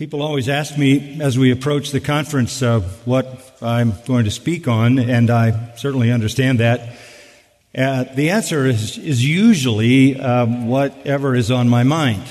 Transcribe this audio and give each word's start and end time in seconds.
People 0.00 0.22
always 0.22 0.48
ask 0.48 0.78
me 0.78 1.20
as 1.20 1.36
we 1.36 1.50
approach 1.50 1.90
the 1.90 2.00
conference 2.00 2.62
uh, 2.62 2.80
what 3.04 3.58
I'm 3.60 3.92
going 4.06 4.24
to 4.24 4.30
speak 4.30 4.66
on, 4.66 4.98
and 4.98 5.28
I 5.28 5.74
certainly 5.76 6.10
understand 6.10 6.60
that. 6.60 6.96
Uh, 7.76 8.04
the 8.14 8.30
answer 8.30 8.64
is, 8.64 8.96
is 8.96 9.22
usually 9.22 10.18
uh, 10.18 10.46
whatever 10.46 11.34
is 11.34 11.50
on 11.50 11.68
my 11.68 11.82
mind. 11.82 12.22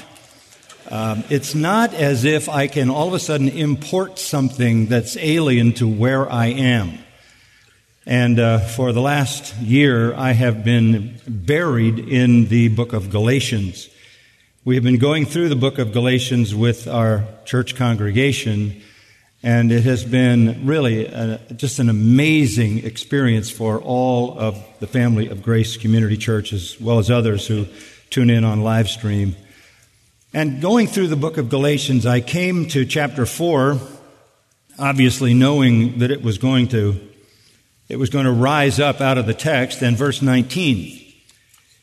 Um, 0.90 1.24
it's 1.30 1.54
not 1.54 1.94
as 1.94 2.26
if 2.26 2.50
I 2.50 2.66
can 2.66 2.90
all 2.90 3.10
of 3.10 3.14
a 3.14 3.20
sudden 3.20 3.50
import 3.50 4.18
something 4.18 4.88
that's 4.88 5.16
alien 5.18 5.74
to 5.74 5.88
where 5.88 6.28
I 6.28 6.48
am. 6.48 6.98
And 8.08 8.40
uh, 8.40 8.60
for 8.62 8.94
the 8.94 9.02
last 9.02 9.56
year, 9.58 10.16
I 10.16 10.32
have 10.32 10.64
been 10.64 11.22
buried 11.28 12.00
in 12.00 12.46
the 12.46 12.70
book 12.70 12.94
of 12.94 13.12
Galatians. 13.12 13.90
We 14.66 14.76
have 14.76 14.84
been 14.84 15.00
going 15.00 15.26
through 15.26 15.48
the 15.48 15.56
book 15.56 15.78
of 15.80 15.94
Galatians 15.94 16.54
with 16.54 16.86
our 16.86 17.24
church 17.46 17.78
congregation, 17.78 18.82
and 19.42 19.72
it 19.72 19.86
has 19.86 20.04
been 20.04 20.66
really 20.66 21.06
a, 21.06 21.38
just 21.56 21.80
an 21.80 21.88
amazing 21.88 22.80
experience 22.86 23.50
for 23.50 23.80
all 23.80 24.38
of 24.38 24.62
the 24.82 24.86
family 24.86 25.30
of 25.30 25.42
Grace 25.42 25.78
Community 25.78 26.18
Church, 26.18 26.52
as 26.52 26.78
well 26.78 27.00
as 27.00 27.10
others 27.10 27.48
who 27.48 27.68
tune 28.10 28.30
in 28.30 28.44
on 28.44 28.62
live 28.62 28.90
stream. 28.90 29.38
And 30.34 30.62
going 30.62 30.88
through 30.88 31.08
the 31.08 31.16
book 31.16 31.38
of 31.38 31.48
Galatians, 31.48 32.06
I 32.06 32.20
came 32.20 32.68
to 32.68 32.84
chapter 32.84 33.26
4, 33.26 33.80
obviously 34.78 35.34
knowing 35.34 36.00
that 36.00 36.12
it 36.12 36.22
was 36.22 36.38
going 36.38 36.68
to 36.70 37.00
it 37.88 37.96
was 37.96 38.10
going 38.10 38.26
to 38.26 38.34
rise 38.34 38.78
up 38.78 39.00
out 39.00 39.18
of 39.18 39.26
the 39.26 39.34
text, 39.34 39.82
and 39.82 39.96
verse 39.96 40.22
19. 40.22 40.99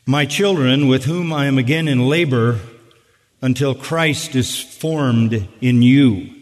My 0.09 0.25
children, 0.25 0.87
with 0.87 1.03
whom 1.03 1.33
I 1.33 1.47
am 1.47 1.57
again 1.57 1.89
in 1.89 2.07
labor 2.07 2.61
until 3.41 3.75
Christ 3.75 4.35
is 4.35 4.57
formed 4.57 5.49
in 5.59 5.81
you. 5.81 6.33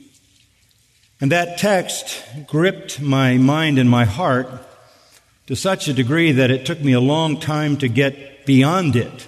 And 1.19 1.31
that 1.31 1.57
text 1.57 2.23
gripped 2.45 3.01
my 3.01 3.39
mind 3.39 3.79
and 3.79 3.89
my 3.89 4.05
heart 4.05 4.47
to 5.47 5.55
such 5.55 5.87
a 5.87 5.93
degree 5.93 6.31
that 6.33 6.51
it 6.51 6.67
took 6.67 6.79
me 6.79 6.93
a 6.93 6.99
long 6.99 7.39
time 7.39 7.75
to 7.77 7.87
get 7.87 8.45
beyond 8.45 8.95
it. 8.95 9.27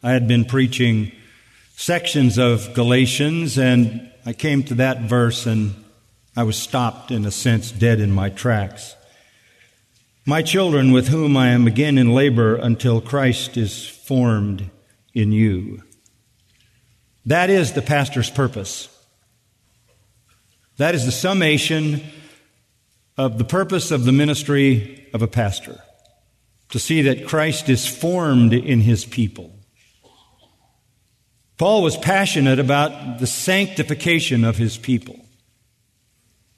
I 0.00 0.12
had 0.12 0.28
been 0.28 0.44
preaching 0.44 1.10
sections 1.74 2.38
of 2.38 2.74
Galatians 2.74 3.58
and 3.58 4.12
I 4.24 4.32
came 4.32 4.62
to 4.64 4.76
that 4.76 5.00
verse 5.00 5.44
and 5.44 5.74
I 6.36 6.44
was 6.44 6.56
stopped 6.56 7.10
in 7.10 7.24
a 7.24 7.32
sense 7.32 7.72
dead 7.72 7.98
in 7.98 8.12
my 8.12 8.28
tracks. 8.28 8.94
My 10.24 10.42
children, 10.42 10.92
with 10.92 11.08
whom 11.08 11.36
I 11.36 11.48
am 11.48 11.66
again 11.66 11.98
in 11.98 12.14
labor 12.14 12.54
until 12.54 13.00
Christ 13.00 13.56
is 13.56 13.88
formed 13.88 14.70
in 15.12 15.32
you. 15.32 15.82
That 17.26 17.50
is 17.50 17.72
the 17.72 17.82
pastor's 17.82 18.30
purpose. 18.30 18.88
That 20.76 20.94
is 20.94 21.06
the 21.06 21.12
summation 21.12 22.02
of 23.16 23.38
the 23.38 23.44
purpose 23.44 23.90
of 23.90 24.04
the 24.04 24.12
ministry 24.12 25.08
of 25.12 25.22
a 25.22 25.28
pastor 25.28 25.80
to 26.70 26.78
see 26.78 27.02
that 27.02 27.26
Christ 27.26 27.68
is 27.68 27.86
formed 27.86 28.52
in 28.52 28.80
his 28.80 29.04
people. 29.04 29.52
Paul 31.58 31.82
was 31.82 31.96
passionate 31.96 32.58
about 32.60 33.18
the 33.18 33.26
sanctification 33.26 34.44
of 34.44 34.56
his 34.56 34.78
people. 34.78 35.18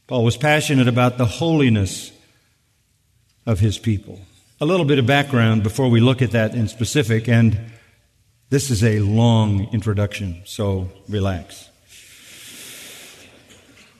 Paul 0.06 0.22
was 0.22 0.36
passionate 0.36 0.86
about 0.86 1.16
the 1.16 1.26
holiness 1.26 2.12
of 3.46 3.60
his 3.60 3.78
people. 3.78 4.20
A 4.60 4.66
little 4.66 4.86
bit 4.86 4.98
of 4.98 5.06
background 5.06 5.62
before 5.62 5.88
we 5.88 6.00
look 6.00 6.22
at 6.22 6.30
that 6.32 6.54
in 6.54 6.68
specific, 6.68 7.28
and 7.28 7.58
this 8.50 8.70
is 8.70 8.84
a 8.84 9.00
long 9.00 9.68
introduction, 9.72 10.42
so 10.44 10.88
relax. 11.08 11.68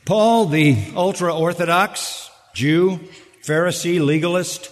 Paul, 0.05 0.47
the 0.47 0.77
ultra 0.95 1.35
Orthodox 1.35 2.31
Jew, 2.55 3.01
Pharisee, 3.43 4.05
legalist, 4.05 4.71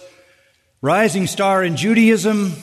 rising 0.81 1.27
star 1.27 1.63
in 1.63 1.75
Judaism, 1.75 2.53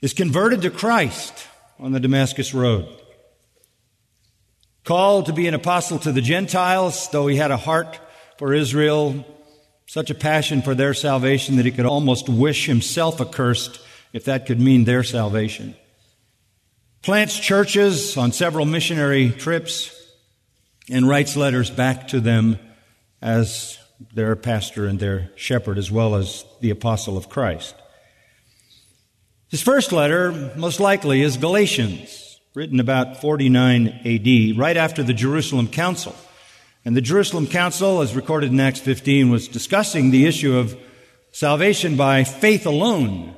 is 0.00 0.12
converted 0.12 0.62
to 0.62 0.70
Christ 0.70 1.46
on 1.78 1.92
the 1.92 2.00
Damascus 2.00 2.54
Road. 2.54 2.88
Called 4.84 5.26
to 5.26 5.32
be 5.32 5.46
an 5.48 5.54
apostle 5.54 5.98
to 6.00 6.12
the 6.12 6.22
Gentiles, 6.22 7.08
though 7.10 7.26
he 7.26 7.36
had 7.36 7.50
a 7.50 7.56
heart 7.56 7.98
for 8.38 8.54
Israel, 8.54 9.24
such 9.88 10.10
a 10.10 10.14
passion 10.14 10.60
for 10.60 10.74
their 10.74 10.92
salvation 10.92 11.56
that 11.56 11.64
he 11.64 11.72
could 11.72 11.86
almost 11.86 12.28
wish 12.28 12.66
himself 12.66 13.22
accursed 13.22 13.80
if 14.12 14.26
that 14.26 14.44
could 14.44 14.60
mean 14.60 14.84
their 14.84 15.02
salvation. 15.02 15.74
Plants 17.00 17.38
churches 17.38 18.16
on 18.18 18.32
several 18.32 18.66
missionary 18.66 19.30
trips 19.30 19.90
and 20.90 21.08
writes 21.08 21.36
letters 21.36 21.70
back 21.70 22.08
to 22.08 22.20
them 22.20 22.58
as 23.22 23.78
their 24.12 24.36
pastor 24.36 24.86
and 24.86 25.00
their 25.00 25.30
shepherd, 25.36 25.78
as 25.78 25.90
well 25.90 26.16
as 26.16 26.44
the 26.60 26.70
apostle 26.70 27.16
of 27.16 27.30
Christ. 27.30 27.74
His 29.48 29.62
first 29.62 29.90
letter, 29.90 30.52
most 30.54 30.80
likely, 30.80 31.22
is 31.22 31.38
Galatians, 31.38 32.40
written 32.54 32.78
about 32.78 33.22
49 33.22 33.88
AD, 34.04 34.58
right 34.58 34.76
after 34.76 35.02
the 35.02 35.14
Jerusalem 35.14 35.66
Council. 35.66 36.14
And 36.88 36.96
the 36.96 37.02
Jerusalem 37.02 37.46
Council, 37.46 38.00
as 38.00 38.16
recorded 38.16 38.50
in 38.50 38.58
Acts 38.58 38.80
15, 38.80 39.28
was 39.28 39.46
discussing 39.46 40.10
the 40.10 40.24
issue 40.24 40.56
of 40.56 40.74
salvation 41.32 41.98
by 41.98 42.24
faith 42.24 42.64
alone. 42.64 43.36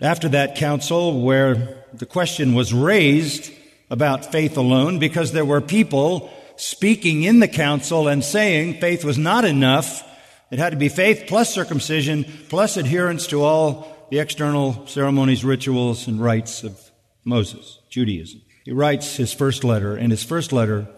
After 0.00 0.30
that 0.30 0.56
council, 0.56 1.20
where 1.20 1.84
the 1.92 2.06
question 2.06 2.54
was 2.54 2.72
raised 2.72 3.52
about 3.90 4.32
faith 4.32 4.56
alone, 4.56 4.98
because 4.98 5.32
there 5.32 5.44
were 5.44 5.60
people 5.60 6.32
speaking 6.56 7.24
in 7.24 7.40
the 7.40 7.46
council 7.46 8.08
and 8.08 8.24
saying 8.24 8.80
faith 8.80 9.04
was 9.04 9.18
not 9.18 9.44
enough. 9.44 10.02
It 10.50 10.58
had 10.58 10.70
to 10.70 10.78
be 10.78 10.88
faith 10.88 11.24
plus 11.26 11.52
circumcision 11.52 12.24
plus 12.48 12.78
adherence 12.78 13.26
to 13.26 13.42
all 13.42 14.08
the 14.10 14.18
external 14.18 14.86
ceremonies, 14.86 15.44
rituals, 15.44 16.08
and 16.08 16.22
rites 16.22 16.64
of 16.64 16.80
Moses, 17.22 17.80
Judaism. 17.90 18.40
He 18.64 18.72
writes 18.72 19.16
his 19.16 19.34
first 19.34 19.62
letter, 19.62 19.94
and 19.94 20.10
his 20.10 20.24
first 20.24 20.54
letter 20.54 20.88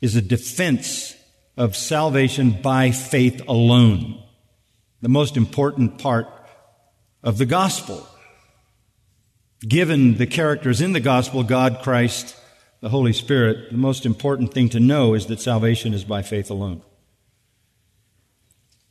is 0.00 0.16
a 0.16 0.22
defense 0.22 1.14
of 1.56 1.76
salvation 1.76 2.50
by 2.62 2.90
faith 2.90 3.40
alone. 3.48 4.22
The 5.02 5.08
most 5.08 5.36
important 5.36 5.98
part 5.98 6.26
of 7.22 7.38
the 7.38 7.46
gospel. 7.46 8.06
Given 9.60 10.16
the 10.16 10.26
characters 10.26 10.80
in 10.80 10.92
the 10.92 11.00
gospel, 11.00 11.42
God, 11.42 11.80
Christ, 11.82 12.36
the 12.80 12.90
Holy 12.90 13.12
Spirit, 13.12 13.70
the 13.70 13.78
most 13.78 14.04
important 14.04 14.52
thing 14.52 14.68
to 14.70 14.80
know 14.80 15.14
is 15.14 15.26
that 15.26 15.40
salvation 15.40 15.94
is 15.94 16.04
by 16.04 16.22
faith 16.22 16.50
alone. 16.50 16.82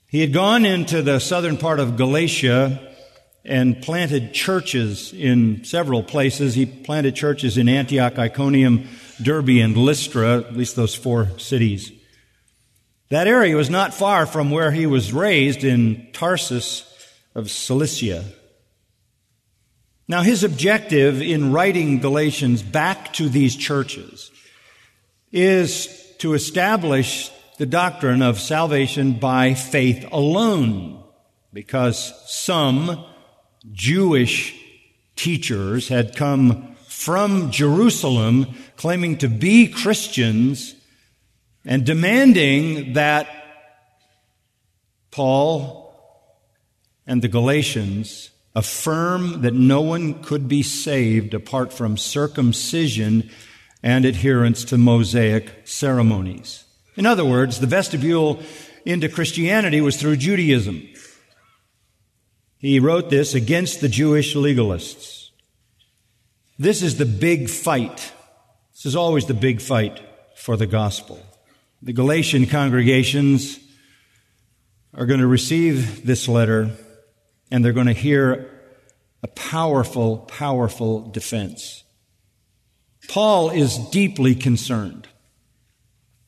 He 0.08 0.22
had 0.22 0.34
gone 0.34 0.66
into 0.66 1.02
the 1.02 1.20
southern 1.20 1.58
part 1.58 1.80
of 1.80 1.98
Galatia 1.98 2.95
and 3.46 3.82
planted 3.82 4.34
churches 4.34 5.14
in 5.14 5.64
several 5.64 6.04
places. 6.04 6.56
He 6.56 6.66
planted 6.66 7.16
churches 7.16 7.58
in 7.58 7.70
Antioch, 7.70 8.18
Iconium, 8.18 8.88
Derbe, 9.22 9.62
and 9.62 9.78
Lystra, 9.78 10.40
at 10.40 10.56
least 10.56 10.76
those 10.76 10.96
four 10.96 11.38
cities. 11.38 11.92
That 13.10 13.28
area 13.28 13.56
was 13.56 13.70
not 13.70 13.94
far 13.94 14.26
from 14.26 14.50
where 14.50 14.72
he 14.72 14.88
was 14.88 15.14
raised 15.14 15.64
in 15.64 16.08
Tarsus 16.12 16.92
of 17.36 17.52
Cilicia. 17.52 18.26
Now, 20.08 20.22
his 20.22 20.44
objective 20.44 21.22
in 21.22 21.52
writing 21.52 22.00
Galatians 22.00 22.64
back 22.64 23.14
to 23.14 23.30
these 23.30 23.56
churches 23.56 24.32
is 25.32 25.88
to 26.20 26.34
establish 26.34 27.32
the 27.58 27.66
doctrine 27.66 28.22
of 28.22 28.40
salvation 28.40 29.14
by 29.14 29.54
faith 29.54 30.06
alone, 30.12 31.04
because 31.54 32.14
some 32.32 33.06
Jewish 33.72 34.56
teachers 35.16 35.88
had 35.88 36.16
come 36.16 36.76
from 36.88 37.52
Jerusalem 37.52 38.48
claiming 38.78 39.18
to 39.18 39.28
be 39.28 39.68
Christians 39.68 40.76
and 41.66 41.86
demanding 41.86 42.94
that 42.94 43.28
Paul 45.12 45.94
and 47.08 47.22
the 47.22 47.28
Galatians 47.28 48.32
affirm 48.56 49.42
that 49.42 49.54
no 49.54 49.82
one 49.82 50.24
could 50.24 50.48
be 50.48 50.64
saved 50.64 51.34
apart 51.34 51.74
from 51.74 51.98
circumcision 51.98 53.30
and 53.84 54.06
adherence 54.06 54.64
to 54.66 54.78
Mosaic 54.78 55.68
ceremonies. 55.68 56.64
In 56.96 57.06
other 57.06 57.26
words, 57.26 57.60
the 57.60 57.68
vestibule 57.68 58.42
into 58.86 59.10
Christianity 59.10 59.82
was 59.82 59.98
through 59.98 60.18
Judaism. 60.18 60.88
He 62.66 62.80
wrote 62.80 63.12
this 63.12 63.36
against 63.36 63.80
the 63.80 63.88
Jewish 63.88 64.34
legalists. 64.34 65.30
This 66.58 66.82
is 66.82 66.98
the 66.98 67.06
big 67.06 67.48
fight. 67.48 68.12
This 68.74 68.88
is 68.88 68.96
always 68.96 69.28
the 69.28 69.36
big 69.36 69.62
fight 69.62 70.02
for 70.36 70.58
the 70.58 70.66
gospel. 70.66 71.24
The 71.84 71.94
Galatian 71.94 72.48
congregations 72.48 73.60
are 74.96 75.06
going 75.06 75.20
to 75.20 75.28
receive 75.28 76.08
this 76.08 76.28
letter 76.28 76.72
and 77.52 77.64
they're 77.64 77.72
going 77.72 77.86
to 77.86 77.94
hear 77.94 78.50
a 79.22 79.28
powerful, 79.28 80.18
powerful 80.18 81.08
defense. 81.12 81.84
Paul 83.08 83.52
is 83.52 83.78
deeply 83.92 84.34
concerned. 84.34 85.08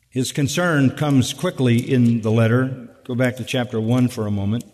His 0.07 0.31
concern 0.31 0.91
comes 0.91 1.33
quickly 1.33 1.79
in 1.79 2.21
the 2.21 2.31
letter. 2.31 2.95
Go 3.05 3.15
back 3.15 3.37
to 3.37 3.43
chapter 3.43 3.81
1 3.81 4.09
for 4.09 4.27
a 4.27 4.31
moment. 4.31 4.66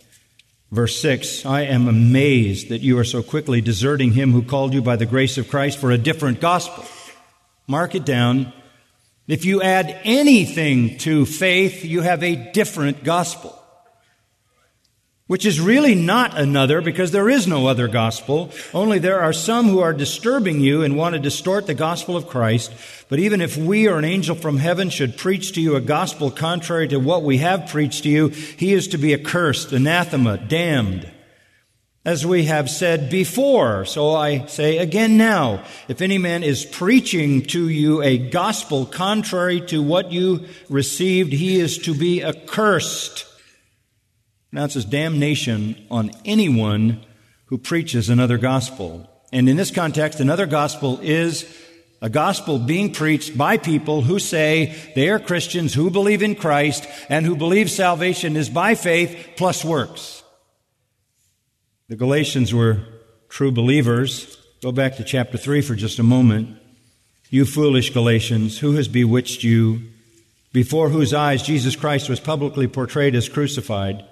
Verse 0.70 1.00
6 1.00 1.46
I 1.46 1.62
am 1.62 1.88
amazed 1.88 2.68
that 2.68 2.82
you 2.82 2.98
are 2.98 3.04
so 3.04 3.22
quickly 3.22 3.60
deserting 3.60 4.12
him 4.12 4.32
who 4.32 4.42
called 4.42 4.74
you 4.74 4.82
by 4.82 4.96
the 4.96 5.06
grace 5.06 5.38
of 5.38 5.48
Christ 5.48 5.78
for 5.78 5.90
a 5.90 5.98
different 5.98 6.40
gospel. 6.40 6.84
Mark 7.66 7.94
it 7.94 8.04
down. 8.04 8.52
If 9.26 9.46
you 9.46 9.62
add 9.62 9.98
anything 10.04 10.98
to 10.98 11.24
faith, 11.24 11.84
you 11.84 12.02
have 12.02 12.22
a 12.22 12.52
different 12.52 13.04
gospel 13.04 13.58
which 15.26 15.46
is 15.46 15.58
really 15.58 15.94
not 15.94 16.38
another 16.38 16.82
because 16.82 17.10
there 17.10 17.30
is 17.30 17.46
no 17.46 17.66
other 17.66 17.88
gospel. 17.88 18.50
Only 18.74 18.98
there 18.98 19.20
are 19.20 19.32
some 19.32 19.68
who 19.68 19.80
are 19.80 19.94
disturbing 19.94 20.60
you 20.60 20.82
and 20.82 20.98
want 20.98 21.14
to 21.14 21.20
distort 21.20 21.66
the 21.66 21.72
gospel 21.72 22.14
of 22.14 22.28
Christ. 22.28 22.72
But 23.08 23.18
even 23.18 23.40
if 23.40 23.56
we 23.56 23.88
or 23.88 23.96
an 23.96 24.04
angel 24.04 24.36
from 24.36 24.58
heaven 24.58 24.90
should 24.90 25.16
preach 25.16 25.52
to 25.52 25.62
you 25.62 25.76
a 25.76 25.80
gospel 25.80 26.30
contrary 26.30 26.88
to 26.88 26.98
what 26.98 27.22
we 27.22 27.38
have 27.38 27.70
preached 27.70 28.02
to 28.02 28.10
you, 28.10 28.28
he 28.28 28.74
is 28.74 28.88
to 28.88 28.98
be 28.98 29.14
accursed, 29.14 29.72
anathema, 29.72 30.36
damned. 30.36 31.10
As 32.04 32.26
we 32.26 32.44
have 32.44 32.68
said 32.68 33.08
before, 33.08 33.86
so 33.86 34.14
I 34.14 34.44
say 34.44 34.76
again 34.76 35.16
now, 35.16 35.64
if 35.88 36.02
any 36.02 36.18
man 36.18 36.42
is 36.42 36.66
preaching 36.66 37.40
to 37.46 37.66
you 37.70 38.02
a 38.02 38.18
gospel 38.18 38.84
contrary 38.84 39.62
to 39.68 39.82
what 39.82 40.12
you 40.12 40.44
received, 40.68 41.32
he 41.32 41.58
is 41.58 41.78
to 41.78 41.94
be 41.94 42.22
accursed 42.22 43.24
pronounces 44.54 44.84
damnation 44.84 45.74
on 45.90 46.12
anyone 46.24 47.04
who 47.46 47.58
preaches 47.58 48.08
another 48.08 48.38
gospel. 48.38 49.10
And 49.32 49.48
in 49.48 49.56
this 49.56 49.72
context, 49.72 50.20
another 50.20 50.46
gospel 50.46 51.00
is 51.02 51.44
a 52.00 52.08
gospel 52.08 52.60
being 52.60 52.92
preached 52.92 53.36
by 53.36 53.56
people 53.56 54.02
who 54.02 54.20
say 54.20 54.76
they 54.94 55.08
are 55.08 55.18
Christians 55.18 55.74
who 55.74 55.90
believe 55.90 56.22
in 56.22 56.36
Christ 56.36 56.86
and 57.08 57.26
who 57.26 57.34
believe 57.34 57.68
salvation 57.68 58.36
is 58.36 58.48
by 58.48 58.76
faith 58.76 59.30
plus 59.36 59.64
works. 59.64 60.22
The 61.88 61.96
Galatians 61.96 62.54
were 62.54 62.78
true 63.28 63.50
believers. 63.50 64.38
Go 64.62 64.70
back 64.70 64.94
to 64.98 65.02
chapter 65.02 65.36
3 65.36 65.62
for 65.62 65.74
just 65.74 65.98
a 65.98 66.04
moment. 66.04 66.56
You 67.28 67.44
foolish 67.44 67.90
Galatians, 67.90 68.60
who 68.60 68.74
has 68.74 68.86
bewitched 68.86 69.42
you? 69.42 69.80
Before 70.52 70.90
whose 70.90 71.12
eyes 71.12 71.42
Jesus 71.42 71.74
Christ 71.74 72.08
was 72.08 72.20
publicly 72.20 72.68
portrayed 72.68 73.16
as 73.16 73.28
crucified. 73.28 74.04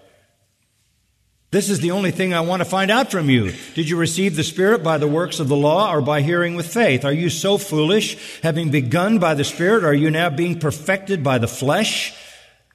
This 1.52 1.68
is 1.68 1.80
the 1.80 1.90
only 1.90 2.12
thing 2.12 2.32
I 2.32 2.40
want 2.40 2.60
to 2.60 2.64
find 2.68 2.90
out 2.90 3.10
from 3.10 3.28
you. 3.28 3.52
Did 3.74 3.86
you 3.86 3.98
receive 3.98 4.36
the 4.36 4.42
Spirit 4.42 4.82
by 4.82 4.96
the 4.96 5.06
works 5.06 5.38
of 5.38 5.48
the 5.48 5.56
law 5.56 5.92
or 5.92 6.00
by 6.00 6.22
hearing 6.22 6.54
with 6.54 6.72
faith? 6.72 7.04
Are 7.04 7.12
you 7.12 7.28
so 7.28 7.58
foolish? 7.58 8.40
Having 8.40 8.70
begun 8.70 9.18
by 9.18 9.34
the 9.34 9.44
Spirit, 9.44 9.84
are 9.84 9.92
you 9.92 10.10
now 10.10 10.30
being 10.30 10.58
perfected 10.58 11.22
by 11.22 11.36
the 11.36 11.46
flesh? 11.46 12.16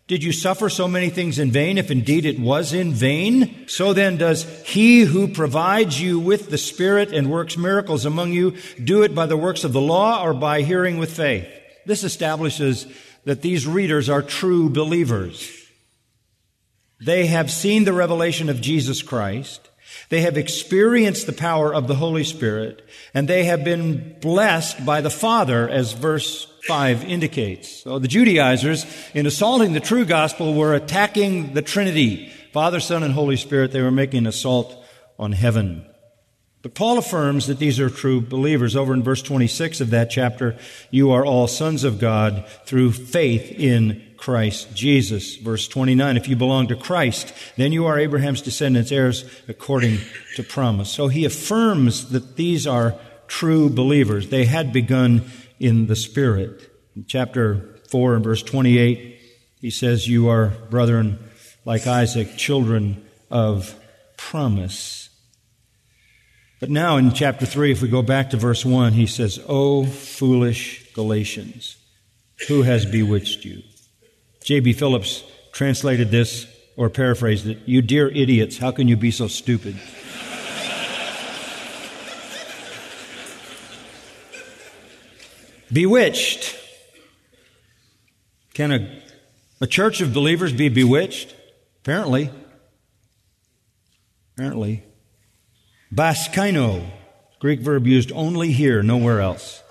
Did 0.06 0.24
you 0.24 0.32
suffer 0.32 0.70
so 0.70 0.88
many 0.88 1.10
things 1.10 1.40
in 1.40 1.50
vain, 1.50 1.80
if 1.80 1.90
indeed 1.90 2.24
it 2.24 2.40
was 2.40 2.72
in 2.72 2.94
vain? 2.94 3.68
So 3.68 3.94
then 3.94 4.16
does 4.16 4.44
he 4.68 5.02
who 5.02 5.28
provides 5.28 6.00
you 6.00 6.20
with 6.20 6.52
the 6.52 6.60
Spirit 6.60 7.12
and 7.12 7.32
works 7.32 7.58
miracles 7.58 8.06
among 8.06 8.32
you 8.32 8.58
do 8.84 9.02
it 9.02 9.16
by 9.16 9.26
the 9.26 9.36
works 9.36 9.64
of 9.64 9.74
the 9.74 9.82
law 9.82 10.24
or 10.24 10.36
by 10.36 10.62
hearing 10.62 11.00
with 11.00 11.18
faith? 11.18 11.48
This 11.88 12.04
establishes 12.04 12.86
that 13.26 13.42
these 13.42 13.66
readers 13.66 14.08
are 14.08 14.22
true 14.22 14.70
believers. 14.70 15.57
They 17.00 17.28
have 17.28 17.52
seen 17.52 17.84
the 17.84 17.94
revelation 17.94 18.50
of 18.50 18.62
Jesus 18.62 19.02
Christ. 19.02 19.70
They 20.10 20.22
have 20.22 20.38
experienced 20.38 21.26
the 21.26 21.34
power 21.34 21.74
of 21.74 21.88
the 21.88 21.96
Holy 21.96 22.24
Spirit, 22.24 22.88
and 23.14 23.28
they 23.28 23.44
have 23.46 23.64
been 23.64 24.16
blessed 24.22 24.86
by 24.86 25.02
the 25.02 25.10
Father, 25.10 25.68
as 25.68 25.94
verse 25.94 26.48
5 26.66 27.04
indicates. 27.04 27.84
So 27.84 28.00
the 28.00 28.08
Judaizers, 28.08 28.86
in 29.14 29.26
assaulting 29.26 29.74
the 29.74 29.80
true 29.80 30.06
gospel, 30.06 30.54
were 30.54 30.74
attacking 30.74 31.54
the 31.54 31.62
Trinity 31.62 32.32
Father, 32.54 32.80
Son, 32.80 33.04
and 33.04 33.14
Holy 33.14 33.38
Spirit. 33.38 33.72
They 33.72 33.82
were 33.82 33.92
making 33.92 34.20
an 34.20 34.28
assault 34.28 34.84
on 35.20 35.34
heaven. 35.34 35.86
But 36.64 36.74
Paul 36.74 36.98
affirms 36.98 37.48
that 37.48 37.60
these 37.60 37.80
are 37.80 37.90
true 37.90 38.20
believers. 38.20 38.76
Over 38.76 38.94
in 38.94 39.04
verse 39.04 39.22
26 39.22 39.80
of 39.82 39.92
that 39.92 40.10
chapter, 40.10 40.58
you 40.90 41.12
are 41.12 41.26
all 41.26 41.48
sons 41.48 41.84
of 41.84 42.00
God 42.00 42.46
through 42.66 42.94
faith 42.94 43.52
in 43.52 44.04
Christ 44.18 44.76
Jesus. 44.76 45.36
Verse 45.38 45.68
29, 45.68 46.18
if 46.18 46.28
you 46.28 46.36
belong 46.36 46.68
to 46.68 46.76
Christ, 46.76 47.34
then 47.56 47.72
you 47.72 47.86
are 47.86 47.98
Abraham's 48.00 48.42
descendants, 48.42 48.92
heirs 48.92 49.24
according 49.48 50.00
to 50.36 50.44
promise. 50.44 50.92
So 50.92 51.08
he 51.08 51.26
affirms 51.26 52.10
that 52.10 52.36
these 52.36 52.68
are 52.68 52.96
true 53.28 53.70
believers. 53.70 54.30
They 54.30 54.46
had 54.46 54.74
begun 54.74 55.30
in 55.60 55.88
the 55.88 55.96
Spirit. 55.96 56.70
In 56.96 57.06
chapter 57.08 57.80
4 57.90 58.16
and 58.16 58.24
verse 58.24 58.44
28, 58.44 59.20
he 59.62 59.70
says, 59.70 60.08
You 60.08 60.30
are, 60.30 60.48
brethren, 60.70 61.20
like 61.66 61.88
Isaac, 61.88 62.38
children 62.38 63.06
of 63.30 63.76
promise. 64.18 65.10
But 66.60 66.70
now 66.70 66.98
in 66.98 67.12
chapter 67.14 67.46
3, 67.46 67.72
if 67.72 67.82
we 67.82 67.88
go 67.88 68.02
back 68.02 68.32
to 68.32 68.38
verse 68.38 68.66
1, 68.66 68.94
he 68.94 69.06
says, 69.06 69.40
O 69.48 69.86
foolish 69.86 70.92
Galatians, 70.94 71.78
who 72.48 72.64
has 72.64 72.86
bewitched 72.86 73.46
you? 73.46 73.62
J.B. 74.48 74.72
Phillips 74.72 75.26
translated 75.52 76.10
this 76.10 76.48
or 76.78 76.90
paraphrased 76.90 77.48
it 77.48 77.60
You 77.66 77.82
dear 77.82 78.08
idiots, 78.08 78.58
how 78.58 78.72
can 78.72 78.88
you 78.88 78.96
be 78.96 79.12
so 79.12 79.28
stupid? 79.28 79.76
bewitched. 85.70 86.56
Can 88.54 88.72
a, 88.72 89.02
a 89.60 89.68
church 89.68 90.00
of 90.00 90.14
believers 90.14 90.54
be 90.54 90.70
bewitched? 90.70 91.36
Apparently. 91.82 92.32
Apparently. 94.34 94.86
Baskaino, 95.94 96.90
Greek 97.40 97.60
verb 97.60 97.86
used 97.86 98.14
only 98.14 98.54
here, 98.54 98.82
nowhere 98.82 99.20
else. 99.20 99.62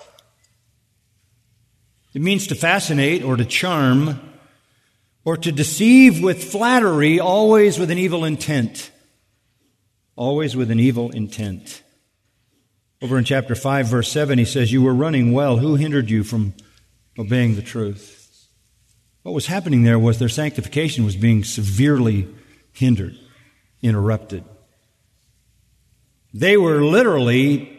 It 2.13 2.21
means 2.21 2.45
to 2.45 2.53
fascinate 2.53 3.23
or 3.23 3.37
to 3.37 3.43
charm 3.43 4.19
or 5.27 5.35
to 5.35 5.51
deceive 5.51 6.23
with 6.23 6.41
flattery, 6.41 7.19
always 7.19 7.77
with 7.77 7.91
an 7.91 7.97
evil 7.97 8.23
intent. 8.23 8.91
Always 10.15 10.55
with 10.55 10.71
an 10.71 10.79
evil 10.79 11.11
intent. 11.11 11.83
Over 13.01 13.17
in 13.17 13.25
chapter 13.25 13.53
5, 13.53 13.87
verse 13.87 14.09
7, 14.09 14.39
he 14.39 14.45
says, 14.45 14.71
You 14.71 14.81
were 14.81 14.93
running 14.93 15.33
well. 15.33 15.57
Who 15.57 15.75
hindered 15.75 16.09
you 16.09 16.23
from 16.23 16.53
obeying 17.19 17.57
the 17.57 17.61
truth? 17.61 18.47
What 19.23 19.35
was 19.35 19.47
happening 19.47 19.83
there 19.83 19.99
was 19.99 20.17
their 20.17 20.29
sanctification 20.29 21.03
was 21.03 21.17
being 21.17 21.43
severely 21.43 22.33
hindered, 22.71 23.17
interrupted. 23.81 24.45
They 26.33 26.55
were 26.55 26.81
literally 26.81 27.77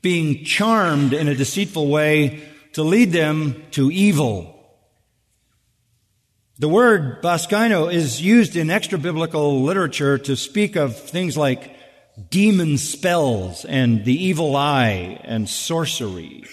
being 0.00 0.44
charmed 0.44 1.12
in 1.12 1.26
a 1.26 1.34
deceitful 1.34 1.88
way 1.88 2.40
to 2.74 2.84
lead 2.84 3.10
them 3.10 3.64
to 3.72 3.90
evil. 3.90 4.51
The 6.62 6.68
word 6.68 7.22
baskaino 7.22 7.92
is 7.92 8.22
used 8.22 8.54
in 8.54 8.70
extra 8.70 8.96
biblical 8.96 9.64
literature 9.64 10.16
to 10.18 10.36
speak 10.36 10.76
of 10.76 10.96
things 10.96 11.36
like 11.36 11.74
demon 12.30 12.78
spells 12.78 13.64
and 13.64 14.04
the 14.04 14.14
evil 14.14 14.54
eye 14.54 15.20
and 15.24 15.48
sorcery. 15.48 16.44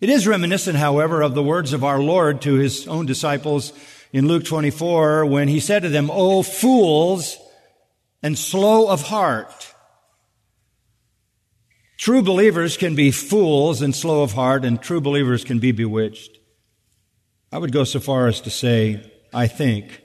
It 0.00 0.10
is 0.10 0.26
reminiscent, 0.26 0.78
however, 0.78 1.22
of 1.22 1.36
the 1.36 1.44
words 1.44 1.72
of 1.72 1.84
our 1.84 2.00
Lord 2.00 2.42
to 2.42 2.54
his 2.54 2.88
own 2.88 3.06
disciples 3.06 3.72
in 4.12 4.26
Luke 4.26 4.44
24 4.44 5.26
when 5.26 5.46
he 5.46 5.60
said 5.60 5.82
to 5.82 5.88
them, 5.88 6.10
O 6.10 6.42
fools 6.42 7.38
and 8.20 8.36
slow 8.36 8.88
of 8.88 9.02
heart 9.02 9.74
True 11.98 12.22
believers 12.22 12.76
can 12.76 12.96
be 12.96 13.12
fools 13.12 13.80
and 13.80 13.94
slow 13.94 14.22
of 14.22 14.32
heart, 14.32 14.64
and 14.64 14.80
true 14.80 15.00
believers 15.00 15.44
can 15.44 15.58
be 15.58 15.72
bewitched. 15.72 16.37
I 17.50 17.58
would 17.58 17.72
go 17.72 17.84
so 17.84 18.00
far 18.00 18.26
as 18.26 18.40
to 18.42 18.50
say, 18.50 19.10
I 19.32 19.46
think, 19.46 20.02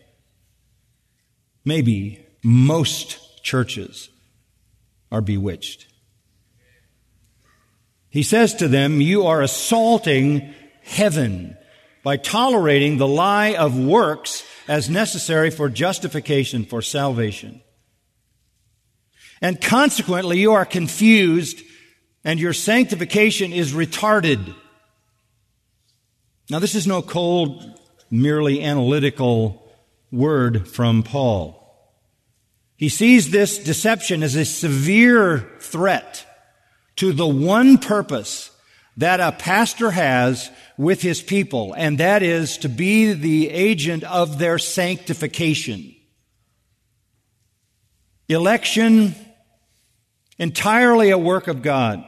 maybe 1.66 2.26
most 2.44 3.44
churches 3.44 4.10
are 5.12 5.22
bewitched. 5.22 5.88
He 8.10 8.24
says 8.24 8.56
to 8.56 8.68
them, 8.68 9.02
You 9.02 9.26
are 9.26 9.42
assaulting 9.42 10.54
heaven 10.84 11.58
by 12.04 12.18
tolerating 12.18 12.98
the 12.98 13.08
lie 13.08 13.56
of 13.56 13.78
works 13.78 14.44
as 14.68 14.90
necessary 14.90 15.50
for 15.50 15.70
justification, 15.70 16.66
for 16.66 16.82
salvation. 16.82 17.62
And 19.42 19.60
consequently, 19.60 20.40
you 20.40 20.54
are 20.54 20.66
confused 20.66 21.62
and 22.24 22.40
your 22.40 22.54
sanctification 22.54 23.52
is 23.52 23.74
retarded. 23.74 24.56
Now, 26.50 26.60
this 26.60 26.76
is 26.76 26.86
no 26.86 27.02
cold, 27.02 27.80
merely 28.12 28.62
analytical 28.62 29.72
word 30.12 30.68
from 30.68 31.04
Paul. 31.04 31.60
He 32.76 32.90
sees 32.90 33.32
this 33.32 33.58
deception 33.58 34.24
as 34.24 34.36
a 34.36 34.46
severe 34.46 35.50
threat 35.60 36.26
to 36.98 37.14
the 37.14 37.28
one 37.28 37.78
purpose 37.78 38.52
that 38.98 39.20
a 39.20 39.32
pastor 39.32 39.92
has 39.92 40.52
with 40.78 41.02
his 41.02 41.22
people, 41.22 41.74
and 41.78 41.98
that 41.98 42.22
is 42.22 42.58
to 42.60 42.70
be 42.70 43.14
the 43.14 43.50
agent 43.50 44.04
of 44.04 44.38
their 44.38 44.60
sanctification. 44.60 45.96
Election, 48.28 49.16
entirely 50.38 51.10
a 51.10 51.18
work 51.18 51.48
of 51.48 51.62
God. 51.62 52.04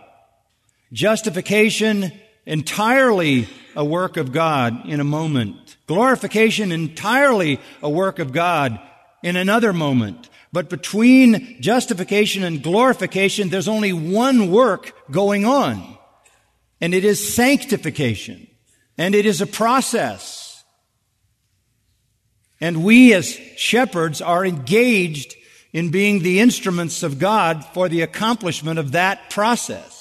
Justification, 0.91 2.11
entirely 2.45 3.47
a 3.75 3.83
work 3.83 4.17
of 4.17 4.31
God 4.31 4.87
in 4.87 4.99
a 4.99 5.05
moment. 5.05 5.77
Glorification, 5.87 6.71
entirely 6.71 7.59
a 7.81 7.89
work 7.89 8.19
of 8.19 8.31
God 8.31 8.79
in 9.23 9.35
another 9.35 9.73
moment. 9.73 10.29
But 10.51 10.69
between 10.69 11.61
justification 11.61 12.43
and 12.43 12.63
glorification, 12.63 13.49
there's 13.49 13.67
only 13.67 13.91
one 13.91 14.51
work 14.51 14.93
going 15.11 15.45
on. 15.45 15.97
And 16.79 16.93
it 16.93 17.03
is 17.03 17.35
sanctification. 17.35 18.47
And 18.97 19.13
it 19.13 19.25
is 19.25 19.41
a 19.41 19.47
process. 19.47 20.63
And 22.61 22.85
we 22.85 23.13
as 23.13 23.33
shepherds 23.57 24.21
are 24.21 24.45
engaged 24.45 25.35
in 25.73 25.91
being 25.91 26.21
the 26.21 26.39
instruments 26.39 27.03
of 27.03 27.19
God 27.19 27.65
for 27.73 27.89
the 27.89 28.01
accomplishment 28.01 28.79
of 28.79 28.93
that 28.93 29.29
process. 29.29 29.94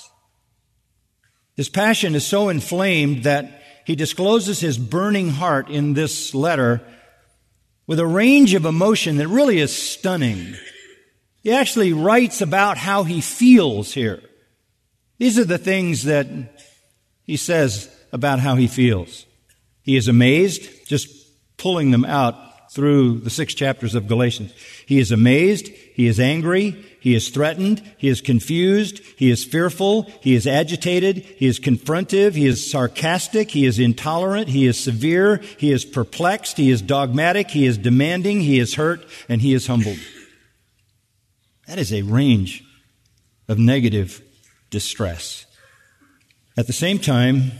His 1.56 1.68
passion 1.68 2.14
is 2.14 2.26
so 2.26 2.48
inflamed 2.48 3.24
that 3.24 3.62
he 3.84 3.94
discloses 3.94 4.60
his 4.60 4.78
burning 4.78 5.30
heart 5.30 5.68
in 5.68 5.94
this 5.94 6.34
letter 6.34 6.82
with 7.86 8.00
a 8.00 8.06
range 8.06 8.54
of 8.54 8.64
emotion 8.64 9.16
that 9.18 9.28
really 9.28 9.58
is 9.58 9.74
stunning. 9.74 10.54
He 11.42 11.52
actually 11.52 11.92
writes 11.92 12.40
about 12.40 12.78
how 12.78 13.04
he 13.04 13.20
feels 13.20 13.92
here. 13.92 14.22
These 15.18 15.38
are 15.38 15.44
the 15.44 15.58
things 15.58 16.04
that 16.04 16.26
he 17.22 17.36
says 17.36 17.94
about 18.12 18.40
how 18.40 18.56
he 18.56 18.66
feels. 18.66 19.26
He 19.82 19.96
is 19.96 20.08
amazed, 20.08 20.88
just 20.88 21.08
pulling 21.58 21.90
them 21.90 22.04
out 22.04 22.72
through 22.72 23.20
the 23.20 23.30
six 23.30 23.54
chapters 23.54 23.94
of 23.94 24.08
Galatians. 24.08 24.52
He 24.86 24.98
is 24.98 25.12
amazed. 25.12 25.68
He 25.68 26.06
is 26.06 26.18
angry. 26.18 26.84
He 27.04 27.14
is 27.14 27.28
threatened. 27.28 27.82
He 27.98 28.08
is 28.08 28.22
confused. 28.22 28.98
He 29.18 29.30
is 29.30 29.44
fearful. 29.44 30.04
He 30.22 30.34
is 30.34 30.46
agitated. 30.46 31.18
He 31.18 31.46
is 31.46 31.60
confrontive. 31.60 32.32
He 32.32 32.46
is 32.46 32.70
sarcastic. 32.70 33.50
He 33.50 33.66
is 33.66 33.78
intolerant. 33.78 34.48
He 34.48 34.66
is 34.66 34.82
severe. 34.82 35.36
He 35.58 35.70
is 35.70 35.84
perplexed. 35.84 36.56
He 36.56 36.70
is 36.70 36.80
dogmatic. 36.80 37.50
He 37.50 37.66
is 37.66 37.76
demanding. 37.76 38.40
He 38.40 38.58
is 38.58 38.76
hurt 38.76 39.04
and 39.28 39.42
he 39.42 39.52
is 39.52 39.66
humbled. 39.66 39.98
That 41.66 41.76
is 41.76 41.92
a 41.92 42.00
range 42.00 42.64
of 43.48 43.58
negative 43.58 44.22
distress. 44.70 45.44
At 46.56 46.66
the 46.66 46.72
same 46.72 46.98
time, 46.98 47.52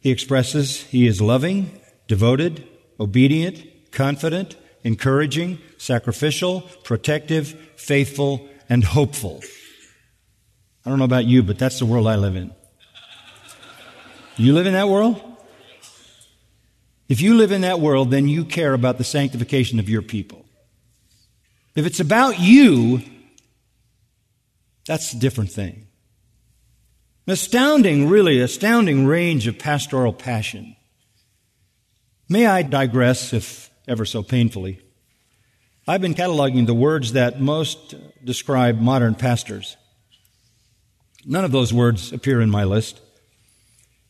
he 0.00 0.12
expresses 0.12 0.84
he 0.84 1.08
is 1.08 1.20
loving, 1.20 1.80
devoted, 2.06 2.68
obedient, 3.00 3.90
confident, 3.90 4.54
encouraging, 4.84 5.58
sacrificial, 5.78 6.60
protective, 6.84 7.48
faithful, 7.76 8.48
and 8.68 8.84
hopeful. 8.84 9.42
I 10.84 10.90
don't 10.90 10.98
know 10.98 11.06
about 11.06 11.24
you, 11.24 11.42
but 11.42 11.58
that's 11.58 11.78
the 11.78 11.86
world 11.86 12.06
I 12.06 12.16
live 12.16 12.36
in. 12.36 12.52
You 14.36 14.52
live 14.52 14.66
in 14.66 14.74
that 14.74 14.88
world? 14.88 15.22
If 17.08 17.20
you 17.20 17.34
live 17.36 17.52
in 17.52 17.62
that 17.62 17.80
world, 17.80 18.10
then 18.10 18.28
you 18.28 18.44
care 18.44 18.74
about 18.74 18.98
the 18.98 19.04
sanctification 19.04 19.78
of 19.78 19.88
your 19.88 20.02
people. 20.02 20.44
If 21.74 21.86
it's 21.86 22.00
about 22.00 22.38
you, 22.38 23.02
that's 24.86 25.12
a 25.12 25.18
different 25.18 25.50
thing. 25.50 25.86
An 27.26 27.32
astounding, 27.32 28.08
really 28.08 28.40
astounding 28.40 29.06
range 29.06 29.46
of 29.46 29.58
pastoral 29.58 30.12
passion. 30.12 30.76
May 32.28 32.46
I 32.46 32.62
digress, 32.62 33.32
if 33.32 33.70
ever 33.86 34.04
so 34.04 34.22
painfully? 34.22 34.80
I've 35.86 36.00
been 36.00 36.14
cataloging 36.14 36.66
the 36.66 36.74
words 36.74 37.12
that 37.12 37.40
most 37.40 37.94
describe 38.24 38.80
modern 38.80 39.14
pastors. 39.14 39.76
None 41.26 41.44
of 41.44 41.52
those 41.52 41.72
words 41.72 42.12
appear 42.12 42.40
in 42.40 42.50
my 42.50 42.64
list. 42.64 43.00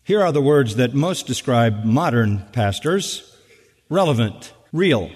Here 0.05 0.23
are 0.23 0.33
the 0.33 0.43
words 0.43 0.77
that 0.77 0.95
most 0.95 1.27
describe 1.27 1.85
modern 1.85 2.47
pastors 2.53 3.37
relevant, 3.89 4.53
real, 4.73 5.11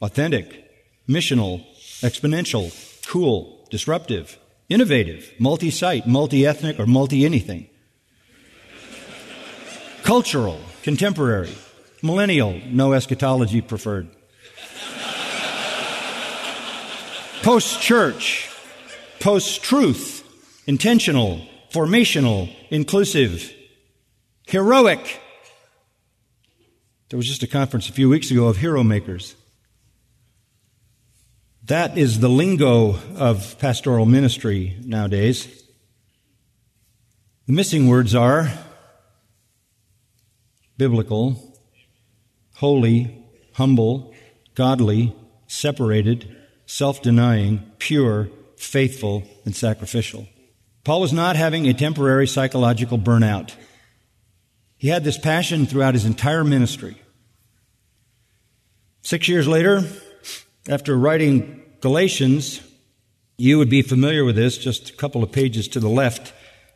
authentic, 0.00 0.70
missional, 1.08 1.64
exponential, 2.02 2.70
cool, 3.06 3.66
disruptive, 3.70 4.38
innovative, 4.68 5.32
multi 5.38 5.70
site, 5.70 6.06
multi 6.06 6.46
ethnic, 6.46 6.78
or 6.78 6.86
multi 6.86 7.24
anything. 7.24 7.68
Cultural, 10.02 10.60
contemporary, 10.82 11.54
millennial, 12.02 12.60
no 12.66 12.92
eschatology 12.92 13.60
preferred. 13.60 14.08
Post 17.42 17.80
church, 17.80 18.50
post 19.20 19.62
truth, 19.62 20.24
intentional, 20.66 21.46
formational, 21.72 22.54
inclusive, 22.70 23.52
heroic. 24.46 25.20
There 27.08 27.16
was 27.16 27.26
just 27.26 27.42
a 27.42 27.46
conference 27.46 27.88
a 27.88 27.92
few 27.92 28.08
weeks 28.08 28.30
ago 28.30 28.48
of 28.48 28.58
hero 28.58 28.82
makers. 28.82 29.34
That 31.64 31.98
is 31.98 32.20
the 32.20 32.28
lingo 32.28 32.98
of 33.16 33.58
pastoral 33.58 34.06
ministry 34.06 34.76
nowadays. 34.84 35.46
The 37.46 37.52
missing 37.52 37.88
words 37.88 38.14
are 38.14 38.50
biblical, 40.76 41.47
holy, 42.58 43.24
humble, 43.54 44.12
godly, 44.54 45.14
separated, 45.46 46.36
self 46.66 47.00
denying, 47.02 47.70
pure, 47.78 48.28
faithful, 48.56 49.22
and 49.44 49.54
sacrificial. 49.54 50.26
Paul 50.84 51.00
was 51.00 51.12
not 51.12 51.36
having 51.36 51.66
a 51.66 51.74
temporary 51.74 52.26
psychological 52.26 52.98
burnout. 52.98 53.54
He 54.76 54.88
had 54.88 55.04
this 55.04 55.18
passion 55.18 55.66
throughout 55.66 55.94
his 55.94 56.04
entire 56.04 56.44
ministry. 56.44 56.96
Six 59.02 59.28
years 59.28 59.46
later, 59.46 59.84
after 60.68 60.96
writing 60.96 61.62
Galatians, 61.80 62.60
you 63.36 63.58
would 63.58 63.70
be 63.70 63.82
familiar 63.82 64.24
with 64.24 64.34
this, 64.34 64.58
just 64.58 64.90
a 64.90 64.94
couple 64.94 65.22
of 65.22 65.30
pages 65.30 65.68
to 65.68 65.80
the 65.80 65.88
left 65.88 66.32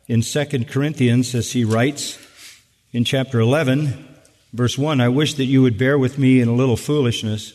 in 0.07 0.21
2 0.21 0.45
Corinthians, 0.65 1.35
as 1.35 1.51
he 1.51 1.65
writes 1.65 2.17
in 2.93 3.03
chapter 3.03 3.39
11, 3.39 4.12
verse 4.53 4.77
1 4.77 5.01
I 5.01 5.09
wish 5.09 5.33
that 5.33 5.45
you 5.45 5.61
would 5.61 5.77
bear 5.77 5.97
with 5.97 6.17
me 6.17 6.39
in 6.39 6.47
a 6.47 6.53
little 6.53 6.77
foolishness, 6.77 7.53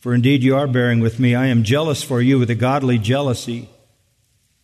for 0.00 0.14
indeed 0.14 0.42
you 0.42 0.56
are 0.56 0.66
bearing 0.66 1.00
with 1.00 1.20
me. 1.20 1.34
I 1.34 1.46
am 1.46 1.62
jealous 1.62 2.02
for 2.02 2.20
you 2.20 2.38
with 2.38 2.50
a 2.50 2.54
godly 2.54 2.98
jealousy. 2.98 3.68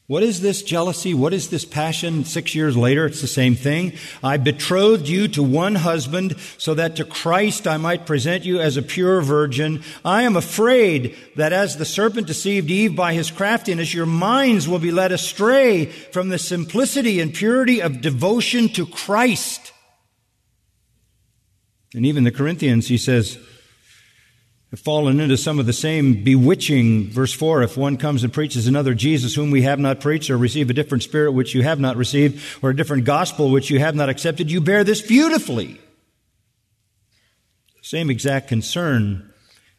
What 0.06 0.22
is 0.22 0.42
this 0.42 0.62
jealousy? 0.62 1.14
What 1.14 1.32
is 1.32 1.48
this 1.48 1.64
passion? 1.64 2.26
Six 2.26 2.54
years 2.54 2.76
later, 2.76 3.06
it's 3.06 3.22
the 3.22 3.26
same 3.26 3.54
thing. 3.54 3.94
I 4.22 4.36
betrothed 4.36 5.08
you 5.08 5.28
to 5.28 5.42
one 5.42 5.76
husband 5.76 6.36
so 6.58 6.74
that 6.74 6.96
to 6.96 7.06
Christ 7.06 7.66
I 7.66 7.78
might 7.78 8.04
present 8.04 8.44
you 8.44 8.60
as 8.60 8.76
a 8.76 8.82
pure 8.82 9.22
virgin. 9.22 9.82
I 10.04 10.24
am 10.24 10.36
afraid 10.36 11.16
that 11.36 11.54
as 11.54 11.78
the 11.78 11.86
serpent 11.86 12.26
deceived 12.26 12.70
Eve 12.70 12.94
by 12.94 13.14
his 13.14 13.30
craftiness, 13.30 13.94
your 13.94 14.04
minds 14.04 14.68
will 14.68 14.78
be 14.78 14.92
led 14.92 15.10
astray 15.10 15.86
from 15.86 16.28
the 16.28 16.38
simplicity 16.38 17.18
and 17.18 17.32
purity 17.32 17.80
of 17.80 18.02
devotion 18.02 18.68
to 18.74 18.84
Christ. 18.84 19.72
And 21.94 22.04
even 22.04 22.24
the 22.24 22.32
Corinthians, 22.32 22.88
he 22.88 22.98
says, 22.98 23.38
have 24.70 24.80
fallen 24.80 25.20
into 25.20 25.36
some 25.36 25.60
of 25.60 25.66
the 25.66 25.72
same 25.72 26.24
bewitching, 26.24 27.08
verse 27.08 27.32
4, 27.32 27.62
if 27.62 27.76
one 27.76 27.96
comes 27.96 28.24
and 28.24 28.32
preaches 28.32 28.66
another 28.66 28.92
Jesus 28.92 29.36
whom 29.36 29.52
we 29.52 29.62
have 29.62 29.78
not 29.78 30.00
preached, 30.00 30.28
or 30.30 30.36
receive 30.36 30.68
a 30.68 30.74
different 30.74 31.04
spirit 31.04 31.30
which 31.30 31.54
you 31.54 31.62
have 31.62 31.78
not 31.78 31.96
received, 31.96 32.42
or 32.60 32.70
a 32.70 32.76
different 32.76 33.04
gospel 33.04 33.50
which 33.50 33.70
you 33.70 33.78
have 33.78 33.94
not 33.94 34.08
accepted, 34.08 34.50
you 34.50 34.60
bear 34.60 34.82
this 34.82 35.00
beautifully. 35.00 35.80
Same 37.82 38.10
exact 38.10 38.48
concern. 38.48 39.32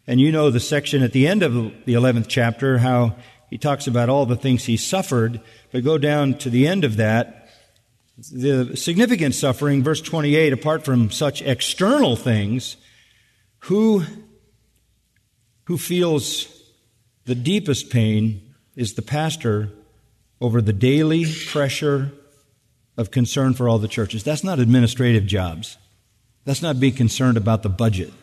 And 0.07 0.21
you 0.21 0.31
know 0.31 0.49
the 0.49 0.61
section 0.61 1.03
at 1.03 1.11
the 1.11 1.27
end 1.27 1.43
of 1.43 1.53
the 1.53 1.93
11th 1.93 2.27
chapter, 2.29 2.77
how 2.77 3.17
he 3.49 3.57
talks 3.57 3.87
about 3.87 4.07
all 4.07 4.25
the 4.25 4.37
things 4.37 4.63
he 4.63 4.77
suffered, 4.77 5.41
but 5.73 5.83
go 5.83 5.97
down 5.97 6.35
to 6.35 6.49
the 6.49 6.67
end 6.67 6.85
of 6.85 6.95
that. 6.95 7.44
The 8.17 8.77
significant 8.77 9.35
suffering, 9.35 9.83
verse 9.83 10.01
28, 10.01 10.53
apart 10.53 10.85
from 10.85 11.11
such 11.11 11.41
external 11.41 12.15
things, 12.15 12.77
who 13.59 14.03
who 15.65 15.77
feels 15.77 16.47
the 17.25 17.35
deepest 17.35 17.89
pain 17.89 18.53
is 18.75 18.93
the 18.93 19.01
pastor 19.01 19.71
over 20.39 20.61
the 20.61 20.73
daily 20.73 21.25
pressure 21.47 22.11
of 22.97 23.11
concern 23.11 23.53
for 23.53 23.67
all 23.67 23.79
the 23.79 23.87
churches. 23.87 24.23
That's 24.23 24.43
not 24.43 24.59
administrative 24.59 25.25
jobs. 25.25 25.77
That's 26.45 26.61
not 26.61 26.79
being 26.79 26.93
concerned 26.93 27.37
about 27.37 27.63
the 27.63 27.69
budget. 27.69 28.13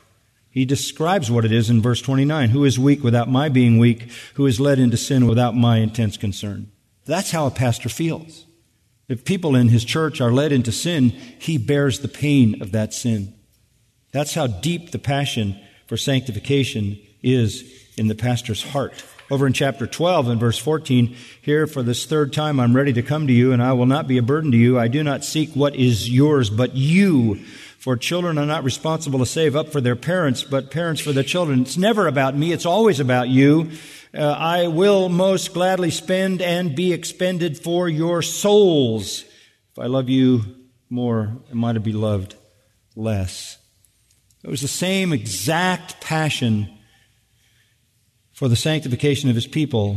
He 0.51 0.65
describes 0.65 1.31
what 1.31 1.45
it 1.45 1.53
is 1.53 1.69
in 1.69 1.83
verse 1.83 2.01
29. 2.01 2.51
Who 2.51 2.65
is 2.65 2.79
weak 2.79 3.03
without 3.03 3.29
my 3.29 3.49
being 3.49 3.79
weak? 3.79 4.11
Who 4.35 4.47
is 4.47 4.61
led 4.61 4.79
into 4.79 4.97
sin 4.97 5.27
without 5.27 5.57
my 5.57 5.79
intense 5.79 6.17
concern? 6.17 6.71
That's 7.05 7.33
how 7.33 7.47
a 7.47 7.51
pastor 7.51 7.89
feels. 7.89 8.47
If 9.13 9.27
people 9.27 9.55
in 9.55 9.69
his 9.69 9.85
church 9.85 10.23
are 10.23 10.33
led 10.33 10.53
into 10.53 10.73
sin, 10.73 11.11
he 11.11 11.59
bears 11.59 12.01
the 12.01 12.09
pain 12.09 12.63
of 12.63 12.73
that 12.73 12.95
sin. 12.95 13.35
That's 14.11 14.33
how 14.33 14.47
deep 14.47 14.91
the 14.91 14.99
passion 14.99 15.61
for 15.87 15.99
sanctification 15.99 16.99
is 17.23 17.63
in 17.99 18.09
the 18.09 18.15
pastor's 18.15 18.63
heart. 18.63 19.05
Over 19.31 19.47
in 19.47 19.53
chapter 19.53 19.87
12 19.87 20.29
and 20.29 20.41
verse 20.41 20.57
14, 20.57 21.15
here 21.43 21.67
for 21.67 21.83
this 21.83 22.07
third 22.07 22.33
time 22.33 22.59
I'm 22.59 22.75
ready 22.75 22.95
to 22.95 23.03
come 23.03 23.27
to 23.27 23.35
you 23.35 23.53
and 23.53 23.63
I 23.63 23.75
will 23.75 23.85
not 23.85 24.09
be 24.09 24.17
a 24.17 24.23
burden 24.23 24.51
to 24.53 24.57
you. 24.57 24.79
I 24.79 24.89
do 24.89 25.05
not 25.05 25.27
seek 25.27 25.51
what 25.55 25.77
is 25.77 26.09
yours, 26.09 26.49
but 26.49 26.75
you. 26.75 27.37
For 27.79 27.99
children 27.99 28.39
are 28.39 28.47
not 28.47 28.65
responsible 28.65 29.19
to 29.19 29.27
save 29.27 29.55
up 29.55 29.69
for 29.69 29.83
their 29.83 29.97
parents, 29.97 30.43
but 30.43 30.71
parents 30.71 31.03
for 31.03 31.13
their 31.13 31.23
children. 31.23 31.61
It's 31.61 31.77
never 31.77 32.07
about 32.07 32.35
me. 32.35 32.53
It's 32.53 32.65
always 32.65 32.99
about 32.99 33.29
you. 33.29 33.73
Uh, 34.15 34.27
I 34.27 34.67
will 34.69 35.09
most 35.09 35.55
gladly 35.55 35.91
spend 35.91 36.43
and 36.43 36.77
be 36.77 36.93
expended 36.93 37.57
for 37.59 37.89
your 37.89 38.21
souls. 38.21 39.25
If 39.73 39.79
I 39.79 39.87
love 39.87 40.11
you 40.11 40.45
more, 40.91 41.39
am 41.51 41.65
I 41.65 41.73
to 41.73 41.81
be 41.81 41.93
loved 41.93 42.35
less? 42.95 43.57
It 44.45 44.51
was 44.51 44.61
the 44.61 44.69
same 44.69 45.15
exact 45.15 46.03
passion 46.03 46.69
for 48.35 48.49
the 48.49 48.57
sanctification 48.57 49.31
of 49.31 49.35
his 49.35 49.47
people. 49.47 49.97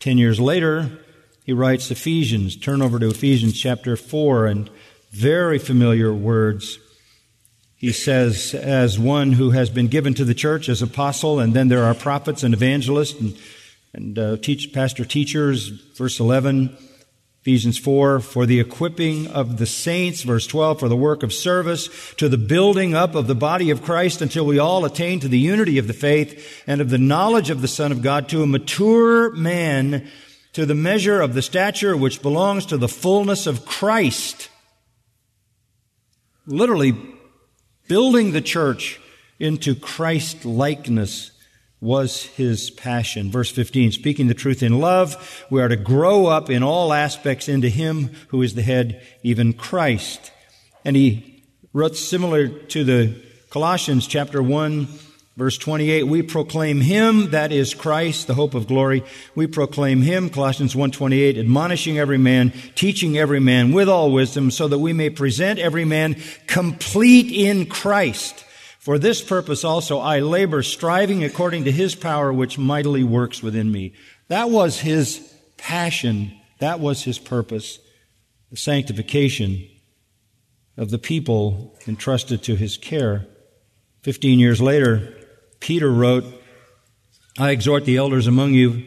Ten 0.00 0.16
years 0.16 0.40
later, 0.40 0.98
he 1.44 1.52
writes 1.52 1.90
Ephesians. 1.90 2.56
Turn 2.56 2.80
over 2.80 2.98
to 2.98 3.10
Ephesians 3.10 3.60
chapter 3.60 3.96
4 3.96 4.46
and 4.46 4.70
very 5.10 5.58
familiar 5.58 6.14
words. 6.14 6.78
He 7.84 7.92
says, 7.92 8.54
as 8.54 8.98
one 8.98 9.32
who 9.32 9.50
has 9.50 9.68
been 9.68 9.88
given 9.88 10.14
to 10.14 10.24
the 10.24 10.32
church 10.32 10.70
as 10.70 10.80
apostle, 10.80 11.38
and 11.38 11.52
then 11.52 11.68
there 11.68 11.84
are 11.84 11.92
prophets 11.92 12.42
and 12.42 12.54
evangelists 12.54 13.20
and, 13.20 13.36
and 13.92 14.18
uh, 14.18 14.36
teach, 14.38 14.72
pastor 14.72 15.04
teachers, 15.04 15.68
verse 15.68 16.18
11. 16.18 16.74
Ephesians 17.42 17.76
4, 17.76 18.20
for 18.20 18.46
the 18.46 18.58
equipping 18.58 19.26
of 19.26 19.58
the 19.58 19.66
saints, 19.66 20.22
verse 20.22 20.46
12, 20.46 20.80
for 20.80 20.88
the 20.88 20.96
work 20.96 21.22
of 21.22 21.30
service, 21.30 22.14
to 22.14 22.26
the 22.26 22.38
building 22.38 22.94
up 22.94 23.14
of 23.14 23.26
the 23.26 23.34
body 23.34 23.68
of 23.68 23.82
Christ 23.82 24.22
until 24.22 24.46
we 24.46 24.58
all 24.58 24.86
attain 24.86 25.20
to 25.20 25.28
the 25.28 25.38
unity 25.38 25.76
of 25.76 25.86
the 25.86 25.92
faith 25.92 26.62
and 26.66 26.80
of 26.80 26.88
the 26.88 26.96
knowledge 26.96 27.50
of 27.50 27.60
the 27.60 27.68
Son 27.68 27.92
of 27.92 28.00
God, 28.00 28.30
to 28.30 28.42
a 28.42 28.46
mature 28.46 29.30
man, 29.32 30.10
to 30.54 30.64
the 30.64 30.74
measure 30.74 31.20
of 31.20 31.34
the 31.34 31.42
stature 31.42 31.94
which 31.94 32.22
belongs 32.22 32.64
to 32.64 32.78
the 32.78 32.88
fullness 32.88 33.46
of 33.46 33.66
Christ. 33.66 34.48
Literally, 36.46 36.94
building 37.88 38.32
the 38.32 38.40
church 38.40 39.00
into 39.38 39.74
Christ 39.74 40.44
likeness 40.44 41.30
was 41.80 42.22
his 42.22 42.70
passion. 42.70 43.30
Verse 43.30 43.50
15, 43.50 43.92
speaking 43.92 44.28
the 44.28 44.34
truth 44.34 44.62
in 44.62 44.80
love, 44.80 45.44
we 45.50 45.60
are 45.60 45.68
to 45.68 45.76
grow 45.76 46.26
up 46.26 46.48
in 46.48 46.62
all 46.62 46.92
aspects 46.92 47.48
into 47.48 47.68
him 47.68 48.10
who 48.28 48.40
is 48.40 48.54
the 48.54 48.62
head, 48.62 49.06
even 49.22 49.52
Christ. 49.52 50.32
And 50.84 50.96
he 50.96 51.42
wrote 51.74 51.96
similar 51.96 52.48
to 52.48 52.84
the 52.84 53.22
Colossians 53.50 54.06
chapter 54.06 54.42
1 54.42 54.88
verse 55.36 55.58
28, 55.58 56.04
we 56.04 56.22
proclaim 56.22 56.80
him, 56.80 57.30
that 57.30 57.52
is 57.52 57.74
Christ, 57.74 58.26
the 58.26 58.34
hope 58.34 58.54
of 58.54 58.66
glory. 58.66 59.02
We 59.34 59.46
proclaim 59.46 60.02
him, 60.02 60.30
Colossians 60.30 60.74
1.28, 60.74 61.38
admonishing 61.38 61.98
every 61.98 62.18
man, 62.18 62.52
teaching 62.74 63.18
every 63.18 63.40
man 63.40 63.72
with 63.72 63.88
all 63.88 64.12
wisdom, 64.12 64.50
so 64.50 64.68
that 64.68 64.78
we 64.78 64.92
may 64.92 65.10
present 65.10 65.58
every 65.58 65.84
man 65.84 66.16
complete 66.46 67.32
in 67.32 67.66
Christ. 67.66 68.44
For 68.78 68.98
this 68.98 69.22
purpose 69.22 69.64
also 69.64 69.98
I 69.98 70.20
labor, 70.20 70.62
striving 70.62 71.24
according 71.24 71.64
to 71.64 71.72
his 71.72 71.94
power, 71.94 72.32
which 72.32 72.58
mightily 72.58 73.02
works 73.02 73.42
within 73.42 73.72
me. 73.72 73.94
That 74.28 74.50
was 74.50 74.78
his 74.78 75.32
passion. 75.56 76.38
That 76.58 76.80
was 76.80 77.02
his 77.02 77.18
purpose. 77.18 77.78
The 78.50 78.58
sanctification 78.58 79.66
of 80.76 80.90
the 80.90 80.98
people 80.98 81.74
entrusted 81.88 82.42
to 82.42 82.56
his 82.56 82.76
care. 82.76 83.26
Fifteen 84.02 84.38
years 84.38 84.60
later, 84.60 85.16
Peter 85.64 85.90
wrote, 85.90 86.26
I 87.38 87.52
exhort 87.52 87.86
the 87.86 87.96
elders 87.96 88.26
among 88.26 88.52
you, 88.52 88.82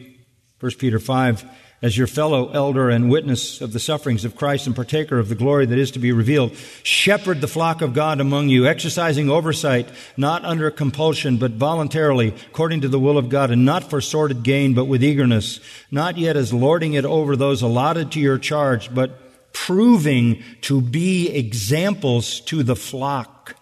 1 0.60 0.72
Peter 0.78 1.00
5, 1.00 1.44
as 1.82 1.98
your 1.98 2.06
fellow 2.06 2.50
elder 2.50 2.88
and 2.88 3.10
witness 3.10 3.60
of 3.60 3.72
the 3.72 3.80
sufferings 3.80 4.24
of 4.24 4.36
Christ 4.36 4.68
and 4.68 4.76
partaker 4.76 5.18
of 5.18 5.28
the 5.28 5.34
glory 5.34 5.66
that 5.66 5.76
is 5.76 5.90
to 5.90 5.98
be 5.98 6.12
revealed, 6.12 6.54
shepherd 6.84 7.40
the 7.40 7.48
flock 7.48 7.82
of 7.82 7.94
God 7.94 8.20
among 8.20 8.48
you, 8.48 8.64
exercising 8.64 9.28
oversight, 9.28 9.88
not 10.16 10.44
under 10.44 10.70
compulsion, 10.70 11.36
but 11.36 11.50
voluntarily, 11.50 12.32
according 12.46 12.82
to 12.82 12.88
the 12.88 13.00
will 13.00 13.18
of 13.18 13.28
God, 13.28 13.50
and 13.50 13.64
not 13.64 13.90
for 13.90 14.00
sordid 14.00 14.44
gain, 14.44 14.72
but 14.72 14.84
with 14.84 15.02
eagerness, 15.02 15.58
not 15.90 16.16
yet 16.16 16.36
as 16.36 16.52
lording 16.52 16.92
it 16.92 17.04
over 17.04 17.34
those 17.34 17.60
allotted 17.60 18.12
to 18.12 18.20
your 18.20 18.38
charge, 18.38 18.94
but 18.94 19.52
proving 19.52 20.44
to 20.60 20.80
be 20.80 21.28
examples 21.28 22.38
to 22.42 22.62
the 22.62 22.76
flock. 22.76 23.57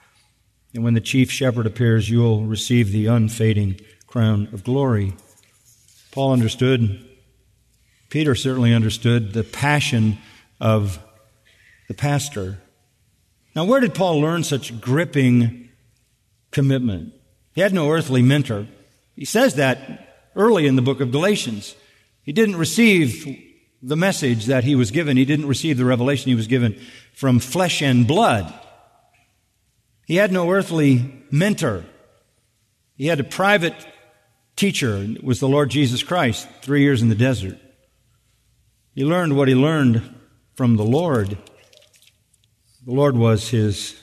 And 0.76 0.84
when 0.84 0.94
the 0.94 1.00
chief 1.00 1.30
shepherd 1.30 1.66
appears, 1.66 2.10
you 2.10 2.18
will 2.18 2.42
receive 2.42 2.92
the 2.92 3.06
unfading 3.06 3.80
crown 4.06 4.48
of 4.52 4.62
glory. 4.62 5.14
Paul 6.12 6.32
understood 6.32 7.02
Peter 8.10 8.34
certainly 8.34 8.72
understood 8.72 9.32
the 9.32 9.42
passion 9.42 10.18
of 10.60 10.98
the 11.88 11.94
pastor. 11.94 12.58
Now, 13.54 13.64
where 13.64 13.80
did 13.80 13.94
Paul 13.94 14.20
learn 14.20 14.44
such 14.44 14.80
gripping 14.80 15.70
commitment? 16.50 17.14
He 17.54 17.62
had 17.62 17.72
no 17.72 17.90
earthly 17.90 18.22
mentor. 18.22 18.68
He 19.16 19.24
says 19.24 19.54
that 19.54 20.30
early 20.36 20.66
in 20.66 20.76
the 20.76 20.82
book 20.82 21.00
of 21.00 21.10
Galatians. 21.10 21.74
He 22.22 22.32
didn't 22.32 22.56
receive 22.56 23.26
the 23.82 23.96
message 23.96 24.44
that 24.46 24.64
he 24.64 24.74
was 24.74 24.90
given. 24.90 25.16
He 25.16 25.24
didn't 25.24 25.48
receive 25.48 25.78
the 25.78 25.84
revelation 25.84 26.28
he 26.28 26.34
was 26.34 26.46
given 26.46 26.78
from 27.14 27.38
flesh 27.38 27.82
and 27.82 28.06
blood. 28.06 28.52
He 30.06 30.16
had 30.16 30.30
no 30.30 30.50
earthly 30.50 31.24
mentor. 31.32 31.84
He 32.94 33.08
had 33.08 33.20
a 33.20 33.24
private 33.24 33.74
teacher. 34.54 34.96
It 34.96 35.22
was 35.22 35.40
the 35.40 35.48
Lord 35.48 35.68
Jesus 35.68 36.02
Christ, 36.02 36.48
three 36.62 36.82
years 36.82 37.02
in 37.02 37.08
the 37.08 37.14
desert. 37.14 37.58
He 38.94 39.04
learned 39.04 39.36
what 39.36 39.48
he 39.48 39.54
learned 39.54 40.14
from 40.54 40.76
the 40.76 40.84
Lord. 40.84 41.36
The 42.86 42.92
Lord 42.92 43.16
was 43.16 43.50
his 43.50 44.00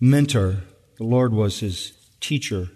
mentor, 0.00 0.64
the 0.98 1.04
Lord 1.04 1.32
was 1.32 1.60
his 1.60 1.92
teacher. 2.20 2.68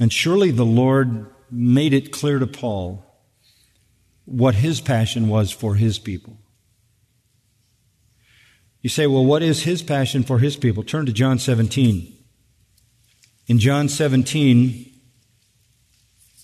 And 0.00 0.12
surely 0.12 0.52
the 0.52 0.64
Lord 0.64 1.26
made 1.50 1.92
it 1.92 2.12
clear 2.12 2.38
to 2.38 2.46
Paul 2.46 3.04
what 4.24 4.54
his 4.54 4.80
passion 4.80 5.28
was 5.28 5.50
for 5.50 5.74
his 5.74 5.98
people. 5.98 6.38
You 8.82 8.90
say, 8.90 9.06
well, 9.06 9.24
what 9.24 9.42
is 9.42 9.62
his 9.62 9.80
passion 9.80 10.24
for 10.24 10.40
his 10.40 10.56
people? 10.56 10.82
Turn 10.82 11.06
to 11.06 11.12
John 11.12 11.38
17. 11.38 12.12
In 13.46 13.58
John 13.60 13.88
17, 13.88 14.92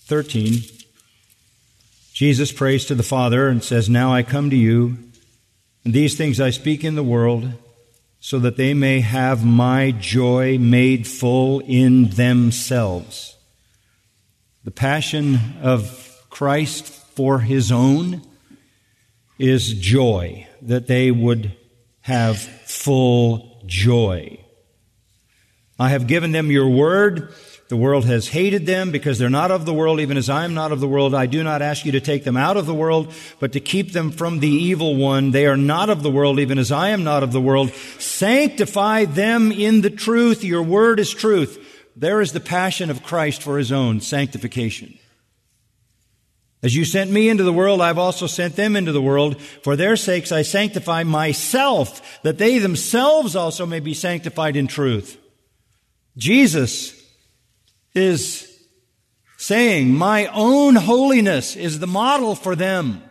13, 0.05 0.61
Jesus 2.13 2.51
prays 2.53 2.85
to 2.85 2.95
the 2.95 3.03
Father 3.03 3.49
and 3.49 3.61
says, 3.63 3.89
Now 3.89 4.13
I 4.13 4.23
come 4.23 4.49
to 4.49 4.55
you, 4.55 4.97
and 5.83 5.93
these 5.93 6.17
things 6.17 6.39
I 6.39 6.49
speak 6.49 6.83
in 6.83 6.95
the 6.95 7.03
world, 7.03 7.51
so 8.21 8.39
that 8.39 8.57
they 8.57 8.73
may 8.73 9.01
have 9.01 9.45
my 9.45 9.91
joy 9.91 10.57
made 10.57 11.07
full 11.07 11.59
in 11.61 12.09
themselves. 12.09 13.37
The 14.63 14.71
passion 14.71 15.39
of 15.61 16.25
Christ 16.29 16.85
for 17.15 17.39
his 17.39 17.71
own 17.71 18.21
is 19.37 19.73
joy, 19.73 20.47
that 20.61 20.87
they 20.87 21.11
would 21.11 21.53
have 22.01 22.37
full 22.37 23.61
joy. 23.65 24.39
I 25.77 25.89
have 25.89 26.07
given 26.07 26.31
them 26.31 26.51
your 26.51 26.69
word 26.69 27.33
the 27.69 27.77
world 27.77 28.05
has 28.05 28.27
hated 28.27 28.65
them 28.65 28.89
because 28.89 29.19
they're 29.19 29.29
not 29.29 29.51
of 29.51 29.67
the 29.67 29.73
world, 29.75 29.99
even 29.99 30.17
as 30.17 30.27
I 30.27 30.43
am 30.43 30.55
not 30.55 30.71
of 30.71 30.79
the 30.79 30.87
world. 30.87 31.13
I 31.13 31.27
do 31.27 31.43
not 31.43 31.61
ask 31.61 31.85
you 31.85 31.91
to 31.91 32.01
take 32.01 32.23
them 32.23 32.35
out 32.35 32.57
of 32.57 32.65
the 32.65 32.73
world, 32.73 33.13
but 33.39 33.53
to 33.53 33.59
keep 33.59 33.93
them 33.93 34.09
from 34.09 34.39
the 34.39 34.49
evil 34.49 34.95
one. 34.95 35.29
They 35.29 35.45
are 35.45 35.55
not 35.55 35.91
of 35.91 36.01
the 36.01 36.09
world, 36.09 36.39
even 36.39 36.57
as 36.57 36.71
I 36.71 36.89
am 36.89 37.03
not 37.03 37.21
of 37.21 37.31
the 37.31 37.39
world. 37.39 37.71
Sanctify 37.99 39.05
them 39.05 39.51
in 39.51 39.81
the 39.81 39.91
truth. 39.91 40.43
Your 40.43 40.63
word 40.63 40.99
is 40.99 41.13
truth. 41.13 41.63
There 41.95 42.21
is 42.21 42.31
the 42.31 42.39
passion 42.39 42.89
of 42.89 43.03
Christ 43.03 43.43
for 43.43 43.59
his 43.59 43.71
own 43.71 44.01
sanctification. 44.01 44.97
As 46.61 46.75
you 46.75 46.83
sent 46.83 47.09
me 47.09 47.29
into 47.29 47.43
the 47.43 47.53
world, 47.53 47.81
I've 47.81 47.97
also 47.97 48.27
sent 48.27 48.55
them 48.55 48.75
into 48.75 48.91
the 48.91 49.01
world. 49.01 49.41
For 49.41 49.75
their 49.75 49.95
sakes 49.95 50.31
I 50.31 50.41
sanctify 50.41 51.03
myself, 51.03 52.21
that 52.23 52.37
they 52.37 52.59
themselves 52.59 53.35
also 53.35 53.65
may 53.65 53.79
be 53.79 53.93
sanctified 53.93 54.57
in 54.57 54.67
truth. 54.67 55.17
Jesus 56.17 57.01
is 57.95 58.45
saying, 59.37 59.93
My 59.93 60.25
own 60.27 60.75
holiness 60.75 61.55
is 61.55 61.79
the 61.79 61.87
model 61.87 62.35
for 62.35 62.55
them. 62.55 63.03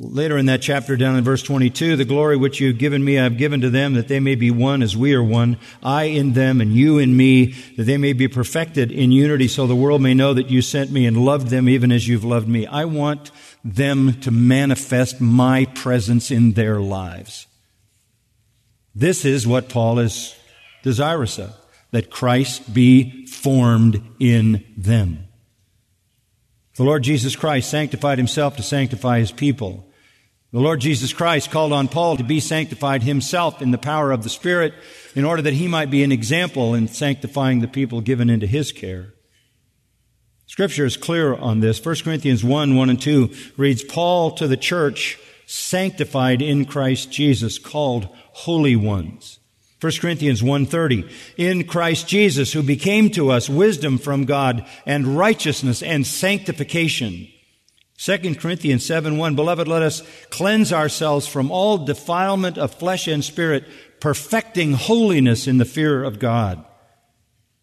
Later 0.00 0.38
in 0.38 0.46
that 0.46 0.62
chapter, 0.62 0.96
down 0.96 1.16
in 1.16 1.24
verse 1.24 1.42
22, 1.42 1.96
the 1.96 2.04
glory 2.04 2.36
which 2.36 2.60
you 2.60 2.68
have 2.68 2.78
given 2.78 3.04
me, 3.04 3.18
I 3.18 3.24
have 3.24 3.36
given 3.36 3.60
to 3.62 3.70
them, 3.70 3.94
that 3.94 4.06
they 4.06 4.20
may 4.20 4.36
be 4.36 4.48
one 4.48 4.80
as 4.80 4.96
we 4.96 5.12
are 5.12 5.22
one, 5.22 5.58
I 5.82 6.04
in 6.04 6.34
them 6.34 6.60
and 6.60 6.72
you 6.72 6.98
in 6.98 7.16
me, 7.16 7.46
that 7.76 7.82
they 7.82 7.96
may 7.96 8.12
be 8.12 8.28
perfected 8.28 8.92
in 8.92 9.10
unity, 9.10 9.48
so 9.48 9.66
the 9.66 9.74
world 9.74 10.00
may 10.00 10.14
know 10.14 10.32
that 10.34 10.50
you 10.50 10.62
sent 10.62 10.92
me 10.92 11.04
and 11.04 11.24
loved 11.24 11.48
them 11.48 11.68
even 11.68 11.90
as 11.90 12.06
you've 12.06 12.22
loved 12.22 12.46
me. 12.46 12.64
I 12.64 12.84
want 12.84 13.32
them 13.64 14.20
to 14.20 14.30
manifest 14.30 15.20
my 15.20 15.64
presence 15.74 16.30
in 16.30 16.52
their 16.52 16.78
lives. 16.78 17.48
This 18.94 19.24
is 19.24 19.48
what 19.48 19.68
Paul 19.68 19.98
is 19.98 20.36
desirous 20.84 21.40
of, 21.40 21.52
that 21.90 22.08
Christ 22.08 22.72
be 22.72 23.26
formed 23.26 24.00
in 24.20 24.64
them. 24.76 25.24
The 26.76 26.84
Lord 26.84 27.02
Jesus 27.02 27.34
Christ 27.34 27.68
sanctified 27.68 28.18
himself 28.18 28.56
to 28.58 28.62
sanctify 28.62 29.18
his 29.18 29.32
people. 29.32 29.86
The 30.50 30.60
Lord 30.60 30.80
Jesus 30.80 31.12
Christ 31.12 31.50
called 31.50 31.74
on 31.74 31.88
Paul 31.88 32.16
to 32.16 32.24
be 32.24 32.40
sanctified 32.40 33.02
himself 33.02 33.60
in 33.60 33.70
the 33.70 33.76
power 33.76 34.10
of 34.12 34.22
the 34.22 34.30
Spirit 34.30 34.72
in 35.14 35.26
order 35.26 35.42
that 35.42 35.52
he 35.52 35.68
might 35.68 35.90
be 35.90 36.02
an 36.02 36.10
example 36.10 36.74
in 36.74 36.88
sanctifying 36.88 37.60
the 37.60 37.68
people 37.68 38.00
given 38.00 38.30
into 38.30 38.46
his 38.46 38.72
care. 38.72 39.12
Scripture 40.46 40.86
is 40.86 40.96
clear 40.96 41.34
on 41.34 41.60
this. 41.60 41.84
1 41.84 41.96
Corinthians 41.96 42.42
1, 42.42 42.74
1 42.74 42.88
and 42.88 43.00
2 43.00 43.30
reads, 43.58 43.84
Paul 43.84 44.30
to 44.36 44.48
the 44.48 44.56
church 44.56 45.18
sanctified 45.44 46.40
in 46.40 46.64
Christ 46.64 47.12
Jesus, 47.12 47.58
called 47.58 48.08
holy 48.32 48.74
ones. 48.74 49.40
1 49.80 49.92
Corinthians 50.00 50.42
1:30 50.42 51.08
In 51.36 51.64
Christ 51.64 52.08
Jesus 52.08 52.52
who 52.52 52.62
became 52.62 53.10
to 53.10 53.30
us 53.30 53.48
wisdom 53.48 53.98
from 53.98 54.24
God 54.24 54.66
and 54.84 55.16
righteousness 55.16 55.82
and 55.82 56.06
sanctification 56.06 57.28
2 57.98 58.36
Corinthians 58.36 58.86
7 58.86 59.18
1, 59.18 59.34
Beloved, 59.34 59.66
let 59.66 59.82
us 59.82 60.02
cleanse 60.30 60.72
ourselves 60.72 61.26
from 61.26 61.50
all 61.50 61.78
defilement 61.78 62.56
of 62.56 62.72
flesh 62.72 63.08
and 63.08 63.24
spirit, 63.24 63.64
perfecting 64.00 64.72
holiness 64.72 65.48
in 65.48 65.58
the 65.58 65.64
fear 65.64 66.04
of 66.04 66.20
God. 66.20 66.64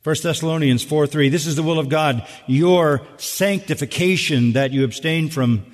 1 0.04 0.16
Thessalonians 0.22 0.84
4 0.84 1.08
3, 1.08 1.30
this 1.30 1.48
is 1.48 1.56
the 1.56 1.64
will 1.64 1.80
of 1.80 1.88
God, 1.88 2.28
your 2.48 3.02
sanctification, 3.18 4.52
that 4.54 4.72
you 4.72 4.84
abstain 4.84 5.30
from 5.30 5.66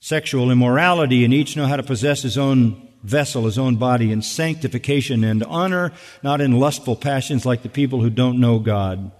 sexual 0.00 0.50
immorality 0.50 1.24
and 1.24 1.32
each 1.32 1.56
know 1.56 1.66
how 1.66 1.76
to 1.76 1.82
possess 1.82 2.22
his 2.22 2.36
own 2.36 2.88
vessel, 3.02 3.46
his 3.46 3.58
own 3.58 3.76
body 3.76 4.12
in 4.12 4.20
sanctification 4.20 5.24
and 5.24 5.42
honor, 5.44 5.92
not 6.22 6.42
in 6.42 6.60
lustful 6.60 6.94
passions 6.94 7.46
like 7.46 7.62
the 7.62 7.68
people 7.70 8.02
who 8.02 8.10
don't 8.10 8.38
know 8.38 8.58
God. 8.58 9.10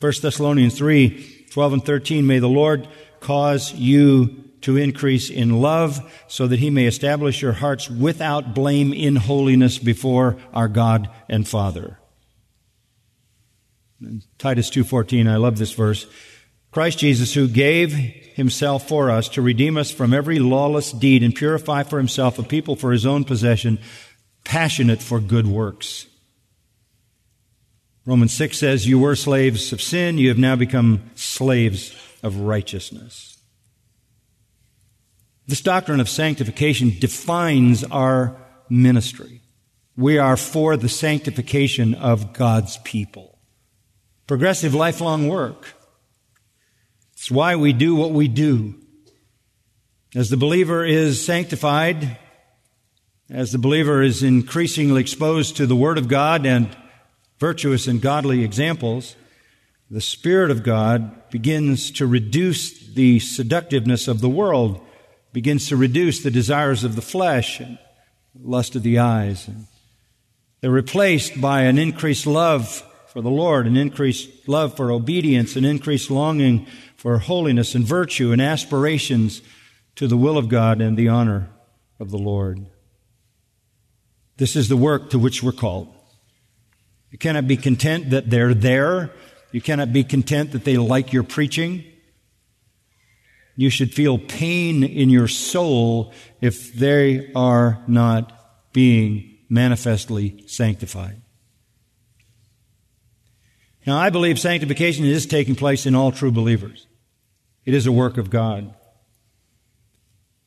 1 0.00 0.12
Thessalonians 0.22 0.78
3 0.78 1.48
12 1.50 1.72
and 1.72 1.84
13, 1.84 2.26
may 2.26 2.38
the 2.38 2.48
Lord 2.48 2.86
cause 3.26 3.74
you 3.74 4.44
to 4.60 4.76
increase 4.76 5.30
in 5.30 5.60
love 5.60 6.00
so 6.28 6.46
that 6.46 6.60
he 6.60 6.70
may 6.70 6.86
establish 6.86 7.42
your 7.42 7.52
hearts 7.52 7.90
without 7.90 8.54
blame 8.54 8.92
in 8.92 9.16
holiness 9.16 9.78
before 9.78 10.36
our 10.54 10.68
God 10.68 11.10
and 11.28 11.46
Father. 11.46 11.98
Titus 14.38 14.70
2:14 14.70 15.26
I 15.26 15.36
love 15.36 15.58
this 15.58 15.72
verse. 15.72 16.06
Christ 16.70 16.98
Jesus 16.98 17.34
who 17.34 17.48
gave 17.48 17.92
himself 17.92 18.86
for 18.86 19.10
us 19.10 19.28
to 19.30 19.42
redeem 19.42 19.76
us 19.76 19.90
from 19.90 20.14
every 20.14 20.38
lawless 20.38 20.92
deed 20.92 21.24
and 21.24 21.34
purify 21.34 21.82
for 21.82 21.98
himself 21.98 22.38
a 22.38 22.44
people 22.44 22.76
for 22.76 22.92
his 22.92 23.06
own 23.06 23.24
possession 23.24 23.78
passionate 24.44 25.02
for 25.02 25.18
good 25.18 25.48
works. 25.48 26.06
Romans 28.04 28.32
6 28.34 28.56
says 28.56 28.86
you 28.86 29.00
were 29.00 29.16
slaves 29.16 29.72
of 29.72 29.82
sin 29.82 30.16
you 30.16 30.28
have 30.28 30.38
now 30.38 30.54
become 30.54 31.02
slaves 31.16 31.92
of 32.26 32.40
righteousness. 32.40 33.38
This 35.46 35.60
doctrine 35.60 36.00
of 36.00 36.08
sanctification 36.08 36.96
defines 36.98 37.84
our 37.84 38.36
ministry. 38.68 39.42
We 39.96 40.18
are 40.18 40.36
for 40.36 40.76
the 40.76 40.88
sanctification 40.88 41.94
of 41.94 42.32
God's 42.32 42.78
people. 42.78 43.38
Progressive 44.26 44.74
lifelong 44.74 45.28
work. 45.28 45.74
It's 47.12 47.30
why 47.30 47.54
we 47.54 47.72
do 47.72 47.94
what 47.94 48.10
we 48.10 48.26
do. 48.26 48.74
As 50.16 50.28
the 50.28 50.36
believer 50.36 50.84
is 50.84 51.24
sanctified, 51.24 52.18
as 53.30 53.52
the 53.52 53.58
believer 53.58 54.02
is 54.02 54.24
increasingly 54.24 55.00
exposed 55.00 55.56
to 55.56 55.66
the 55.66 55.76
Word 55.76 55.96
of 55.96 56.08
God 56.08 56.44
and 56.44 56.76
virtuous 57.38 57.86
and 57.86 58.00
godly 58.00 58.42
examples, 58.42 59.14
the 59.90 60.00
Spirit 60.00 60.50
of 60.50 60.62
God 60.64 61.30
begins 61.30 61.90
to 61.92 62.06
reduce 62.06 62.86
the 62.88 63.20
seductiveness 63.20 64.08
of 64.08 64.20
the 64.20 64.28
world, 64.28 64.80
begins 65.32 65.68
to 65.68 65.76
reduce 65.76 66.22
the 66.22 66.30
desires 66.30 66.82
of 66.82 66.96
the 66.96 67.02
flesh 67.02 67.60
and 67.60 67.78
lust 68.42 68.74
of 68.74 68.82
the 68.82 68.98
eyes. 68.98 69.48
They're 70.60 70.70
replaced 70.70 71.40
by 71.40 71.62
an 71.62 71.78
increased 71.78 72.26
love 72.26 72.82
for 73.06 73.22
the 73.22 73.30
Lord, 73.30 73.66
an 73.66 73.76
increased 73.76 74.48
love 74.48 74.76
for 74.76 74.90
obedience, 74.90 75.56
an 75.56 75.64
increased 75.64 76.10
longing 76.10 76.66
for 76.96 77.18
holiness 77.18 77.74
and 77.74 77.84
virtue 77.84 78.32
and 78.32 78.42
aspirations 78.42 79.40
to 79.94 80.08
the 80.08 80.16
will 80.16 80.36
of 80.36 80.48
God 80.48 80.80
and 80.80 80.96
the 80.96 81.08
honor 81.08 81.48
of 82.00 82.10
the 82.10 82.18
Lord. 82.18 82.66
This 84.36 84.56
is 84.56 84.68
the 84.68 84.76
work 84.76 85.10
to 85.10 85.18
which 85.18 85.42
we're 85.42 85.52
called. 85.52 85.94
You 87.10 87.18
cannot 87.18 87.46
be 87.46 87.56
content 87.56 88.10
that 88.10 88.28
they're 88.28 88.52
there 88.52 89.12
you 89.56 89.62
cannot 89.62 89.90
be 89.90 90.04
content 90.04 90.52
that 90.52 90.64
they 90.64 90.76
like 90.76 91.14
your 91.14 91.22
preaching. 91.22 91.82
You 93.56 93.70
should 93.70 93.94
feel 93.94 94.18
pain 94.18 94.84
in 94.84 95.08
your 95.08 95.28
soul 95.28 96.12
if 96.42 96.74
they 96.74 97.32
are 97.32 97.82
not 97.88 98.38
being 98.74 99.38
manifestly 99.48 100.44
sanctified. 100.46 101.22
Now, 103.86 103.96
I 103.96 104.10
believe 104.10 104.38
sanctification 104.38 105.06
is 105.06 105.24
taking 105.24 105.54
place 105.54 105.86
in 105.86 105.94
all 105.94 106.12
true 106.12 106.30
believers. 106.30 106.86
It 107.64 107.72
is 107.72 107.86
a 107.86 107.92
work 107.92 108.18
of 108.18 108.28
God. 108.28 108.74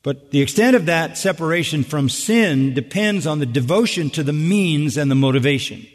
But 0.03 0.29
the 0.29 0.41
extent 0.41 0.75
of 0.75 0.85
that 0.85 1.17
separation 1.17 1.83
from 1.83 2.09
sin 2.09 2.75
depends 2.75 3.25
on 3.25 3.39
the 3.39 3.47
devotion 3.47 4.11
to 4.11 4.21
the 4.21 4.33
means 4.33 4.97
and 4.97 5.09
the 5.09 5.15
motivation. 5.15 5.87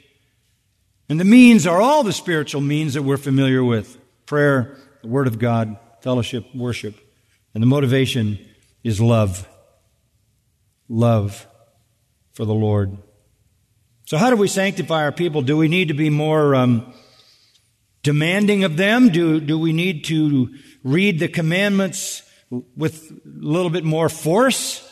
And 1.09 1.21
the 1.21 1.25
means 1.25 1.67
are 1.67 1.81
all 1.81 2.03
the 2.03 2.13
spiritual 2.13 2.61
means 2.61 2.95
that 2.95 3.03
we're 3.03 3.17
familiar 3.17 3.63
with 3.63 3.99
prayer, 4.27 4.79
the 5.03 5.09
Word 5.09 5.27
of 5.27 5.39
God, 5.39 5.77
fellowship, 6.01 6.47
worship. 6.55 6.95
And 7.53 7.63
the 7.63 7.67
motivation 7.67 8.39
is 8.83 9.01
love. 9.01 9.49
Love 10.89 11.47
for 12.33 12.45
the 12.45 12.55
Lord. 12.55 12.99
So, 14.07 14.19
how 14.19 14.31
do 14.31 14.37
we 14.37 14.49
sanctify 14.49 15.03
our 15.03 15.13
people? 15.13 15.43
Do 15.43 15.57
we 15.57 15.69
need 15.69 15.89
to 15.89 15.95
be 15.95 16.11
more 16.11 16.55
um, 16.55 16.93
demanding 18.03 18.65
of 18.65 18.77
them? 18.77 19.09
Do, 19.09 19.41
do 19.41 19.59
we 19.59 19.73
need 19.73 20.05
to 20.07 20.55
read 20.83 21.21
the 21.21 21.29
commandments 21.29 22.23
with 22.77 23.11
a 23.11 23.15
little 23.25 23.71
bit 23.71 23.85
more 23.85 24.09
force? 24.09 24.87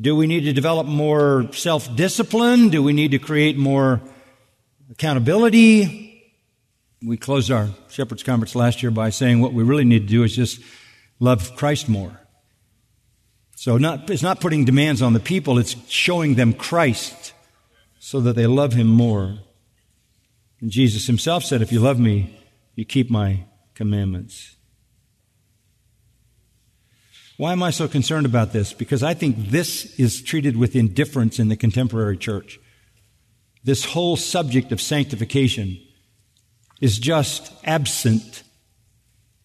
Do 0.00 0.14
we 0.14 0.26
need 0.26 0.42
to 0.42 0.52
develop 0.52 0.86
more 0.86 1.52
self 1.52 1.94
discipline? 1.96 2.68
Do 2.68 2.82
we 2.82 2.92
need 2.92 3.10
to 3.10 3.18
create 3.18 3.56
more 3.56 4.00
accountability. 4.90 6.34
We 7.02 7.16
closed 7.16 7.50
our 7.50 7.68
Shepherd's 7.88 8.22
Conference 8.22 8.54
last 8.54 8.82
year 8.82 8.90
by 8.90 9.10
saying 9.10 9.40
what 9.40 9.52
we 9.52 9.62
really 9.62 9.84
need 9.84 10.00
to 10.00 10.08
do 10.08 10.22
is 10.22 10.34
just 10.34 10.60
love 11.20 11.54
Christ 11.56 11.88
more. 11.88 12.20
So 13.54 13.76
not, 13.76 14.08
it's 14.08 14.22
not 14.22 14.40
putting 14.40 14.64
demands 14.64 15.02
on 15.02 15.12
the 15.12 15.20
people, 15.20 15.58
it's 15.58 15.76
showing 15.88 16.34
them 16.34 16.52
Christ 16.52 17.32
so 17.98 18.20
that 18.20 18.36
they 18.36 18.46
love 18.46 18.72
Him 18.72 18.86
more. 18.86 19.38
And 20.60 20.70
Jesus 20.70 21.06
Himself 21.06 21.44
said, 21.44 21.62
If 21.62 21.72
you 21.72 21.80
love 21.80 21.98
me, 21.98 22.38
you 22.74 22.84
keep 22.84 23.10
my 23.10 23.44
commandments. 23.74 24.56
Why 27.36 27.52
am 27.52 27.62
I 27.62 27.70
so 27.70 27.86
concerned 27.86 28.26
about 28.26 28.52
this? 28.52 28.72
Because 28.72 29.04
I 29.04 29.14
think 29.14 29.50
this 29.50 29.96
is 29.98 30.22
treated 30.22 30.56
with 30.56 30.74
indifference 30.74 31.38
in 31.38 31.48
the 31.48 31.56
contemporary 31.56 32.16
church 32.16 32.58
this 33.64 33.84
whole 33.84 34.16
subject 34.16 34.72
of 34.72 34.80
sanctification 34.80 35.78
is 36.80 36.98
just 36.98 37.52
absent. 37.64 38.42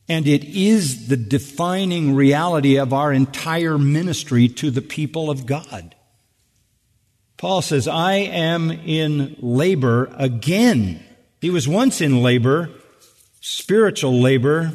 And 0.08 0.28
it 0.28 0.44
is 0.44 1.08
the 1.08 1.18
defining 1.18 2.16
reality 2.16 2.78
of 2.78 2.94
our 2.94 3.14
entire 3.14 3.78
ministry 3.78 4.48
to 4.50 4.70
the 4.70 4.82
people 4.82 5.30
of 5.30 5.46
God. 5.46 5.96
Paul 7.38 7.62
says, 7.62 7.88
I 7.88 8.14
am 8.14 8.72
in 8.72 9.36
labor 9.40 10.14
again. 10.18 11.04
He 11.42 11.50
was 11.50 11.68
once 11.68 12.00
in 12.00 12.22
labor, 12.22 12.70
spiritual 13.42 14.22
labor, 14.22 14.72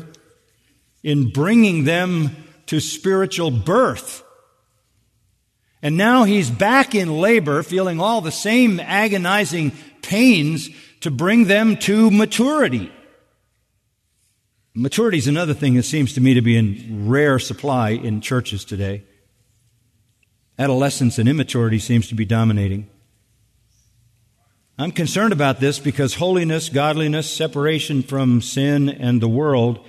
in 1.02 1.30
bringing 1.30 1.84
them 1.84 2.30
to 2.66 2.80
spiritual 2.80 3.50
birth. 3.50 4.22
And 5.82 5.96
now 5.96 6.24
he's 6.24 6.50
back 6.50 6.94
in 6.94 7.18
labor, 7.18 7.62
feeling 7.62 8.00
all 8.00 8.20
the 8.20 8.32
same 8.32 8.80
agonizing 8.80 9.72
pains 10.02 10.70
to 11.00 11.10
bring 11.10 11.44
them 11.44 11.76
to 11.76 12.10
maturity. 12.10 12.92
Maturity 14.74 15.18
is 15.18 15.28
another 15.28 15.54
thing 15.54 15.74
that 15.74 15.84
seems 15.84 16.12
to 16.14 16.20
me 16.20 16.34
to 16.34 16.42
be 16.42 16.56
in 16.56 17.08
rare 17.08 17.38
supply 17.38 17.90
in 17.90 18.20
churches 18.20 18.64
today. 18.64 19.04
Adolescence 20.58 21.18
and 21.18 21.28
immaturity 21.28 21.78
seems 21.78 22.08
to 22.08 22.14
be 22.14 22.24
dominating. 22.24 22.88
I'm 24.76 24.92
concerned 24.92 25.32
about 25.32 25.58
this 25.58 25.80
because 25.80 26.14
holiness, 26.14 26.68
godliness, 26.68 27.28
separation 27.28 28.02
from 28.02 28.40
sin 28.40 28.88
and 28.88 29.20
the 29.20 29.28
world 29.28 29.84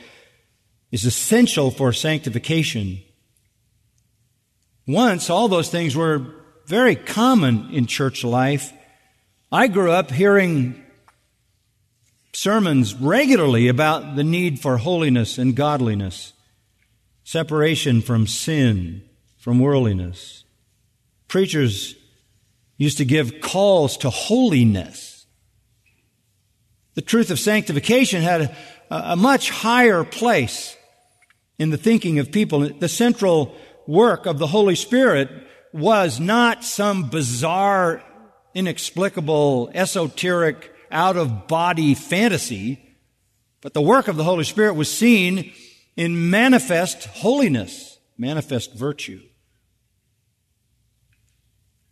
is 0.91 1.05
essential 1.05 1.69
for 1.69 1.93
sanctification. 1.93 2.99
Once, 4.89 5.29
all 5.29 5.47
those 5.47 5.69
things 5.69 5.95
were 5.95 6.25
very 6.65 6.95
common 6.95 7.69
in 7.71 7.85
church 7.85 8.23
life. 8.23 8.73
I 9.51 9.67
grew 9.67 9.91
up 9.91 10.09
hearing 10.09 10.83
sermons 12.33 12.95
regularly 12.95 13.67
about 13.67 14.15
the 14.15 14.23
need 14.23 14.59
for 14.59 14.77
holiness 14.77 15.37
and 15.37 15.55
godliness, 15.55 16.33
separation 17.23 18.01
from 18.01 18.25
sin, 18.25 19.03
from 19.37 19.59
worldliness. 19.59 20.43
Preachers 21.27 21.93
used 22.77 22.97
to 22.97 23.05
give 23.05 23.41
calls 23.41 23.95
to 23.97 24.09
holiness. 24.09 25.27
The 26.95 27.03
truth 27.03 27.29
of 27.29 27.39
sanctification 27.39 28.23
had 28.23 28.41
a, 28.89 29.11
a 29.11 29.15
much 29.15 29.51
higher 29.51 30.03
place 30.03 30.75
in 31.59 31.69
the 31.69 31.77
thinking 31.77 32.17
of 32.17 32.31
people. 32.31 32.61
The 32.61 32.89
central 32.89 33.55
work 33.89 34.27
of 34.27 34.37
the 34.37 34.47
Holy 34.47 34.75
Spirit 34.75 35.29
was 35.73 36.19
not 36.19 36.63
some 36.63 37.09
bizarre, 37.09 38.03
inexplicable, 38.53 39.71
esoteric, 39.73 40.71
out 40.91 41.17
of 41.17 41.47
body 41.47 41.95
fantasy, 41.95 42.95
but 43.61 43.73
the 43.73 43.81
work 43.81 44.07
of 44.07 44.15
the 44.15 44.23
Holy 44.23 44.43
Spirit 44.43 44.73
was 44.73 44.95
seen 44.95 45.51
in 45.95 46.29
manifest 46.29 47.05
holiness, 47.05 47.99
manifest 48.17 48.73
virtue. 48.75 49.21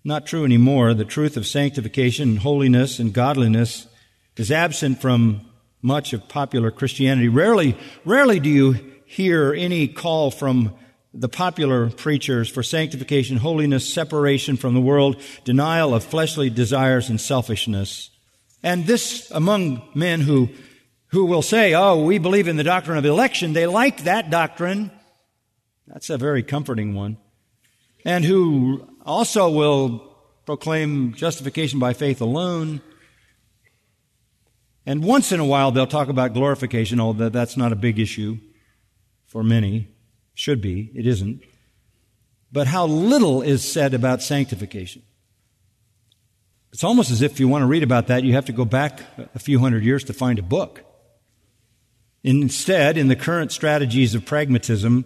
Not 0.04 0.26
true 0.26 0.46
anymore. 0.46 0.94
The 0.94 1.04
truth 1.04 1.36
of 1.36 1.46
sanctification, 1.46 2.38
holiness, 2.38 3.00
and 3.00 3.12
godliness 3.12 3.88
is 4.36 4.52
absent 4.52 5.02
from 5.02 5.42
much 5.82 6.14
of 6.14 6.30
popular 6.30 6.72
Christianity. 6.72 7.28
Rarely, 7.28 7.76
rarely 8.06 8.40
do 8.40 8.50
you 8.50 8.94
hear 9.06 9.54
any 9.54 9.88
call 9.88 10.32
from 10.32 10.74
the 11.14 11.30
popular 11.30 11.90
preachers 11.90 12.50
for 12.50 12.62
sanctification, 12.62 13.38
holiness, 13.38 13.92
separation 13.92 14.58
from 14.58 14.74
the 14.74 14.82
world, 14.82 15.22
denial 15.44 15.94
of 15.94 16.04
fleshly 16.04 16.50
desires 16.50 17.10
and 17.10 17.20
selfishness. 17.20 18.10
And 18.64 18.86
this 18.86 19.32
among 19.32 19.88
men 19.96 20.22
who, 20.22 20.50
who 21.08 21.26
will 21.26 21.42
say, 21.42 21.74
oh, 21.74 22.04
we 22.04 22.18
believe 22.18 22.48
in 22.48 22.58
the 22.58 22.64
doctrine 22.64 22.98
of 22.98 23.06
election. 23.06 23.54
They 23.54 23.68
like 23.68 24.04
that 24.04 24.30
doctrine. 24.30 24.92
That's 25.88 26.10
a 26.10 26.18
very 26.18 26.44
comforting 26.44 26.94
one. 26.94 27.18
And 28.04 28.26
who 28.26 28.88
also 29.06 29.50
will 29.50 30.16
proclaim 30.46 31.14
justification 31.14 31.80
by 31.80 31.94
faith 31.94 32.22
alone. 32.22 32.82
And 34.86 35.04
once 35.04 35.32
in 35.32 35.40
a 35.40 35.46
while 35.46 35.72
they'll 35.72 35.88
talk 35.88 36.10
about 36.10 36.34
glorification, 36.34 37.00
although 37.00 37.30
that's 37.30 37.58
not 37.58 37.72
a 37.72 37.76
big 37.76 38.00
issue 38.00 38.38
for 39.26 39.44
many. 39.44 39.88
Should 40.38 40.62
be. 40.62 40.92
It 40.94 41.08
isn't. 41.08 41.42
But 42.52 42.68
how 42.68 42.86
little 42.86 43.42
is 43.42 43.68
said 43.68 43.96
about 43.96 44.22
sanctification. 44.22 45.02
It's 46.72 46.84
almost 46.84 47.10
as 47.10 47.24
if 47.24 47.40
you 47.40 47.48
want 47.48 47.64
to 47.64 47.66
read 47.66 47.82
about 47.82 48.06
that, 48.06 48.24
you 48.24 48.34
have 48.34 48.46
to 48.46 48.52
go 48.52 48.64
back 48.64 49.02
a 49.34 49.40
few 49.40 49.58
hundred 49.58 49.84
years 49.84 50.04
to 50.04 50.14
find 50.14 50.38
a 50.38 50.44
book. 50.44 50.84
Instead, 52.24 53.00
in 53.00 53.08
the 53.08 53.16
current 53.16 53.52
strategies 53.52 54.14
of 54.14 54.26
pragmatism, 54.26 55.06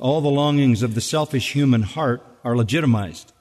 all 0.00 0.22
the 0.22 0.30
longings 0.30 0.82
of 0.82 0.94
the 0.94 1.02
selfish 1.02 1.52
human 1.52 1.82
heart 1.82 2.24
are 2.42 2.56
legitimized. 2.56 3.34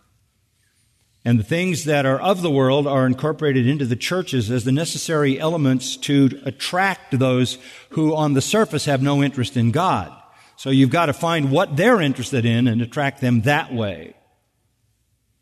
And 1.24 1.40
the 1.40 1.44
things 1.46 1.86
that 1.86 2.06
are 2.06 2.20
of 2.20 2.42
the 2.42 2.52
world 2.52 2.86
are 2.86 3.06
incorporated 3.06 3.66
into 3.66 3.86
the 3.86 3.96
churches 3.96 4.52
as 4.52 4.66
the 4.66 4.74
necessary 4.74 5.40
elements 5.40 5.96
to 5.98 6.42
attract 6.44 7.18
those 7.18 7.58
who 7.92 8.14
on 8.14 8.34
the 8.34 8.42
surface 8.42 8.84
have 8.86 9.02
no 9.02 9.24
interest 9.24 9.56
in 9.56 9.72
God. 9.72 10.14
So 10.60 10.72
you've 10.72 10.90
got 10.90 11.06
to 11.06 11.14
find 11.14 11.52
what 11.52 11.78
they're 11.78 12.02
interested 12.02 12.46
in 12.46 12.68
and 12.68 12.82
attract 12.82 13.22
them 13.22 13.44
that 13.44 13.74
way. 13.74 14.14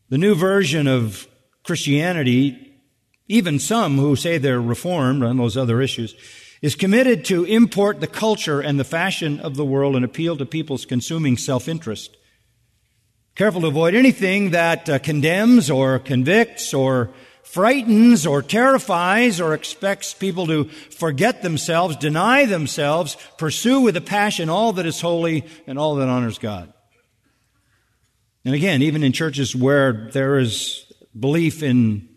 The 0.10 0.18
new 0.20 0.36
version 0.36 0.86
of 0.86 1.28
Christianity, 1.64 2.76
even 3.28 3.58
some 3.58 3.98
who 3.98 4.16
say 4.16 4.38
they're 4.38 4.62
reformed 4.62 5.24
on 5.24 5.38
those 5.38 5.58
other 5.58 5.82
issues, 5.82 6.14
is 6.62 6.76
committed 6.76 7.26
to 7.26 7.46
import 7.46 8.00
the 8.00 8.06
culture 8.06 8.62
and 8.62 8.80
the 8.80 8.84
fashion 8.84 9.40
of 9.40 9.56
the 9.56 9.66
world 9.66 9.96
and 9.96 10.06
appeal 10.06 10.38
to 10.38 10.46
people's 10.46 10.86
consuming 10.86 11.36
self-interest. 11.36 12.16
Careful 13.34 13.62
to 13.62 13.68
avoid 13.68 13.96
anything 13.96 14.52
that 14.52 14.88
uh, 14.88 15.00
condemns 15.00 15.72
or 15.72 15.98
convicts 15.98 16.76
or 16.76 17.10
frightens 17.48 18.26
or 18.26 18.42
terrifies 18.42 19.40
or 19.40 19.54
expects 19.54 20.14
people 20.14 20.48
to 20.48 20.66
forget 20.66 21.42
themselves, 21.42 21.96
deny 21.96 22.46
themselves, 22.46 23.16
pursue 23.38 23.82
with 23.82 23.96
a 23.96 24.02
passion 24.02 24.50
all 24.50 24.74
that 24.74 24.86
is 24.86 25.00
holy 25.00 25.46
and 25.66 25.80
all 25.80 25.96
that 25.96 26.10
honors 26.10 26.38
God. 26.38 26.74
And 28.44 28.54
again, 28.54 28.82
even 28.82 29.02
in 29.02 29.14
churches 29.14 29.56
where 29.56 30.10
there 30.12 30.38
is 30.38 30.92
belief 31.18 31.64
in 31.64 32.10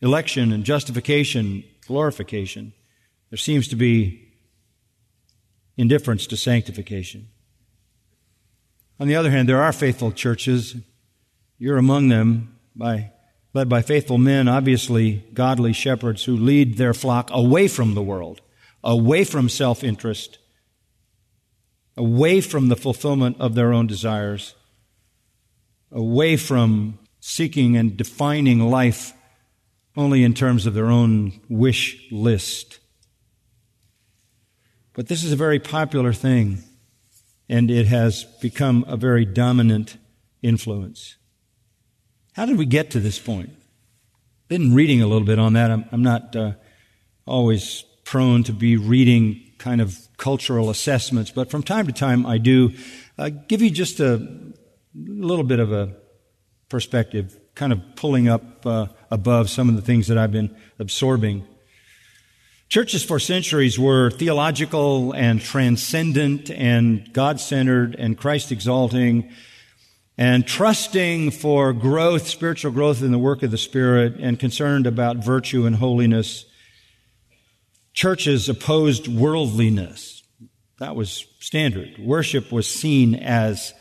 election 0.00 0.52
and 0.52 0.64
justification, 0.64 1.64
glorification, 1.86 2.72
there 3.30 3.36
seems 3.36 3.68
to 3.68 3.76
be 3.76 4.28
indifference 5.76 6.26
to 6.28 6.36
sanctification. 6.36 7.28
On 9.00 9.08
the 9.08 9.16
other 9.16 9.30
hand, 9.30 9.48
there 9.48 9.60
are 9.60 9.72
faithful 9.72 10.12
churches. 10.12 10.76
You're 11.58 11.78
among 11.78 12.08
them 12.08 12.56
by, 12.74 13.12
led 13.54 13.68
by 13.68 13.82
faithful 13.82 14.18
men, 14.18 14.48
obviously 14.48 15.24
godly 15.32 15.72
shepherds 15.72 16.24
who 16.24 16.36
lead 16.36 16.76
their 16.76 16.94
flock 16.94 17.30
away 17.32 17.68
from 17.68 17.94
the 17.94 18.02
world, 18.02 18.40
away 18.84 19.24
from 19.24 19.48
self-interest, 19.48 20.38
away 21.96 22.40
from 22.40 22.68
the 22.68 22.76
fulfillment 22.76 23.36
of 23.40 23.54
their 23.54 23.72
own 23.72 23.86
desires, 23.86 24.54
away 25.90 26.36
from 26.36 26.98
seeking 27.20 27.76
and 27.76 27.96
defining 27.96 28.70
life 28.70 29.12
only 29.96 30.22
in 30.22 30.34
terms 30.34 30.66
of 30.66 30.74
their 30.74 30.86
own 30.86 31.32
wish 31.48 32.06
list. 32.10 32.78
But 34.92 35.08
this 35.08 35.24
is 35.24 35.32
a 35.32 35.36
very 35.36 35.58
popular 35.58 36.12
thing 36.12 36.62
and 37.48 37.70
it 37.70 37.86
has 37.86 38.24
become 38.40 38.84
a 38.86 38.96
very 38.96 39.24
dominant 39.24 39.96
influence. 40.42 41.16
How 42.38 42.46
did 42.46 42.56
we 42.56 42.66
get 42.66 42.92
to 42.92 43.00
this 43.00 43.18
point? 43.18 43.50
Been 44.46 44.72
reading 44.72 45.02
a 45.02 45.08
little 45.08 45.26
bit 45.26 45.40
on 45.40 45.54
that. 45.54 45.72
I'm, 45.72 45.84
I'm 45.90 46.04
not 46.04 46.36
uh, 46.36 46.52
always 47.26 47.84
prone 48.04 48.44
to 48.44 48.52
be 48.52 48.76
reading 48.76 49.42
kind 49.58 49.80
of 49.80 49.98
cultural 50.18 50.70
assessments, 50.70 51.32
but 51.32 51.50
from 51.50 51.64
time 51.64 51.88
to 51.88 51.92
time 51.92 52.24
I 52.24 52.38
do 52.38 52.74
uh, 53.18 53.30
give 53.48 53.60
you 53.60 53.70
just 53.70 53.98
a 53.98 54.24
little 54.94 55.42
bit 55.42 55.58
of 55.58 55.72
a 55.72 55.96
perspective, 56.68 57.36
kind 57.56 57.72
of 57.72 57.82
pulling 57.96 58.28
up 58.28 58.64
uh, 58.64 58.86
above 59.10 59.50
some 59.50 59.68
of 59.68 59.74
the 59.74 59.82
things 59.82 60.06
that 60.06 60.16
I've 60.16 60.30
been 60.30 60.56
absorbing 60.78 61.44
Churches 62.68 63.02
for 63.02 63.18
centuries 63.18 63.78
were 63.78 64.10
theological 64.10 65.12
and 65.12 65.40
transcendent 65.40 66.50
and 66.50 67.10
God 67.14 67.40
centered 67.40 67.94
and 67.94 68.18
Christ 68.18 68.52
exalting 68.52 69.32
and 70.18 70.44
trusting 70.44 71.30
for 71.30 71.72
growth, 71.72 72.26
spiritual 72.26 72.72
growth 72.72 73.02
in 73.02 73.12
the 73.12 73.18
work 73.18 73.44
of 73.44 73.52
the 73.52 73.56
Spirit 73.56 74.16
and 74.18 74.38
concerned 74.38 74.84
about 74.84 75.18
virtue 75.18 75.64
and 75.64 75.76
holiness. 75.76 76.44
Churches 77.94 78.48
opposed 78.48 79.06
worldliness. 79.06 80.24
That 80.80 80.96
was 80.96 81.24
standard. 81.38 81.98
Worship 82.00 82.50
was 82.50 82.68
seen 82.68 83.14
as 83.14 83.72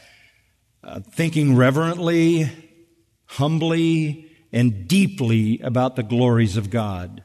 uh, 0.83 0.99
thinking 0.99 1.55
reverently, 1.55 2.49
humbly, 3.25 4.29
and 4.53 4.87
deeply 4.87 5.59
about 5.63 5.95
the 5.95 6.03
glories 6.03 6.55
of 6.55 6.69
God. 6.69 7.23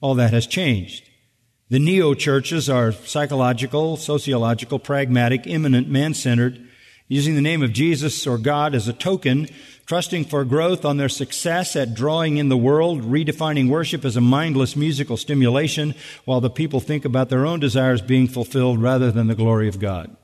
All 0.00 0.14
that 0.14 0.32
has 0.32 0.46
changed. 0.46 1.08
The 1.68 1.78
neo 1.78 2.14
churches 2.14 2.70
are 2.70 2.92
psychological, 2.92 3.98
sociological, 3.98 4.78
pragmatic, 4.78 5.46
immanent, 5.46 5.88
man 5.88 6.14
centered, 6.14 6.67
using 7.08 7.34
the 7.34 7.40
name 7.40 7.62
of 7.62 7.72
Jesus 7.72 8.26
or 8.26 8.38
God 8.38 8.74
as 8.74 8.86
a 8.86 8.92
token, 8.92 9.48
trusting 9.86 10.26
for 10.26 10.44
growth 10.44 10.84
on 10.84 10.98
their 10.98 11.08
success 11.08 11.74
at 11.74 11.94
drawing 11.94 12.36
in 12.36 12.50
the 12.50 12.56
world, 12.56 13.02
redefining 13.02 13.70
worship 13.70 14.04
as 14.04 14.16
a 14.16 14.20
mindless 14.20 14.76
musical 14.76 15.16
stimulation, 15.16 15.94
while 16.26 16.40
the 16.40 16.50
people 16.50 16.80
think 16.80 17.06
about 17.06 17.30
their 17.30 17.46
own 17.46 17.58
desires 17.58 18.02
being 18.02 18.28
fulfilled 18.28 18.80
rather 18.80 19.10
than 19.10 19.26
the 19.26 19.34
glory 19.34 19.68
of 19.68 19.80
God. 19.80 20.14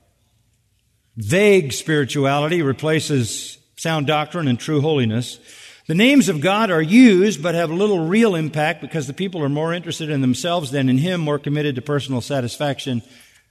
Vague 1.17 1.73
spirituality 1.73 2.61
replaces 2.61 3.57
sound 3.77 4.07
doctrine 4.07 4.49
and 4.49 4.61
true 4.61 4.81
holiness. 4.81 5.39
The 5.87 5.95
names 5.95 6.29
of 6.29 6.41
God 6.41 6.71
are 6.71 6.83
used 6.83 7.43
but 7.43 7.55
have 7.55 7.71
little 7.71 8.07
real 8.07 8.35
impact 8.35 8.81
because 8.81 9.07
the 9.07 9.13
people 9.13 9.43
are 9.43 9.49
more 9.49 9.73
interested 9.73 10.11
in 10.11 10.21
themselves 10.21 10.71
than 10.71 10.89
in 10.89 10.99
Him, 10.99 11.21
more 11.21 11.39
committed 11.39 11.77
to 11.77 11.83
personal 11.83 12.21
satisfaction 12.21 13.03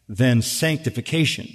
than 0.10 0.42
sanctification. 0.42 1.48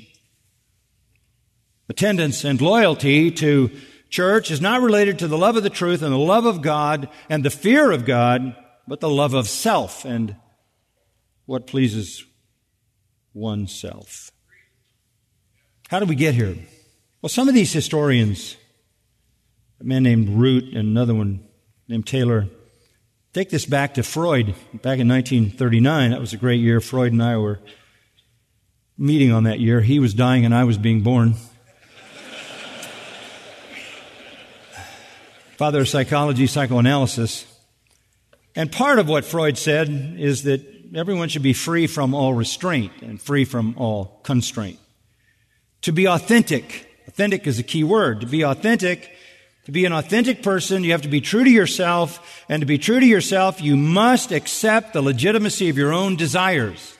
Attendance 1.88 2.44
and 2.44 2.60
loyalty 2.60 3.30
to 3.30 3.70
church 4.10 4.50
is 4.50 4.60
not 4.60 4.82
related 4.82 5.18
to 5.20 5.28
the 5.28 5.38
love 5.38 5.56
of 5.56 5.62
the 5.62 5.70
truth 5.70 6.02
and 6.02 6.12
the 6.12 6.18
love 6.18 6.46
of 6.46 6.62
God 6.62 7.08
and 7.28 7.44
the 7.44 7.50
fear 7.50 7.90
of 7.90 8.04
God, 8.04 8.54
but 8.86 9.00
the 9.00 9.08
love 9.08 9.34
of 9.34 9.48
self 9.48 10.04
and 10.04 10.36
what 11.46 11.66
pleases 11.66 12.24
oneself. 13.32 14.30
How 15.88 15.98
did 15.98 16.08
we 16.08 16.14
get 16.14 16.34
here? 16.34 16.56
Well, 17.22 17.30
some 17.30 17.48
of 17.48 17.54
these 17.54 17.72
historians, 17.72 18.56
a 19.80 19.84
man 19.84 20.02
named 20.02 20.28
Root 20.28 20.64
and 20.64 20.88
another 20.88 21.14
one 21.14 21.42
named 21.88 22.06
Taylor, 22.06 22.48
take 23.32 23.48
this 23.48 23.64
back 23.64 23.94
to 23.94 24.02
Freud 24.02 24.54
back 24.74 24.98
in 24.98 25.08
1939. 25.08 26.10
That 26.10 26.20
was 26.20 26.34
a 26.34 26.36
great 26.36 26.60
year. 26.60 26.80
Freud 26.80 27.12
and 27.12 27.22
I 27.22 27.38
were 27.38 27.60
meeting 28.98 29.32
on 29.32 29.44
that 29.44 29.60
year. 29.60 29.80
He 29.80 29.98
was 29.98 30.12
dying 30.12 30.44
and 30.44 30.54
I 30.54 30.64
was 30.64 30.76
being 30.76 31.00
born. 31.00 31.34
Father 35.58 35.82
of 35.82 35.88
psychology, 35.88 36.46
psychoanalysis. 36.46 37.44
And 38.56 38.72
part 38.72 38.98
of 38.98 39.08
what 39.08 39.26
Freud 39.26 39.58
said 39.58 40.16
is 40.18 40.44
that 40.44 40.64
everyone 40.94 41.28
should 41.28 41.42
be 41.42 41.52
free 41.52 41.86
from 41.86 42.14
all 42.14 42.32
restraint 42.32 42.92
and 43.02 43.20
free 43.20 43.44
from 43.44 43.74
all 43.76 44.20
constraint. 44.22 44.78
To 45.82 45.92
be 45.92 46.08
authentic 46.08 46.88
Authentic 47.18 47.46
is 47.46 47.58
a 47.58 47.64
key 47.64 47.82
word. 47.82 48.20
To 48.20 48.26
be 48.26 48.44
authentic, 48.44 49.10
to 49.64 49.72
be 49.72 49.86
an 49.86 49.92
authentic 49.92 50.40
person, 50.40 50.84
you 50.84 50.92
have 50.92 51.02
to 51.02 51.08
be 51.08 51.20
true 51.20 51.42
to 51.42 51.50
yourself. 51.50 52.44
And 52.48 52.60
to 52.60 52.66
be 52.66 52.78
true 52.78 53.00
to 53.00 53.06
yourself, 53.06 53.60
you 53.60 53.76
must 53.76 54.30
accept 54.30 54.92
the 54.92 55.02
legitimacy 55.02 55.68
of 55.68 55.78
your 55.78 55.92
own 55.92 56.14
desires. 56.14 56.96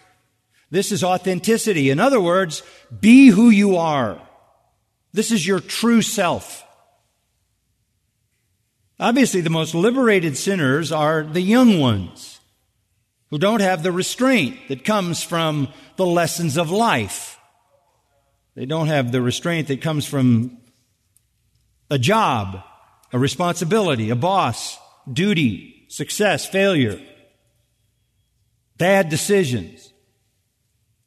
This 0.73 0.90
is 0.90 1.05
authenticity. 1.05 1.90
In 1.90 2.01
other 2.01 2.21
words, 2.21 2.64
be 3.01 3.29
who 3.29 3.51
you 3.51 3.77
are. 3.77 4.21
This 5.12 5.31
is 5.31 5.47
your 5.47 5.61
true 5.61 6.03
self. 6.03 6.64
Obviously, 9.00 9.40
the 9.40 9.50
most 9.50 9.74
liberated 9.74 10.37
sinners 10.37 10.90
are 10.90 11.22
the 11.22 11.40
young 11.40 11.78
ones 11.78 12.40
who 13.30 13.38
don't 13.38 13.61
have 13.61 13.82
the 13.82 13.92
restraint 13.92 14.56
that 14.68 14.84
comes 14.84 15.22
from 15.22 15.68
the 15.96 16.06
lessons 16.06 16.56
of 16.56 16.70
life. 16.70 17.38
They 18.56 18.66
don't 18.66 18.88
have 18.88 19.12
the 19.12 19.22
restraint 19.22 19.68
that 19.68 19.80
comes 19.80 20.04
from 20.04 20.58
a 21.90 21.98
job, 21.98 22.62
a 23.12 23.18
responsibility, 23.18 24.11
a 24.11 24.16
boss, 24.16 24.78
duty, 25.11 25.87
success, 25.88 26.44
failure, 26.46 27.00
bad 28.78 29.08
decisions. 29.08 29.92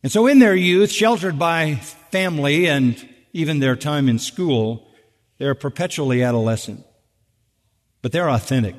And 0.01 0.11
so 0.11 0.27
in 0.27 0.39
their 0.39 0.55
youth, 0.55 0.91
sheltered 0.91 1.37
by 1.37 1.75
family 2.11 2.67
and 2.67 3.07
even 3.33 3.59
their 3.59 3.75
time 3.75 4.07
in 4.07 4.17
school, 4.17 4.87
they're 5.37 5.55
perpetually 5.55 6.23
adolescent. 6.23 6.85
But 8.01 8.11
they're 8.11 8.29
authentic. 8.29 8.75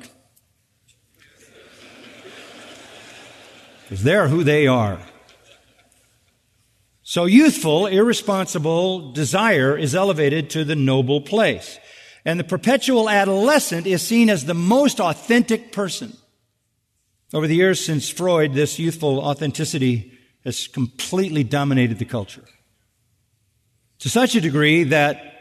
They're 3.89 4.27
who 4.27 4.43
they 4.43 4.67
are. 4.67 4.99
So 7.03 7.25
youthful, 7.25 7.85
irresponsible 7.85 9.11
desire 9.11 9.77
is 9.77 9.93
elevated 9.93 10.49
to 10.51 10.63
the 10.63 10.75
noble 10.75 11.21
place. 11.21 11.77
And 12.25 12.39
the 12.39 12.45
perpetual 12.45 13.09
adolescent 13.09 13.85
is 13.85 14.01
seen 14.01 14.29
as 14.29 14.45
the 14.45 14.53
most 14.53 14.99
authentic 14.99 15.71
person. 15.71 16.15
Over 17.33 17.47
the 17.47 17.55
years 17.55 17.83
since 17.83 18.09
Freud, 18.09 18.53
this 18.53 18.79
youthful 18.79 19.19
authenticity 19.19 20.17
has 20.45 20.67
completely 20.67 21.43
dominated 21.43 21.99
the 21.99 22.05
culture. 22.05 22.45
To 23.99 24.09
such 24.09 24.35
a 24.35 24.41
degree 24.41 24.85
that 24.85 25.32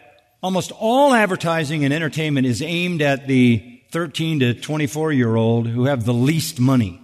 almost 0.42 0.72
all 0.72 1.14
advertising 1.14 1.84
and 1.84 1.94
entertainment 1.94 2.46
is 2.46 2.60
aimed 2.62 3.02
at 3.02 3.26
the 3.26 3.80
13 3.90 4.40
to 4.40 4.54
24 4.54 5.12
year 5.12 5.36
old 5.36 5.66
who 5.66 5.84
have 5.84 6.04
the 6.04 6.14
least 6.14 6.58
money. 6.58 7.00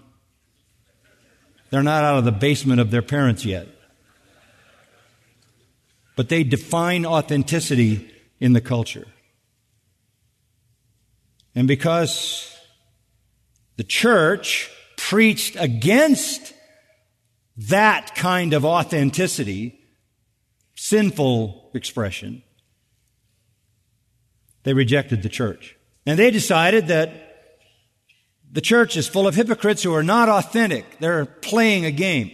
They're 1.70 1.82
not 1.82 2.04
out 2.04 2.18
of 2.18 2.24
the 2.24 2.32
basement 2.32 2.80
of 2.80 2.90
their 2.90 3.02
parents 3.02 3.44
yet 3.44 3.68
but 6.18 6.28
they 6.28 6.42
define 6.42 7.06
authenticity 7.06 8.10
in 8.40 8.52
the 8.52 8.60
culture. 8.60 9.06
And 11.54 11.68
because 11.68 12.52
the 13.76 13.84
church 13.84 14.68
preached 14.96 15.54
against 15.54 16.54
that 17.56 18.16
kind 18.16 18.52
of 18.52 18.64
authenticity, 18.64 19.78
sinful 20.74 21.70
expression, 21.72 22.42
they 24.68 24.74
rejected 24.74 25.22
the 25.22 25.30
church. 25.30 25.78
And 26.04 26.18
they 26.18 26.30
decided 26.30 26.88
that 26.88 27.10
the 28.52 28.60
church 28.60 28.98
is 28.98 29.08
full 29.08 29.26
of 29.26 29.34
hypocrites 29.34 29.82
who 29.82 29.94
are 29.94 30.02
not 30.02 30.28
authentic. 30.28 30.98
They're 30.98 31.24
playing 31.24 31.86
a 31.86 31.90
game. 31.90 32.30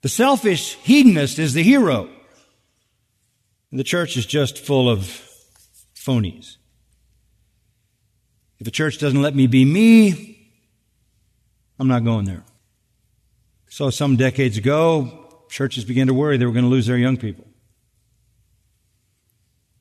The 0.00 0.08
selfish 0.08 0.76
hedonist 0.76 1.38
is 1.38 1.52
the 1.52 1.62
hero. 1.62 2.08
And 3.70 3.78
the 3.78 3.84
church 3.84 4.16
is 4.16 4.24
just 4.24 4.56
full 4.56 4.88
of 4.88 5.00
phonies. 5.94 6.56
If 8.60 8.64
the 8.64 8.70
church 8.70 8.96
doesn't 8.96 9.20
let 9.20 9.34
me 9.34 9.46
be 9.46 9.66
me, 9.66 10.54
I'm 11.78 11.88
not 11.88 12.02
going 12.02 12.24
there. 12.24 12.44
So 13.68 13.90
some 13.90 14.16
decades 14.16 14.56
ago, 14.56 15.44
churches 15.50 15.84
began 15.84 16.06
to 16.06 16.14
worry 16.14 16.38
they 16.38 16.46
were 16.46 16.52
going 16.52 16.64
to 16.64 16.70
lose 16.70 16.86
their 16.86 16.96
young 16.96 17.18
people. 17.18 17.44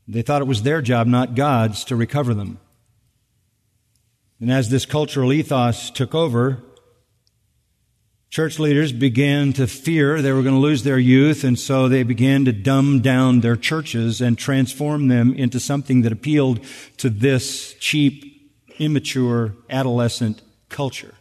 They 0.10 0.24
thought 0.24 0.42
it 0.42 0.48
was 0.48 0.64
their 0.64 0.82
job, 0.82 1.06
not 1.06 1.36
God's, 1.36 1.84
to 1.86 1.96
recover 1.96 2.34
them. 2.34 2.58
And 4.42 4.52
as 4.52 4.70
this 4.70 4.88
cultural 4.88 5.32
ethos 5.32 5.92
took 5.92 6.16
over, 6.16 6.64
church 8.32 8.58
leaders 8.58 8.92
began 8.92 9.54
to 9.54 9.68
fear 9.68 10.20
they 10.20 10.32
were 10.32 10.42
going 10.42 10.56
to 10.56 10.62
lose 10.62 10.82
their 10.82 10.98
youth, 10.98 11.44
and 11.44 11.60
so 11.60 11.88
they 11.88 12.02
began 12.02 12.44
to 12.46 12.52
dumb 12.52 13.02
down 13.02 13.42
their 13.42 13.56
churches 13.56 14.20
and 14.20 14.36
transform 14.36 15.10
them 15.10 15.32
into 15.36 15.60
something 15.60 16.02
that 16.02 16.12
appealed 16.12 16.60
to 16.98 17.12
this 17.12 17.76
cheap, 17.76 18.52
immature, 18.80 19.54
adolescent 19.70 20.42
culture. 20.70 21.14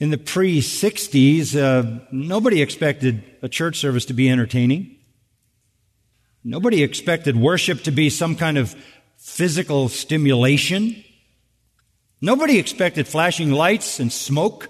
In 0.00 0.08
the 0.08 0.18
pre 0.18 0.62
60s, 0.62 1.54
uh, 1.54 2.06
nobody 2.10 2.62
expected 2.62 3.22
a 3.42 3.48
church 3.48 3.76
service 3.76 4.06
to 4.06 4.14
be 4.14 4.30
entertaining. 4.30 4.96
Nobody 6.46 6.82
expected 6.82 7.38
worship 7.38 7.84
to 7.84 7.90
be 7.90 8.10
some 8.10 8.36
kind 8.36 8.58
of 8.58 8.76
physical 9.16 9.88
stimulation. 9.88 11.02
Nobody 12.20 12.58
expected 12.58 13.08
flashing 13.08 13.50
lights 13.50 13.98
and 13.98 14.12
smoke. 14.12 14.68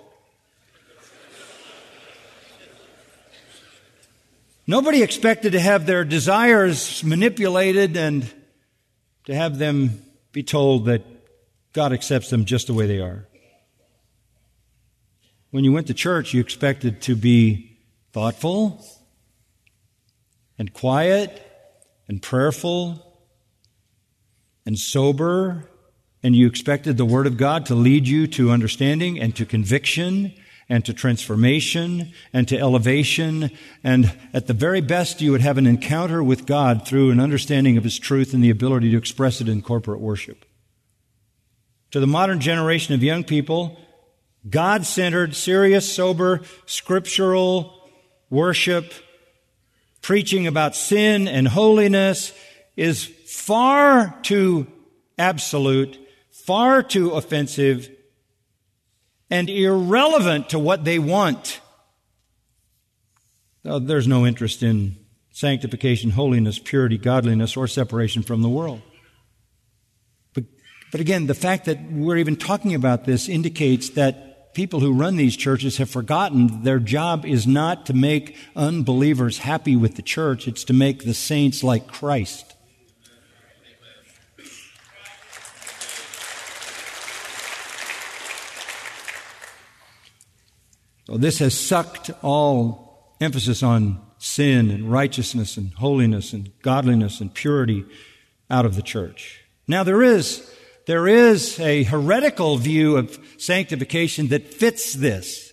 Nobody 4.68 5.02
expected 5.02 5.52
to 5.52 5.60
have 5.60 5.84
their 5.84 6.04
desires 6.04 7.02
manipulated 7.02 7.96
and 7.96 8.32
to 9.24 9.34
have 9.34 9.58
them 9.58 10.00
be 10.30 10.44
told 10.44 10.84
that 10.84 11.02
God 11.72 11.92
accepts 11.92 12.30
them 12.30 12.44
just 12.44 12.68
the 12.68 12.74
way 12.74 12.86
they 12.86 13.00
are. 13.00 13.26
When 15.50 15.64
you 15.64 15.72
went 15.72 15.88
to 15.88 15.94
church, 15.94 16.32
you 16.32 16.40
expected 16.40 17.02
to 17.02 17.16
be 17.16 17.78
thoughtful 18.12 18.84
and 20.56 20.72
quiet 20.72 21.50
and 22.08 22.20
prayerful 22.20 23.22
and 24.66 24.78
sober, 24.78 25.68
and 26.22 26.34
you 26.34 26.46
expected 26.46 26.96
the 26.96 27.04
Word 27.04 27.26
of 27.26 27.36
God 27.36 27.66
to 27.66 27.74
lead 27.74 28.08
you 28.08 28.26
to 28.28 28.50
understanding 28.50 29.20
and 29.20 29.36
to 29.36 29.44
conviction 29.44 30.32
and 30.68 30.84
to 30.86 30.94
transformation 30.94 32.12
and 32.32 32.48
to 32.48 32.58
elevation. 32.58 33.50
And 33.82 34.16
at 34.32 34.46
the 34.46 34.54
very 34.54 34.80
best, 34.80 35.20
you 35.20 35.32
would 35.32 35.42
have 35.42 35.58
an 35.58 35.66
encounter 35.66 36.22
with 36.22 36.46
God 36.46 36.86
through 36.86 37.10
an 37.10 37.20
understanding 37.20 37.76
of 37.76 37.84
His 37.84 37.98
truth 37.98 38.32
and 38.32 38.42
the 38.42 38.50
ability 38.50 38.90
to 38.92 38.96
express 38.96 39.40
it 39.40 39.48
in 39.48 39.60
corporate 39.62 40.00
worship. 40.00 40.44
To 41.90 42.00
the 42.00 42.06
modern 42.06 42.40
generation 42.40 42.94
of 42.94 43.02
young 43.02 43.24
people, 43.24 43.78
God 44.48 44.84
centered, 44.84 45.34
serious, 45.34 45.90
sober, 45.92 46.40
scriptural 46.66 47.72
worship, 48.30 48.92
preaching 50.04 50.46
about 50.46 50.76
sin 50.76 51.26
and 51.26 51.48
holiness 51.48 52.34
is 52.76 53.06
far 53.26 54.14
too 54.20 54.66
absolute, 55.16 55.98
far 56.30 56.82
too 56.82 57.12
offensive, 57.12 57.90
and 59.30 59.48
irrelevant 59.48 60.50
to 60.50 60.58
what 60.58 60.84
they 60.84 60.98
want. 60.98 61.58
Uh, 63.64 63.78
there's 63.78 64.06
no 64.06 64.26
interest 64.26 64.62
in 64.62 64.94
sanctification, 65.32 66.10
holiness, 66.10 66.58
purity, 66.58 66.98
godliness, 66.98 67.56
or 67.56 67.66
separation 67.66 68.22
from 68.22 68.42
the 68.42 68.48
world. 68.50 68.82
But, 70.34 70.44
but 70.92 71.00
again, 71.00 71.28
the 71.28 71.34
fact 71.34 71.64
that 71.64 71.78
we're 71.90 72.18
even 72.18 72.36
talking 72.36 72.74
about 72.74 73.06
this 73.06 73.26
indicates 73.26 73.88
that 73.90 74.33
people 74.54 74.80
who 74.80 74.92
run 74.92 75.16
these 75.16 75.36
churches 75.36 75.76
have 75.76 75.90
forgotten 75.90 76.62
their 76.62 76.78
job 76.78 77.26
is 77.26 77.46
not 77.46 77.86
to 77.86 77.92
make 77.92 78.36
unbelievers 78.56 79.38
happy 79.38 79.76
with 79.76 79.96
the 79.96 80.02
church, 80.02 80.48
it's 80.48 80.64
to 80.64 80.72
make 80.72 81.04
the 81.04 81.14
saints 81.14 81.62
like 81.62 81.86
Christ. 81.86 82.54
This 91.06 91.38
has 91.38 91.58
sucked 91.58 92.10
all 92.22 93.14
emphasis 93.20 93.62
on 93.62 94.00
sin 94.18 94.70
and 94.70 94.90
righteousness 94.90 95.56
and 95.56 95.72
holiness 95.74 96.32
and 96.32 96.50
godliness 96.62 97.20
and 97.20 97.32
purity 97.32 97.84
out 98.50 98.64
of 98.64 98.74
the 98.74 98.82
church. 98.82 99.44
Now 99.68 99.84
there 99.84 100.02
is, 100.02 100.50
there 100.86 101.08
is 101.08 101.58
a 101.60 101.84
heretical 101.84 102.56
view 102.56 102.96
of 102.96 103.18
sanctification 103.38 104.28
that 104.28 104.52
fits 104.52 104.94
this. 104.94 105.52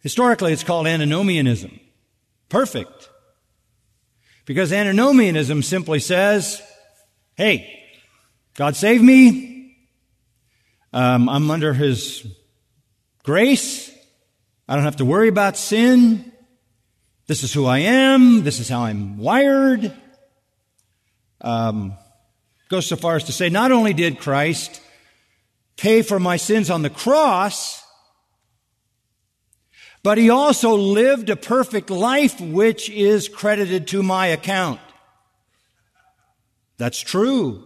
Historically, 0.00 0.52
it's 0.52 0.62
called 0.62 0.86
antinomianism. 0.86 1.80
Perfect. 2.48 3.10
Because 4.44 4.72
antinomianism 4.72 5.62
simply 5.62 5.98
says, 5.98 6.62
hey, 7.34 7.82
God 8.54 8.76
saved 8.76 9.02
me. 9.02 9.76
Um, 10.92 11.28
I'm 11.28 11.50
under 11.50 11.74
His 11.74 12.24
grace. 13.24 13.90
I 14.68 14.76
don't 14.76 14.84
have 14.84 14.96
to 14.96 15.04
worry 15.04 15.28
about 15.28 15.56
sin. 15.56 16.32
This 17.26 17.42
is 17.42 17.52
who 17.52 17.66
I 17.66 17.78
am. 17.80 18.44
This 18.44 18.60
is 18.60 18.68
how 18.68 18.82
I'm 18.82 19.18
wired. 19.18 19.92
Um, 21.40 21.94
goes 22.68 22.86
so 22.86 22.96
far 22.96 23.16
as 23.16 23.24
to 23.24 23.32
say, 23.32 23.48
not 23.48 23.72
only 23.72 23.92
did 23.92 24.18
Christ 24.18 24.80
pay 25.76 26.02
for 26.02 26.18
my 26.18 26.36
sins 26.36 26.70
on 26.70 26.82
the 26.82 26.90
cross, 26.90 27.82
but 30.02 30.18
he 30.18 30.30
also 30.30 30.76
lived 30.76 31.30
a 31.30 31.36
perfect 31.36 31.90
life 31.90 32.40
which 32.40 32.88
is 32.90 33.28
credited 33.28 33.88
to 33.88 34.02
my 34.02 34.28
account. 34.28 34.80
That's 36.78 37.00
true. 37.00 37.64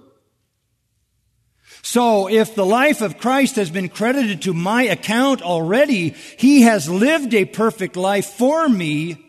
So 1.82 2.28
if 2.28 2.54
the 2.54 2.66
life 2.66 3.00
of 3.00 3.18
Christ 3.18 3.56
has 3.56 3.70
been 3.70 3.88
credited 3.88 4.42
to 4.42 4.54
my 4.54 4.82
account 4.82 5.42
already, 5.42 6.10
he 6.36 6.62
has 6.62 6.88
lived 6.88 7.34
a 7.34 7.46
perfect 7.46 7.96
life 7.96 8.26
for 8.26 8.68
me. 8.68 9.24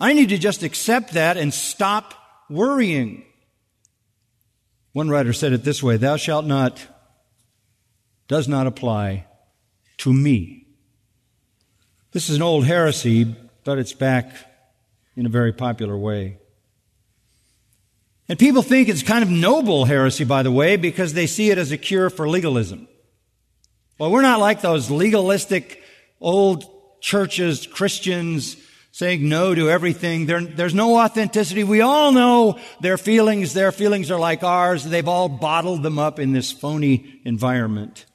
I 0.00 0.12
need 0.12 0.30
to 0.30 0.38
just 0.38 0.62
accept 0.62 1.12
that 1.12 1.36
and 1.36 1.52
stop 1.52 2.14
worrying. 2.48 3.24
One 4.92 5.08
writer 5.08 5.32
said 5.32 5.52
it 5.52 5.64
this 5.64 5.82
way, 5.82 5.96
thou 5.96 6.16
shalt 6.16 6.44
not 6.44 6.86
does 8.26 8.46
not 8.46 8.66
apply 8.66 9.26
to 9.98 10.12
me. 10.12 10.66
This 12.12 12.28
is 12.28 12.36
an 12.36 12.42
old 12.42 12.66
heresy, 12.66 13.34
but 13.64 13.78
it's 13.78 13.94
back 13.94 14.34
in 15.16 15.26
a 15.26 15.30
very 15.30 15.52
popular 15.52 15.96
way. 15.96 16.38
And 18.28 18.38
people 18.38 18.62
think 18.62 18.88
it's 18.88 19.02
kind 19.02 19.22
of 19.22 19.30
noble 19.30 19.86
heresy, 19.86 20.24
by 20.24 20.42
the 20.42 20.52
way, 20.52 20.76
because 20.76 21.14
they 21.14 21.26
see 21.26 21.50
it 21.50 21.56
as 21.56 21.72
a 21.72 21.78
cure 21.78 22.10
for 22.10 22.28
legalism. 22.28 22.86
Well, 23.98 24.10
we're 24.10 24.22
not 24.22 24.40
like 24.40 24.60
those 24.60 24.90
legalistic 24.90 25.82
old 26.20 26.64
churches, 27.00 27.66
Christians, 27.66 28.56
saying 28.90 29.28
no 29.28 29.54
to 29.54 29.70
everything. 29.70 30.26
There, 30.26 30.40
there's 30.40 30.74
no 30.74 30.98
authenticity. 30.98 31.64
We 31.64 31.80
all 31.80 32.12
know 32.12 32.58
their 32.80 32.98
feelings, 32.98 33.54
their 33.54 33.72
feelings 33.72 34.10
are 34.10 34.18
like 34.18 34.42
ours. 34.42 34.84
They've 34.84 35.06
all 35.06 35.28
bottled 35.28 35.82
them 35.82 35.98
up 35.98 36.18
in 36.18 36.32
this 36.32 36.50
phony 36.50 37.20
environment. 37.24 38.06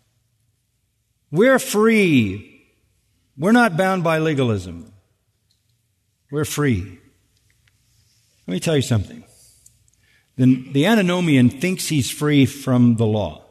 We're 1.31 1.59
free 1.59 2.53
we're 3.37 3.51
not 3.51 3.77
bound 3.77 4.03
by 4.03 4.19
legalism. 4.19 4.93
We're 6.31 6.45
free. 6.45 6.99
Let 8.47 8.51
me 8.51 8.59
tell 8.59 8.75
you 8.75 8.81
something. 8.81 9.23
The, 10.35 10.69
the 10.71 10.85
antinomian 10.85 11.49
thinks 11.49 11.87
he's 11.87 12.11
free 12.11 12.45
from 12.45 12.95
the 12.95 13.05
law. 13.05 13.45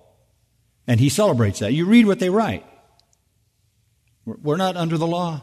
And 0.87 0.99
he 0.99 1.09
celebrates 1.09 1.61
that. 1.61 1.73
You 1.73 1.87
read 1.87 2.07
what 2.07 2.18
they 2.18 2.31
write. 2.31 2.64
We're, 4.25 4.37
we're 4.43 4.57
not 4.57 4.77
under 4.77 4.99
the 4.99 5.07
law. 5.07 5.43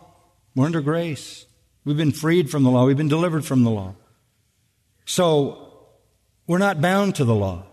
We're 0.56 0.66
under 0.66 0.82
grace. 0.82 1.46
We've 1.90 1.98
been 1.98 2.12
freed 2.12 2.52
from 2.52 2.62
the 2.62 2.70
law. 2.70 2.86
We've 2.86 2.96
been 2.96 3.08
delivered 3.08 3.44
from 3.44 3.64
the 3.64 3.72
law. 3.72 3.96
So, 5.06 5.74
we're 6.46 6.60
not 6.60 6.80
bound 6.80 7.16
to 7.16 7.26
the 7.26 7.34
law. 7.34 7.64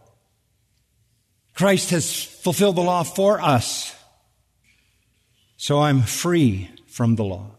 Christ 1.52 1.90
has 1.90 2.24
fulfilled 2.24 2.76
the 2.76 2.82
law 2.82 3.02
for 3.02 3.38
us. 3.42 3.94
So 5.58 5.82
I'm 5.82 6.00
free 6.00 6.70
from 6.86 7.16
the 7.16 7.24
law. 7.24 7.58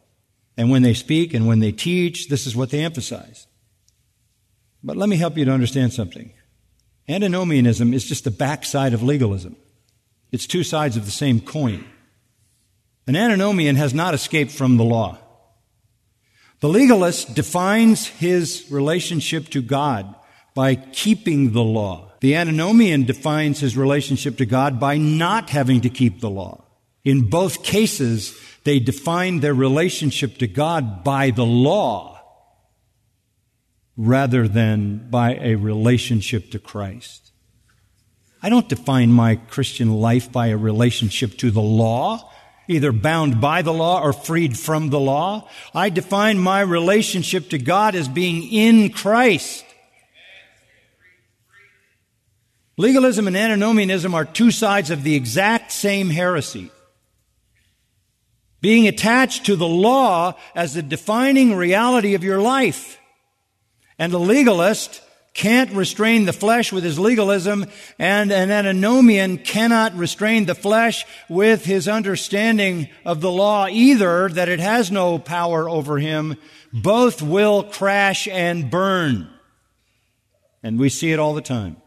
And 0.58 0.72
when 0.72 0.82
they 0.82 0.96
speak 0.96 1.36
and 1.36 1.46
when 1.46 1.60
they 1.60 1.72
teach, 1.72 2.28
this 2.28 2.48
is 2.48 2.56
what 2.56 2.72
they 2.72 2.84
emphasize. 2.84 3.46
But 4.84 4.98
let 4.98 5.10
me 5.10 5.18
help 5.18 5.38
you 5.38 5.46
to 5.46 5.52
understand 5.52 5.94
something. 5.94 6.34
Antinomianism 7.08 7.94
is 7.94 8.04
just 8.04 8.24
the 8.24 8.32
backside 8.32 8.96
of 8.96 9.04
legalism. 9.04 9.58
It's 10.32 10.48
two 10.48 10.64
sides 10.64 10.98
of 10.98 11.06
the 11.06 11.12
same 11.12 11.40
coin. 11.40 11.86
An 13.06 13.16
antinomian 13.16 13.76
has 13.76 13.94
not 13.94 14.16
escaped 14.16 14.52
from 14.52 14.78
the 14.78 14.84
law. 14.84 15.20
The 16.60 16.70
legalist 16.70 17.36
defines 17.36 18.08
his 18.08 18.66
relationship 18.72 19.50
to 19.50 19.62
God 19.62 20.16
by 20.56 20.76
keeping 20.76 21.52
the 21.52 21.64
law. 21.64 22.12
The 22.20 22.36
antinomian 22.36 23.04
defines 23.04 23.60
his 23.60 23.78
relationship 23.78 24.38
to 24.38 24.46
God 24.46 24.80
by 24.80 24.98
not 24.98 25.52
having 25.52 25.82
to 25.82 25.90
keep 25.90 26.20
the 26.20 26.32
law. 26.32 26.64
In 27.06 27.30
both 27.30 27.64
cases, 27.64 28.38
they 28.64 28.80
define 28.80 29.40
their 29.40 29.54
relationship 29.54 30.40
to 30.40 30.48
God 30.48 31.04
by 31.04 31.30
the 31.30 31.46
law 31.46 32.20
rather 33.96 34.48
than 34.48 35.10
by 35.10 35.36
a 35.36 35.56
relationship 35.56 36.52
to 36.52 36.60
Christ. 36.60 37.32
I 38.42 38.50
don't 38.50 38.70
define 38.70 39.12
my 39.12 39.36
Christian 39.36 39.94
life 39.94 40.32
by 40.32 40.48
a 40.48 40.58
relationship 40.58 41.38
to 41.38 41.52
the 41.52 41.62
law, 41.62 42.32
either 42.68 42.92
bound 42.92 43.40
by 43.40 43.62
the 43.62 43.74
law 43.74 44.02
or 44.02 44.14
freed 44.14 44.58
from 44.58 44.90
the 44.90 45.00
law. 45.00 45.50
I 45.74 45.90
define 45.90 46.40
my 46.40 46.62
relationship 46.62 47.50
to 47.50 47.58
God 47.58 47.96
as 47.96 48.08
being 48.08 48.44
in 48.52 48.90
Christ. 48.90 49.66
Legalism 52.78 53.28
and 53.28 53.36
antinomianism 53.36 54.14
are 54.14 54.26
two 54.26 54.52
sides 54.52 54.92
of 54.92 55.04
the 55.04 55.16
exact 55.16 55.72
same 55.72 56.10
heresy 56.10 56.72
being 58.62 58.88
attached 58.88 59.46
to 59.46 59.56
the 59.56 59.68
law 59.68 60.36
as 60.56 60.74
the 60.74 60.82
defining 60.82 61.56
reality 61.56 62.16
of 62.16 62.24
your 62.24 62.42
life. 62.42 62.98
And 64.00 64.12
the 64.12 64.20
legalist 64.20 65.02
can't 65.38 65.72
restrain 65.72 66.26
the 66.26 66.34
flesh 66.34 66.74
with 66.74 66.84
his 66.84 66.98
legalism, 66.98 67.68
and 68.00 68.32
an 68.32 68.50
antinomian 68.50 69.38
cannot 69.38 69.96
restrain 69.96 70.46
the 70.46 70.56
flesh 70.56 71.06
with 71.30 71.64
his 71.64 71.88
understanding 71.88 72.90
of 73.06 73.22
the 73.22 73.32
law 73.32 73.68
either, 73.68 74.28
that 74.30 74.50
it 74.50 74.60
has 74.60 74.92
no 74.92 75.20
power 75.20 75.70
over 75.70 76.00
him. 76.00 76.36
Both 76.74 77.22
will 77.22 77.64
crash 77.64 78.28
and 78.28 78.72
burn. 78.72 79.30
And 80.64 80.80
we 80.80 80.90
see 80.90 81.12
it 81.12 81.20
all 81.20 81.36
the 81.36 81.42
time. 81.42 81.78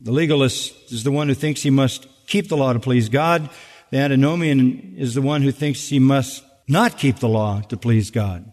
The 0.00 0.12
legalist 0.12 0.92
is 0.92 1.04
the 1.04 1.12
one 1.12 1.28
who 1.28 1.34
thinks 1.34 1.62
he 1.62 1.70
must 1.70 2.08
keep 2.26 2.48
the 2.48 2.56
law 2.56 2.72
to 2.72 2.80
please 2.80 3.10
God. 3.10 3.50
The 3.90 3.98
antinomian 3.98 4.94
is 4.96 5.12
the 5.12 5.22
one 5.22 5.42
who 5.42 5.52
thinks 5.52 5.88
he 5.88 5.98
must 5.98 6.42
not 6.66 6.96
keep 6.96 7.18
the 7.18 7.28
law 7.28 7.60
to 7.68 7.76
please 7.76 8.10
God. 8.10 8.50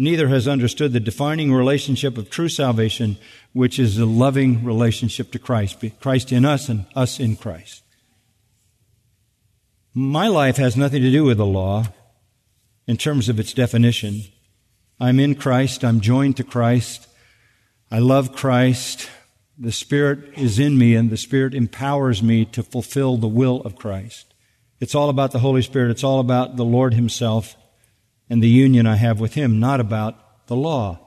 Neither 0.00 0.28
has 0.28 0.48
understood 0.48 0.94
the 0.94 0.98
defining 0.98 1.52
relationship 1.52 2.16
of 2.16 2.30
true 2.30 2.48
salvation, 2.48 3.18
which 3.52 3.78
is 3.78 3.98
a 3.98 4.06
loving 4.06 4.64
relationship 4.64 5.30
to 5.32 5.38
Christ, 5.38 5.84
Christ 6.00 6.32
in 6.32 6.46
us 6.46 6.70
and 6.70 6.86
us 6.96 7.20
in 7.20 7.36
Christ. 7.36 7.82
My 9.92 10.26
life 10.26 10.56
has 10.56 10.74
nothing 10.74 11.02
to 11.02 11.10
do 11.10 11.24
with 11.24 11.36
the 11.36 11.44
law 11.44 11.88
in 12.86 12.96
terms 12.96 13.28
of 13.28 13.38
its 13.38 13.52
definition. 13.52 14.22
I'm 14.98 15.20
in 15.20 15.34
Christ. 15.34 15.84
I'm 15.84 16.00
joined 16.00 16.38
to 16.38 16.44
Christ. 16.44 17.06
I 17.90 17.98
love 17.98 18.34
Christ. 18.34 19.06
The 19.58 19.70
Spirit 19.70 20.32
is 20.38 20.58
in 20.58 20.78
me 20.78 20.94
and 20.94 21.10
the 21.10 21.18
Spirit 21.18 21.52
empowers 21.52 22.22
me 22.22 22.46
to 22.46 22.62
fulfill 22.62 23.18
the 23.18 23.28
will 23.28 23.60
of 23.66 23.76
Christ. 23.76 24.32
It's 24.80 24.94
all 24.94 25.10
about 25.10 25.32
the 25.32 25.40
Holy 25.40 25.60
Spirit. 25.60 25.90
It's 25.90 26.04
all 26.04 26.20
about 26.20 26.56
the 26.56 26.64
Lord 26.64 26.94
Himself 26.94 27.54
and 28.30 28.42
the 28.42 28.48
union 28.48 28.86
I 28.86 28.94
have 28.94 29.20
with 29.20 29.34
Him, 29.34 29.58
not 29.58 29.80
about 29.80 30.46
the 30.46 30.56
law. 30.56 31.00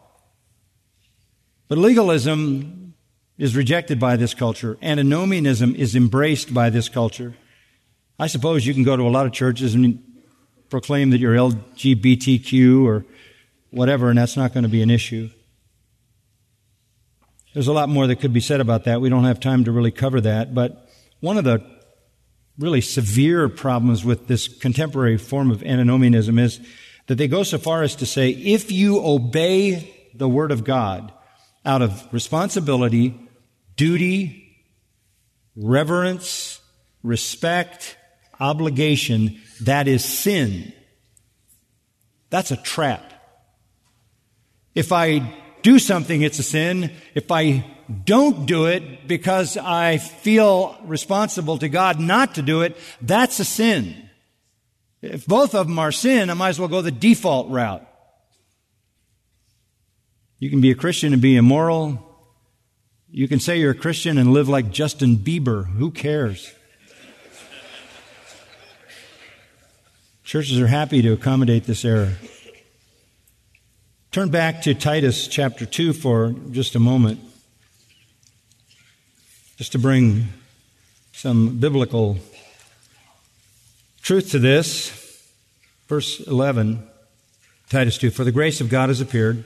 But 1.69 1.77
legalism 1.77 2.93
is 3.37 3.55
rejected 3.55 3.99
by 3.99 4.17
this 4.17 4.33
culture. 4.33 4.77
Antinomianism 4.81 5.73
is 5.75 5.95
embraced 5.95 6.53
by 6.53 6.69
this 6.69 6.89
culture. 6.89 7.35
I 8.19 8.27
suppose 8.27 8.67
you 8.67 8.73
can 8.73 8.83
go 8.83 8.95
to 8.95 9.03
a 9.03 9.09
lot 9.09 9.25
of 9.25 9.31
churches 9.31 9.73
and 9.73 10.03
proclaim 10.69 11.09
that 11.11 11.19
you're 11.19 11.33
LGBTQ 11.33 12.85
or 12.85 13.05
whatever, 13.71 14.09
and 14.09 14.19
that's 14.19 14.37
not 14.37 14.53
going 14.53 14.63
to 14.63 14.69
be 14.69 14.81
an 14.81 14.91
issue. 14.91 15.29
There's 17.53 17.67
a 17.67 17.73
lot 17.73 17.89
more 17.89 18.07
that 18.07 18.17
could 18.17 18.33
be 18.33 18.39
said 18.39 18.59
about 18.59 18.83
that. 18.83 18.99
We 18.99 19.09
don't 19.09 19.23
have 19.23 19.39
time 19.39 19.63
to 19.65 19.71
really 19.71 19.91
cover 19.91 20.19
that. 20.21 20.53
But 20.53 20.89
one 21.21 21.37
of 21.37 21.43
the 21.43 21.63
really 22.57 22.81
severe 22.81 23.49
problems 23.49 24.03
with 24.03 24.27
this 24.27 24.47
contemporary 24.47 25.17
form 25.17 25.51
of 25.51 25.63
antinomianism 25.63 26.37
is 26.37 26.59
that 27.07 27.15
they 27.15 27.27
go 27.27 27.43
so 27.43 27.57
far 27.57 27.83
as 27.83 27.95
to 27.97 28.05
say, 28.05 28.29
if 28.29 28.71
you 28.71 29.05
obey 29.05 29.93
the 30.13 30.29
Word 30.29 30.51
of 30.51 30.63
God 30.63 31.11
out 31.65 31.81
of 31.81 32.07
responsibility, 32.11 33.19
duty, 33.75 34.65
reverence, 35.55 36.61
respect, 37.03 37.97
obligation, 38.39 39.41
that 39.61 39.87
is 39.87 40.03
sin. 40.03 40.73
That's 42.29 42.51
a 42.51 42.57
trap. 42.57 43.13
If 44.73 44.91
I 44.91 45.33
do 45.61 45.79
something, 45.79 46.21
it's 46.21 46.39
a 46.39 46.43
sin. 46.43 46.91
If 47.13 47.31
I 47.31 47.65
don't 48.05 48.45
do 48.45 48.65
it 48.65 49.07
because 49.07 49.57
I 49.57 49.97
feel 49.97 50.77
responsible 50.85 51.57
to 51.59 51.69
God 51.69 51.99
not 51.99 52.35
to 52.35 52.41
do 52.41 52.61
it, 52.61 52.77
that's 53.01 53.39
a 53.39 53.45
sin. 53.45 54.02
If 55.03 55.25
both 55.25 55.53
of 55.53 55.67
them 55.67 55.79
are 55.79 55.91
sin, 55.91 56.29
I 56.29 56.33
might 56.33 56.49
as 56.49 56.59
well 56.59 56.69
go 56.69 56.81
the 56.81 56.89
default 56.89 57.49
route. 57.49 57.85
You 60.39 60.49
can 60.49 60.61
be 60.61 60.71
a 60.71 60.75
Christian 60.75 61.11
and 61.11 61.21
be 61.21 61.35
immoral. 61.35 62.01
You 63.11 63.27
can 63.27 63.41
say 63.41 63.59
you're 63.59 63.71
a 63.71 63.75
Christian 63.75 64.17
and 64.17 64.31
live 64.31 64.47
like 64.47 64.71
Justin 64.71 65.17
Bieber. 65.17 65.67
Who 65.67 65.91
cares? 65.91 66.49
Churches 70.23 70.57
are 70.57 70.67
happy 70.67 71.01
to 71.01 71.11
accommodate 71.11 71.65
this 71.65 71.83
error. 71.83 72.13
Turn 74.11 74.29
back 74.29 74.61
to 74.61 74.73
Titus 74.73 75.27
chapter 75.27 75.65
2 75.65 75.91
for 75.91 76.33
just 76.51 76.75
a 76.75 76.79
moment, 76.79 77.19
just 79.57 79.73
to 79.73 79.79
bring 79.79 80.29
some 81.11 81.59
biblical 81.59 82.17
truth 84.03 84.29
to 84.31 84.39
this. 84.39 84.99
Verse 85.87 86.19
11, 86.19 86.87
Titus 87.69 87.97
2 87.97 88.11
For 88.11 88.23
the 88.23 88.31
grace 88.31 88.61
of 88.61 88.69
God 88.69 88.89
has 88.89 89.01
appeared. 89.01 89.43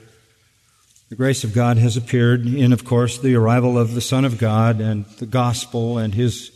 The 1.08 1.16
grace 1.16 1.42
of 1.42 1.54
God 1.54 1.78
has 1.78 1.96
appeared 1.96 2.46
in, 2.46 2.74
of 2.74 2.84
course, 2.84 3.16
the 3.16 3.34
arrival 3.34 3.78
of 3.78 3.94
the 3.94 4.02
Son 4.02 4.26
of 4.26 4.36
God 4.36 4.82
and 4.82 5.06
the 5.18 5.24
gospel 5.24 5.96
and 5.96 6.14
his 6.14 6.52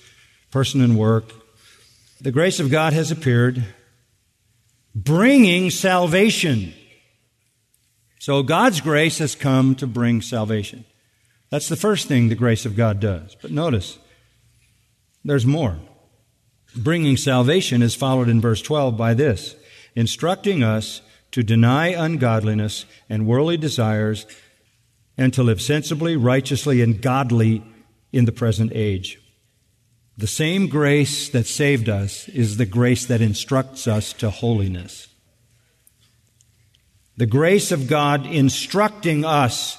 person 0.51 0.83
and 0.83 0.99
work. 0.99 1.33
The 2.21 2.33
grace 2.33 2.61
of 2.61 2.71
God 2.71 2.93
has 2.93 3.11
appeared, 3.11 3.65
bringing 4.95 5.71
salvation 5.71 6.75
so 8.23 8.45
God's 8.45 8.81
grace 8.81 9.19
has 9.19 9.35
come 9.35 9.75
to 9.75 9.87
bring 9.89 10.23
salvation. 10.23 10.85
That's 11.51 11.69
the 11.69 11.75
first 11.75 12.07
thing 12.07 12.29
the 12.29 12.37
grace 12.37 12.65
of 12.65 12.77
God 12.77 13.01
does. 13.01 13.37
But 13.43 13.51
notice, 13.51 13.99
there's 15.25 15.45
more. 15.45 15.77
Bringing 16.75 17.17
salvation 17.17 17.83
is 17.83 17.95
followed 17.95 18.29
in 18.29 18.41
verse 18.41 18.63
12 18.63 18.97
by 18.97 19.15
this 19.15 19.57
instructing 19.95 20.63
us 20.63 21.03
to 21.33 21.43
deny 21.43 21.89
ungodliness 21.89 22.87
and 23.09 23.27
worldly 23.27 23.57
desires 23.57 24.27
and 25.19 25.35
to 25.35 25.43
live 25.43 25.61
sensibly, 25.61 26.17
righteously, 26.17 26.81
and 26.81 27.03
godly 27.03 27.63
in 28.13 28.25
the 28.25 28.33
present 28.33 28.73
age. 28.75 29.19
The 30.17 30.27
same 30.27 30.69
grace 30.69 31.29
that 31.31 31.47
saved 31.47 31.89
us 31.89 32.29
is 32.29 32.57
the 32.57 32.67
grace 32.67 33.07
that 33.07 33.21
instructs 33.21 33.87
us 33.87 34.13
to 34.15 34.31
holiness. 34.31 35.09
The 37.17 37.27
grace 37.27 37.73
of 37.73 37.89
God 37.89 38.27
instructing 38.27 39.25
us 39.25 39.77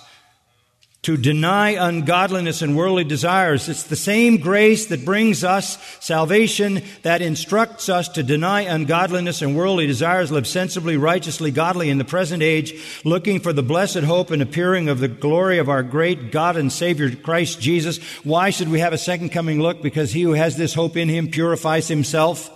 to 1.04 1.18
deny 1.18 1.72
ungodliness 1.72 2.62
and 2.62 2.78
worldly 2.78 3.04
desires. 3.04 3.68
It's 3.68 3.84
the 3.84 3.96
same 3.96 4.38
grace 4.38 4.86
that 4.86 5.04
brings 5.04 5.44
us 5.44 5.78
salvation 6.00 6.82
that 7.02 7.22
instructs 7.22 7.90
us 7.90 8.08
to 8.10 8.24
deny 8.24 8.62
ungodliness 8.62 9.42
and 9.42 9.56
worldly 9.56 9.86
desires, 9.86 10.32
live 10.32 10.48
sensibly, 10.48 10.96
righteously, 10.96 11.52
godly 11.52 11.90
in 11.90 11.98
the 11.98 12.06
present 12.06 12.42
age, 12.42 12.74
looking 13.04 13.42
for 13.42 13.52
the 13.52 13.62
blessed 13.62 14.00
hope 14.00 14.32
and 14.32 14.42
appearing 14.42 14.88
of 14.88 15.00
the 15.00 15.10
glory 15.10 15.58
of 15.58 15.68
our 15.68 15.84
great 15.84 16.32
God 16.32 16.56
and 16.56 16.72
Savior 16.72 17.14
Christ 17.14 17.60
Jesus. 17.60 17.98
Why 18.24 18.50
should 18.50 18.70
we 18.70 18.80
have 18.80 18.94
a 18.94 18.98
second 18.98 19.30
coming 19.30 19.62
look? 19.62 19.82
Because 19.82 20.14
he 20.14 20.22
who 20.22 20.34
has 20.34 20.56
this 20.56 20.74
hope 20.74 20.96
in 20.96 21.10
him 21.10 21.28
purifies 21.28 21.90
himself 21.90 22.50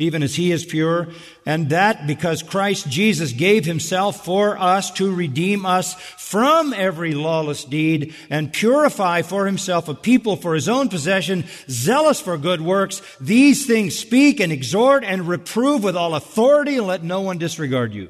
even 0.00 0.22
as 0.22 0.34
he 0.34 0.50
is 0.50 0.64
pure, 0.64 1.08
and 1.44 1.68
that 1.70 2.06
because 2.06 2.42
Christ 2.42 2.88
Jesus 2.88 3.32
gave 3.32 3.64
himself 3.64 4.24
for 4.24 4.58
us 4.58 4.90
to 4.92 5.14
redeem 5.14 5.66
us 5.66 5.94
from 5.94 6.72
every 6.72 7.12
lawless 7.12 7.64
deed 7.64 8.14
and 8.30 8.52
purify 8.52 9.22
for 9.22 9.46
himself 9.46 9.88
a 9.88 9.94
people 9.94 10.36
for 10.36 10.54
his 10.54 10.68
own 10.68 10.88
possession, 10.88 11.44
zealous 11.68 12.20
for 12.20 12.38
good 12.38 12.60
works. 12.60 13.02
These 13.20 13.66
things 13.66 13.98
speak 13.98 14.40
and 14.40 14.52
exhort 14.52 15.04
and 15.04 15.28
reprove 15.28 15.84
with 15.84 15.96
all 15.96 16.14
authority 16.14 16.78
and 16.78 16.86
let 16.86 17.04
no 17.04 17.20
one 17.20 17.38
disregard 17.38 17.92
you. 17.92 18.08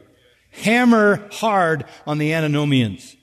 Hammer 0.51 1.29
hard 1.33 1.85
on 2.07 2.19
the 2.19 2.33
antinomians. 2.33 3.17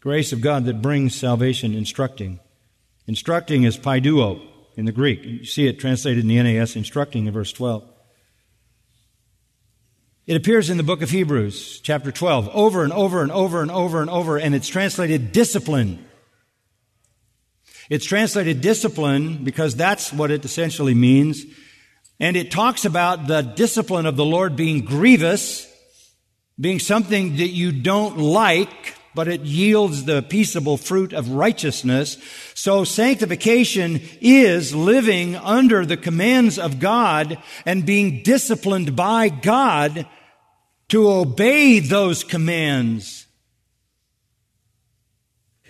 Grace 0.00 0.32
of 0.32 0.42
God 0.42 0.66
that 0.66 0.82
brings 0.82 1.14
salvation, 1.14 1.74
instructing. 1.74 2.40
Instructing 3.06 3.64
is 3.64 3.78
paideuo 3.78 4.53
in 4.76 4.84
the 4.84 4.92
Greek. 4.92 5.24
You 5.24 5.44
see 5.44 5.66
it 5.66 5.78
translated 5.78 6.24
in 6.24 6.28
the 6.28 6.42
NAS 6.42 6.76
instructing 6.76 7.26
in 7.26 7.32
verse 7.32 7.52
12. 7.52 7.90
It 10.26 10.36
appears 10.36 10.70
in 10.70 10.78
the 10.78 10.82
book 10.82 11.02
of 11.02 11.10
Hebrews, 11.10 11.80
chapter 11.80 12.10
12, 12.10 12.48
over 12.54 12.82
and 12.82 12.92
over 12.94 13.22
and 13.22 13.30
over 13.30 13.60
and 13.60 13.70
over 13.70 14.00
and 14.00 14.08
over, 14.08 14.38
and 14.38 14.54
it's 14.54 14.68
translated 14.68 15.32
discipline. 15.32 16.04
It's 17.90 18.06
translated 18.06 18.62
discipline 18.62 19.44
because 19.44 19.76
that's 19.76 20.12
what 20.12 20.30
it 20.30 20.44
essentially 20.46 20.94
means. 20.94 21.44
And 22.18 22.36
it 22.36 22.50
talks 22.50 22.86
about 22.86 23.26
the 23.26 23.42
discipline 23.42 24.06
of 24.06 24.16
the 24.16 24.24
Lord 24.24 24.56
being 24.56 24.86
grievous, 24.86 25.70
being 26.58 26.78
something 26.78 27.36
that 27.36 27.48
you 27.48 27.72
don't 27.72 28.16
like, 28.16 28.93
but 29.14 29.28
it 29.28 29.42
yields 29.42 30.04
the 30.04 30.22
peaceable 30.22 30.76
fruit 30.76 31.12
of 31.12 31.30
righteousness. 31.30 32.18
So 32.54 32.84
sanctification 32.84 34.00
is 34.20 34.74
living 34.74 35.36
under 35.36 35.86
the 35.86 35.96
commands 35.96 36.58
of 36.58 36.80
God 36.80 37.38
and 37.64 37.86
being 37.86 38.22
disciplined 38.22 38.96
by 38.96 39.28
God 39.28 40.06
to 40.88 41.08
obey 41.08 41.78
those 41.78 42.24
commands. 42.24 43.26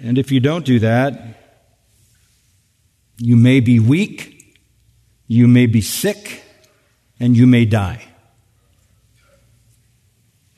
And 0.01 0.19
if 0.19 0.33
you 0.33 0.41
don't 0.41 0.65
do 0.65 0.79
that, 0.81 1.41
you 3.19 3.37
may 3.37 3.61
be 3.61 3.79
weak, 3.79 4.57
you 5.27 5.47
may 5.47 5.67
be 5.67 5.81
sick, 5.81 6.43
and 7.21 7.37
you 7.37 7.47
may 7.47 7.65
die. 7.65 8.03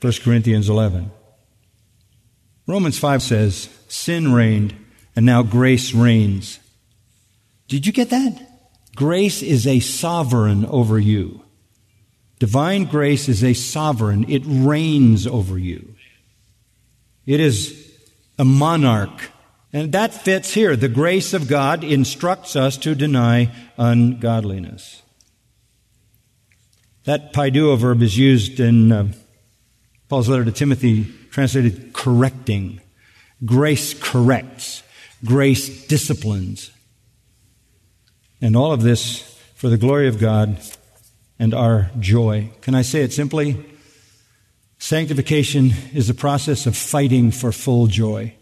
1 0.01 0.13
Corinthians 0.23 0.69
11. 0.69 1.11
Romans 2.67 2.99
5 2.99 3.23
says, 3.23 3.69
Sin 3.87 4.33
reigned, 4.33 4.75
and 5.15 5.25
now 5.25 5.41
grace 5.41 5.93
reigns. 5.93 6.59
Did 7.67 7.87
you 7.87 7.93
get 7.93 8.09
that? 8.09 8.39
Grace 8.95 9.41
is 9.41 9.65
a 9.65 9.79
sovereign 9.79 10.65
over 10.65 10.99
you. 10.99 11.43
Divine 12.39 12.85
grace 12.85 13.29
is 13.29 13.43
a 13.43 13.53
sovereign. 13.53 14.29
It 14.29 14.43
reigns 14.45 15.25
over 15.25 15.57
you. 15.57 15.95
It 17.25 17.39
is 17.39 17.91
a 18.37 18.45
monarch. 18.45 19.31
And 19.73 19.91
that 19.91 20.13
fits 20.13 20.53
here. 20.53 20.75
The 20.75 20.87
grace 20.87 21.33
of 21.33 21.47
God 21.47 21.83
instructs 21.83 22.55
us 22.55 22.77
to 22.77 22.95
deny 22.95 23.51
ungodliness. 23.77 25.01
That 27.05 27.33
paideuo 27.33 27.77
verb 27.77 28.01
is 28.01 28.17
used 28.17 28.59
in 28.59 28.91
uh, 28.91 29.07
Paul's 30.09 30.29
letter 30.29 30.45
to 30.45 30.51
Timothy 30.51 31.03
translated 31.31 31.93
correcting. 31.93 32.81
Grace 33.45 33.93
corrects. 33.93 34.83
Grace 35.25 35.87
disciplines. 35.87 36.71
And 38.41 38.55
all 38.55 38.71
of 38.71 38.83
this 38.83 39.21
for 39.55 39.69
the 39.69 39.77
glory 39.77 40.07
of 40.07 40.19
God 40.19 40.59
and 41.39 41.53
our 41.53 41.91
joy. 41.99 42.51
Can 42.61 42.75
I 42.75 42.83
say 42.83 43.01
it 43.01 43.13
simply? 43.13 43.65
Sanctification 44.79 45.71
is 45.93 46.07
the 46.07 46.13
process 46.13 46.65
of 46.65 46.77
fighting 46.77 47.31
for 47.31 47.51
full 47.51 47.87
joy. 47.87 48.33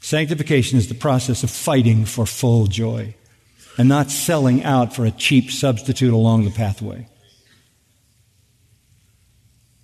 Sanctification 0.00 0.78
is 0.78 0.88
the 0.88 0.94
process 0.94 1.42
of 1.44 1.50
fighting 1.50 2.04
for 2.06 2.26
full 2.26 2.66
joy 2.66 3.14
and 3.78 3.88
not 3.88 4.10
selling 4.10 4.64
out 4.64 4.94
for 4.94 5.04
a 5.04 5.10
cheap 5.10 5.50
substitute 5.50 6.12
along 6.12 6.44
the 6.44 6.50
pathway. 6.50 7.06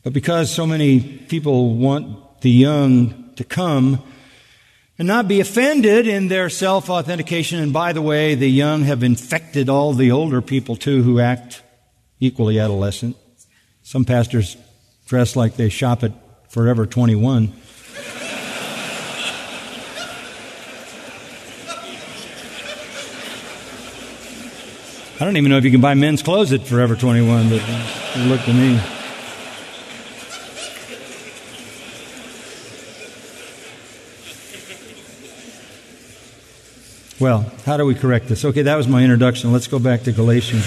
But 0.02 0.12
because 0.12 0.52
so 0.52 0.66
many 0.66 1.00
people 1.00 1.74
want 1.74 2.40
the 2.40 2.50
young 2.50 3.30
to 3.36 3.44
come 3.44 4.02
and 4.98 5.06
not 5.06 5.28
be 5.28 5.40
offended 5.40 6.06
in 6.06 6.28
their 6.28 6.48
self 6.48 6.90
authentication, 6.90 7.60
and 7.60 7.72
by 7.72 7.92
the 7.92 8.02
way, 8.02 8.34
the 8.34 8.50
young 8.50 8.82
have 8.82 9.02
infected 9.02 9.68
all 9.68 9.92
the 9.92 10.10
older 10.10 10.40
people 10.42 10.76
too 10.76 11.02
who 11.02 11.20
act 11.20 11.62
equally 12.20 12.58
adolescent. 12.58 13.16
Some 13.82 14.04
pastors 14.04 14.56
dress 15.06 15.36
like 15.36 15.56
they 15.56 15.68
shop 15.68 16.02
at 16.02 16.12
Forever 16.50 16.86
21. 16.86 17.52
I 25.20 25.24
don't 25.24 25.36
even 25.36 25.50
know 25.50 25.58
if 25.58 25.64
you 25.64 25.72
can 25.72 25.80
buy 25.80 25.94
men's 25.94 26.22
clothes 26.22 26.52
at 26.52 26.62
Forever 26.62 26.94
21, 26.94 27.48
but 27.48 27.62
look 28.28 28.40
to 28.44 28.52
me. 28.52 28.80
Well, 37.20 37.50
how 37.64 37.76
do 37.76 37.84
we 37.84 37.94
correct 37.94 38.28
this? 38.28 38.44
Okay, 38.44 38.62
that 38.62 38.76
was 38.76 38.86
my 38.86 39.02
introduction. 39.02 39.52
Let's 39.52 39.66
go 39.66 39.78
back 39.78 40.04
to 40.04 40.12
Galatians. 40.12 40.64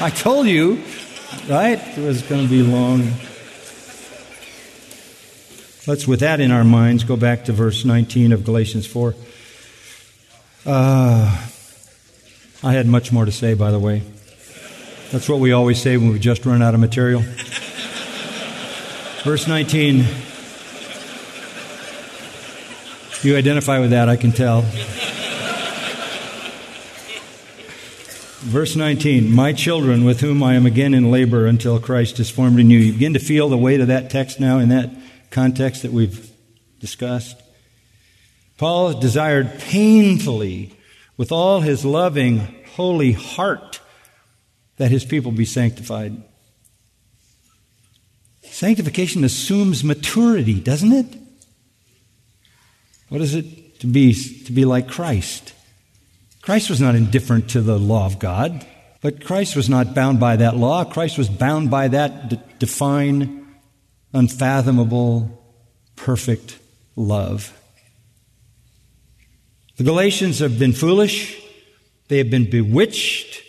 I 0.00 0.12
told 0.14 0.46
you 0.46 0.82
right? 1.48 1.78
It 1.96 2.02
was 2.02 2.22
going 2.22 2.44
to 2.44 2.50
be 2.50 2.62
long. 2.62 3.12
Let's, 5.86 6.06
with 6.06 6.20
that 6.20 6.40
in 6.40 6.50
our 6.50 6.64
minds, 6.64 7.04
go 7.04 7.16
back 7.16 7.46
to 7.46 7.52
verse 7.52 7.84
19 7.84 8.32
of 8.32 8.44
Galatians 8.44 8.86
4. 8.86 9.14
Uh, 10.66 11.46
I 12.62 12.72
had 12.72 12.86
much 12.86 13.12
more 13.12 13.24
to 13.24 13.32
say, 13.32 13.54
by 13.54 13.70
the 13.70 13.78
way. 13.78 14.02
That's 15.10 15.28
what 15.28 15.40
we 15.40 15.52
always 15.52 15.80
say 15.80 15.96
when 15.96 16.12
we 16.12 16.18
just 16.18 16.44
run 16.44 16.60
out 16.60 16.74
of 16.74 16.80
material. 16.80 17.22
Verse 19.24 19.48
19. 19.48 20.04
You 23.22 23.36
identify 23.36 23.80
with 23.80 23.90
that, 23.90 24.08
I 24.08 24.16
can 24.16 24.30
tell. 24.30 24.62
Verse 28.40 28.76
19, 28.76 29.34
my 29.34 29.52
children 29.52 30.04
with 30.04 30.20
whom 30.20 30.40
I 30.42 30.54
am 30.54 30.66
again 30.66 30.94
in 30.94 31.10
labor 31.10 31.46
until 31.46 31.80
Christ 31.80 32.20
is 32.20 32.30
formed 32.30 32.60
in 32.60 32.70
you. 32.70 32.78
You 32.78 32.92
begin 32.92 33.14
to 33.14 33.18
feel 33.18 33.48
the 33.48 33.58
weight 33.58 33.80
of 33.80 33.88
that 33.88 34.10
text 34.10 34.38
now 34.38 34.58
in 34.58 34.68
that 34.68 34.90
context 35.30 35.82
that 35.82 35.92
we've 35.92 36.30
discussed. 36.78 37.42
Paul 38.56 39.00
desired 39.00 39.58
painfully, 39.58 40.76
with 41.16 41.32
all 41.32 41.60
his 41.60 41.84
loving, 41.84 42.64
holy 42.76 43.12
heart, 43.12 43.80
that 44.76 44.92
his 44.92 45.04
people 45.04 45.32
be 45.32 45.44
sanctified. 45.44 46.22
Sanctification 48.42 49.24
assumes 49.24 49.82
maturity, 49.82 50.60
doesn't 50.60 50.92
it? 50.92 51.27
What 53.08 53.20
is 53.20 53.34
it 53.34 53.80
to 53.80 53.86
be, 53.86 54.14
to 54.14 54.52
be 54.52 54.64
like 54.64 54.88
Christ? 54.88 55.54
Christ 56.42 56.70
was 56.70 56.80
not 56.80 56.94
indifferent 56.94 57.50
to 57.50 57.60
the 57.60 57.78
law 57.78 58.06
of 58.06 58.18
God, 58.18 58.66
but 59.00 59.24
Christ 59.24 59.54
was 59.54 59.68
not 59.68 59.94
bound 59.94 60.18
by 60.18 60.36
that 60.36 60.56
law. 60.56 60.84
Christ 60.84 61.18
was 61.18 61.28
bound 61.28 61.70
by 61.70 61.88
that 61.88 62.30
d- 62.30 62.40
define, 62.58 63.46
unfathomable, 64.12 65.42
perfect 65.96 66.58
love. 66.96 67.54
The 69.76 69.84
Galatians 69.84 70.40
have 70.40 70.58
been 70.58 70.72
foolish. 70.72 71.40
They 72.08 72.18
have 72.18 72.30
been 72.30 72.50
bewitched. 72.50 73.42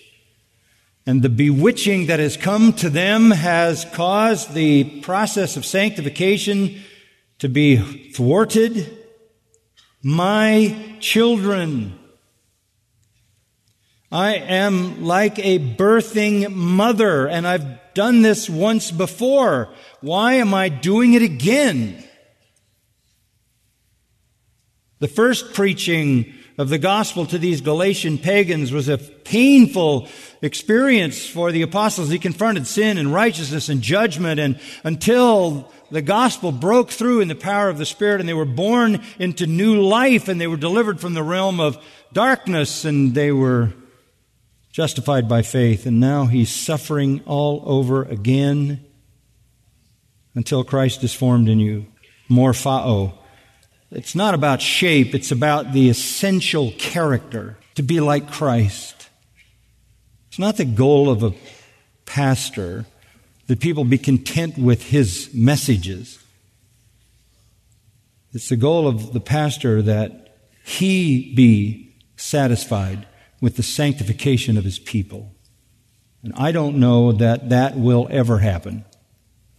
And 1.05 1.23
the 1.23 1.29
bewitching 1.29 2.05
that 2.05 2.19
has 2.19 2.37
come 2.37 2.73
to 2.73 2.89
them 2.89 3.31
has 3.31 3.85
caused 3.93 4.53
the 4.53 5.01
process 5.01 5.57
of 5.57 5.65
sanctification 5.65 6.81
to 7.39 7.49
be 7.49 7.77
thwarted. 8.11 8.98
My 10.01 10.95
children, 11.01 11.99
I 14.11 14.35
am 14.35 15.03
like 15.03 15.37
a 15.39 15.59
birthing 15.59 16.53
mother, 16.53 17.27
and 17.27 17.45
I've 17.45 17.93
done 17.93 18.21
this 18.21 18.49
once 18.49 18.91
before. 18.91 19.73
Why 19.99 20.35
am 20.35 20.53
I 20.53 20.69
doing 20.69 21.13
it 21.13 21.21
again? 21.21 22.03
The 24.99 25.09
first 25.09 25.53
preaching 25.53 26.33
of 26.59 26.67
the 26.67 26.77
gospel 26.77 27.25
to 27.25 27.37
these 27.37 27.61
Galatian 27.61 28.17
pagans 28.17 28.73
was 28.73 28.89
a 28.89 28.97
painful 28.97 30.09
experience 30.41 31.25
for 31.25 31.53
the 31.53 31.61
apostles. 31.61 32.09
He 32.09 32.19
confronted 32.19 32.67
sin 32.67 32.97
and 32.97 33.13
righteousness 33.13 33.69
and 33.69 33.81
judgment 33.81 34.41
and 34.41 34.59
until 34.83 35.71
the 35.89 36.01
gospel 36.01 36.51
broke 36.51 36.91
through 36.91 37.21
in 37.21 37.29
the 37.29 37.33
power 37.33 37.69
of 37.69 37.77
the 37.77 37.85
Spirit 37.85 38.19
and 38.19 38.27
they 38.27 38.33
were 38.33 38.43
born 38.43 39.01
into 39.19 39.47
new 39.47 39.81
life 39.81 40.27
and 40.27 40.39
they 40.39 40.47
were 40.47 40.57
delivered 40.57 40.99
from 40.99 41.13
the 41.13 41.23
realm 41.23 41.61
of 41.61 41.81
darkness 42.11 42.83
and 42.83 43.15
they 43.15 43.31
were 43.31 43.71
justified 44.73 45.29
by 45.29 45.41
faith, 45.41 45.85
and 45.85 45.99
now 45.99 46.25
he's 46.25 46.53
suffering 46.53 47.21
all 47.25 47.63
over 47.65 48.03
again 48.03 48.85
until 50.35 50.63
Christ 50.65 51.03
is 51.05 51.13
formed 51.13 51.47
in 51.47 51.59
you. 51.59 51.87
Morphao. 52.29 53.18
It's 53.91 54.15
not 54.15 54.33
about 54.33 54.61
shape, 54.61 55.15
it's 55.15 55.31
about 55.31 55.73
the 55.73 55.89
essential 55.89 56.71
character 56.77 57.57
to 57.75 57.81
be 57.81 57.99
like 57.99 58.31
Christ. 58.31 59.09
It's 60.27 60.39
not 60.39 60.57
the 60.57 60.65
goal 60.65 61.09
of 61.09 61.23
a 61.23 61.33
pastor 62.05 62.85
that 63.47 63.59
people 63.59 63.83
be 63.83 63.97
content 63.97 64.57
with 64.57 64.83
his 64.83 65.31
messages. 65.33 66.19
It's 68.31 68.49
the 68.49 68.57
goal 68.57 68.87
of 68.87 69.11
the 69.11 69.19
pastor 69.19 69.81
that 69.81 70.37
he 70.63 71.33
be 71.33 71.95
satisfied 72.15 73.07
with 73.41 73.55
the 73.55 73.63
sanctification 73.63 74.55
of 74.55 74.63
his 74.63 74.77
people. 74.77 75.33
And 76.21 76.33
I 76.35 76.51
don't 76.51 76.77
know 76.77 77.11
that 77.13 77.49
that 77.49 77.75
will 77.75 78.07
ever 78.11 78.37
happen. 78.39 78.85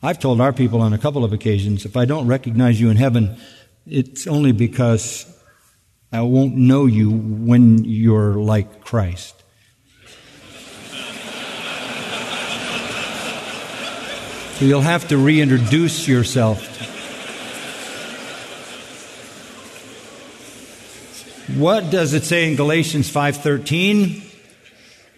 I've 0.03 0.19
told 0.19 0.41
our 0.41 0.53
people 0.53 0.81
on 0.81 0.93
a 0.93 0.99
couple 0.99 1.25
of 1.25 1.33
occasions 1.33 1.85
if 1.85 1.97
I 1.97 2.05
don't 2.05 2.27
recognize 2.27 2.81
you 2.81 2.91
in 2.91 2.97
heaven, 2.97 3.39
it's 3.87 4.27
only 4.27 4.53
because 4.53 5.27
I 6.13 6.23
won't 6.23 6.57
know 6.57 6.87
you 6.87 7.11
when 7.11 7.85
you're 7.85 8.35
like 8.35 8.85
Christ. 8.85 9.35
So 14.59 14.67
you'll 14.67 14.83
have 14.83 15.09
to 15.09 15.17
reintroduce 15.17 16.07
yourself 16.07 16.71
What 21.57 21.91
does 21.91 22.15
it 22.15 22.23
say 22.23 22.49
in 22.49 22.55
Galatians 22.55 23.11
5:13? 23.11 24.23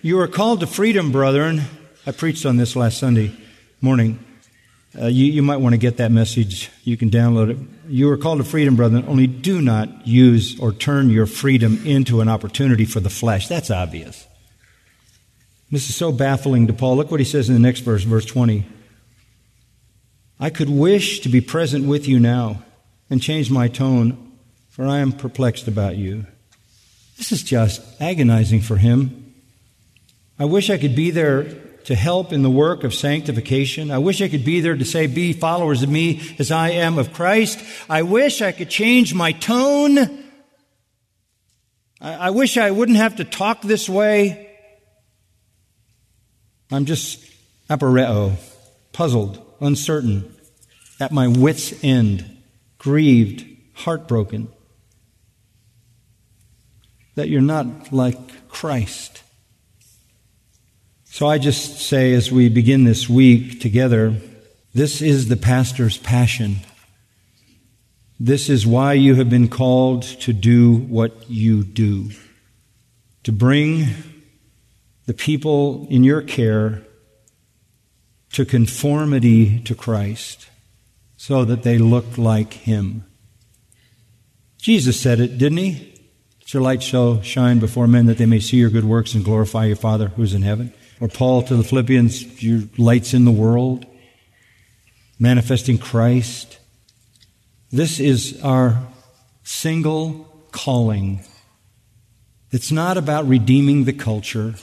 You 0.00 0.18
are 0.20 0.26
called 0.26 0.60
to 0.60 0.66
freedom, 0.66 1.12
brethren. 1.12 1.64
I 2.06 2.12
preached 2.12 2.46
on 2.46 2.56
this 2.56 2.74
last 2.74 2.98
Sunday 2.98 3.32
morning. 3.82 4.18
Uh, 5.00 5.06
you, 5.06 5.26
you 5.26 5.42
might 5.42 5.56
want 5.56 5.72
to 5.72 5.78
get 5.78 5.96
that 5.96 6.12
message. 6.12 6.70
You 6.84 6.96
can 6.96 7.10
download 7.10 7.50
it. 7.50 7.56
You 7.88 8.10
are 8.10 8.16
called 8.18 8.38
to 8.38 8.44
freedom, 8.44 8.76
brethren. 8.76 9.04
Only 9.08 9.26
do 9.26 9.62
not 9.62 10.06
use 10.06 10.58
or 10.60 10.72
turn 10.72 11.08
your 11.08 11.26
freedom 11.26 11.80
into 11.86 12.20
an 12.20 12.28
opportunity 12.28 12.84
for 12.84 13.00
the 13.00 13.10
flesh. 13.10 13.48
That's 13.48 13.70
obvious. 13.70 14.26
This 15.70 15.88
is 15.88 15.96
so 15.96 16.12
baffling 16.12 16.66
to 16.66 16.74
Paul. 16.74 16.96
Look 16.96 17.10
what 17.10 17.20
he 17.20 17.24
says 17.24 17.48
in 17.48 17.54
the 17.54 17.60
next 17.60 17.80
verse, 17.80 18.02
verse 18.02 18.26
20. 18.26 18.66
I 20.38 20.50
could 20.50 20.68
wish 20.68 21.20
to 21.20 21.30
be 21.30 21.40
present 21.40 21.86
with 21.86 22.06
you 22.06 22.20
now 22.20 22.62
and 23.08 23.22
change 23.22 23.50
my 23.50 23.68
tone 23.68 24.32
for 24.72 24.86
I 24.86 25.00
am 25.00 25.12
perplexed 25.12 25.68
about 25.68 25.96
you. 25.96 26.26
This 27.18 27.30
is 27.30 27.42
just 27.42 27.82
agonizing 28.00 28.62
for 28.62 28.76
him. 28.76 29.34
I 30.38 30.46
wish 30.46 30.70
I 30.70 30.78
could 30.78 30.96
be 30.96 31.10
there 31.10 31.42
to 31.84 31.94
help 31.94 32.32
in 32.32 32.42
the 32.42 32.50
work 32.50 32.84
of 32.84 32.94
sanctification. 32.94 33.90
I 33.90 33.98
wish 33.98 34.20
I 34.20 34.28
could 34.28 34.44
be 34.44 34.60
there 34.60 34.76
to 34.76 34.84
say, 34.84 35.06
be 35.06 35.32
followers 35.32 35.82
of 35.82 35.88
me 35.88 36.20
as 36.38 36.50
I 36.50 36.70
am 36.70 36.98
of 36.98 37.12
Christ. 37.12 37.62
I 37.88 38.02
wish 38.02 38.42
I 38.42 38.52
could 38.52 38.70
change 38.70 39.14
my 39.14 39.32
tone. 39.32 39.98
I, 42.00 42.14
I 42.14 42.30
wish 42.30 42.56
I 42.56 42.70
wouldn't 42.70 42.98
have 42.98 43.16
to 43.16 43.24
talk 43.24 43.62
this 43.62 43.88
way. 43.88 44.50
I'm 46.70 46.84
just 46.84 47.24
aporeo, 47.68 48.36
puzzled, 48.92 49.44
uncertain, 49.60 50.34
at 51.00 51.12
my 51.12 51.28
wits' 51.28 51.82
end, 51.84 52.42
grieved, 52.78 53.44
heartbroken 53.74 54.48
that 57.14 57.28
you're 57.28 57.40
not 57.40 57.92
like 57.92 58.48
Christ. 58.48 59.21
So 61.12 61.26
I 61.26 61.36
just 61.36 61.78
say 61.78 62.14
as 62.14 62.32
we 62.32 62.48
begin 62.48 62.84
this 62.84 63.06
week 63.06 63.60
together, 63.60 64.16
this 64.72 65.02
is 65.02 65.28
the 65.28 65.36
pastor's 65.36 65.98
passion. 65.98 66.60
This 68.18 68.48
is 68.48 68.66
why 68.66 68.94
you 68.94 69.16
have 69.16 69.28
been 69.28 69.48
called 69.48 70.04
to 70.20 70.32
do 70.32 70.74
what 70.74 71.28
you 71.28 71.64
do. 71.64 72.12
To 73.24 73.30
bring 73.30 73.88
the 75.04 75.12
people 75.12 75.86
in 75.90 76.02
your 76.02 76.22
care 76.22 76.82
to 78.32 78.46
conformity 78.46 79.60
to 79.64 79.74
Christ 79.74 80.48
so 81.18 81.44
that 81.44 81.62
they 81.62 81.76
look 81.76 82.16
like 82.16 82.54
Him. 82.54 83.04
Jesus 84.56 84.98
said 84.98 85.20
it, 85.20 85.36
didn't 85.36 85.58
He? 85.58 85.92
Your 86.46 86.62
light 86.62 86.82
shall 86.82 87.20
shine 87.20 87.58
before 87.58 87.86
men 87.86 88.06
that 88.06 88.16
they 88.16 88.24
may 88.24 88.40
see 88.40 88.56
your 88.56 88.70
good 88.70 88.84
works 88.84 89.12
and 89.12 89.22
glorify 89.22 89.66
your 89.66 89.76
Father 89.76 90.08
who's 90.08 90.32
in 90.32 90.40
heaven. 90.40 90.72
Or 91.02 91.08
Paul 91.08 91.42
to 91.42 91.56
the 91.56 91.64
Philippians, 91.64 92.44
your 92.44 92.62
light's 92.78 93.12
in 93.12 93.24
the 93.24 93.32
world, 93.32 93.84
manifesting 95.18 95.76
Christ. 95.76 96.60
This 97.72 97.98
is 97.98 98.40
our 98.44 98.80
single 99.42 100.28
calling. 100.52 101.24
It's 102.52 102.70
not 102.70 102.98
about 102.98 103.26
redeeming 103.26 103.82
the 103.82 103.92
culture. 103.92 104.54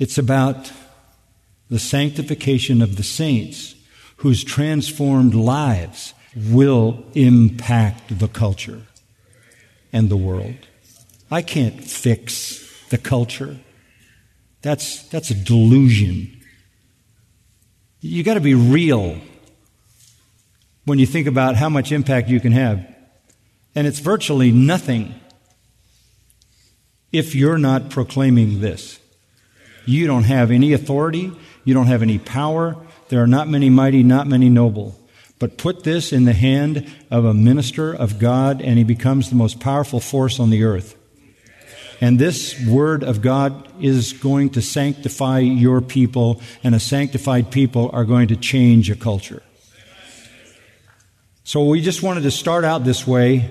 It's 0.00 0.18
about 0.18 0.72
the 1.70 1.78
sanctification 1.78 2.82
of 2.82 2.96
the 2.96 3.04
saints 3.04 3.76
whose 4.16 4.42
transformed 4.42 5.32
lives 5.32 6.12
will 6.34 7.04
impact 7.14 8.18
the 8.18 8.26
culture 8.26 8.82
and 9.92 10.08
the 10.08 10.16
world. 10.16 10.56
I 11.30 11.42
can't 11.42 11.84
fix 11.84 12.88
the 12.88 12.98
culture. 12.98 13.58
That's, 14.62 15.02
that's 15.08 15.30
a 15.30 15.34
delusion. 15.34 16.40
You've 18.00 18.26
got 18.26 18.34
to 18.34 18.40
be 18.40 18.54
real 18.54 19.18
when 20.84 20.98
you 20.98 21.06
think 21.06 21.26
about 21.26 21.56
how 21.56 21.68
much 21.68 21.92
impact 21.92 22.28
you 22.28 22.40
can 22.40 22.52
have. 22.52 22.86
And 23.74 23.86
it's 23.86 23.98
virtually 23.98 24.52
nothing 24.52 25.14
if 27.12 27.34
you're 27.34 27.58
not 27.58 27.90
proclaiming 27.90 28.60
this. 28.60 28.98
You 29.84 30.06
don't 30.06 30.24
have 30.24 30.50
any 30.50 30.72
authority, 30.72 31.32
you 31.64 31.74
don't 31.74 31.86
have 31.86 32.02
any 32.02 32.18
power. 32.18 32.76
There 33.08 33.22
are 33.22 33.26
not 33.26 33.48
many 33.48 33.68
mighty, 33.68 34.02
not 34.02 34.26
many 34.26 34.48
noble. 34.48 34.98
But 35.38 35.58
put 35.58 35.84
this 35.84 36.12
in 36.12 36.24
the 36.24 36.32
hand 36.32 36.86
of 37.10 37.24
a 37.24 37.34
minister 37.34 37.92
of 37.92 38.18
God, 38.18 38.62
and 38.62 38.78
he 38.78 38.84
becomes 38.84 39.28
the 39.28 39.34
most 39.34 39.60
powerful 39.60 40.00
force 40.00 40.38
on 40.38 40.50
the 40.50 40.62
earth. 40.62 40.96
And 42.02 42.18
this 42.18 42.60
word 42.66 43.04
of 43.04 43.22
God 43.22 43.68
is 43.80 44.12
going 44.12 44.50
to 44.50 44.60
sanctify 44.60 45.38
your 45.38 45.80
people, 45.80 46.42
and 46.64 46.74
a 46.74 46.80
sanctified 46.80 47.52
people 47.52 47.90
are 47.92 48.04
going 48.04 48.26
to 48.26 48.36
change 48.36 48.90
a 48.90 48.96
culture. 48.96 49.40
So 51.44 51.64
we 51.64 51.80
just 51.80 52.02
wanted 52.02 52.24
to 52.24 52.32
start 52.32 52.64
out 52.64 52.82
this 52.82 53.06
way, 53.06 53.48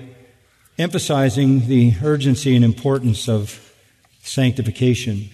emphasizing 0.76 1.66
the 1.66 1.94
urgency 2.04 2.54
and 2.54 2.62
importance 2.62 3.26
of 3.26 3.72
sanctification. 4.20 5.30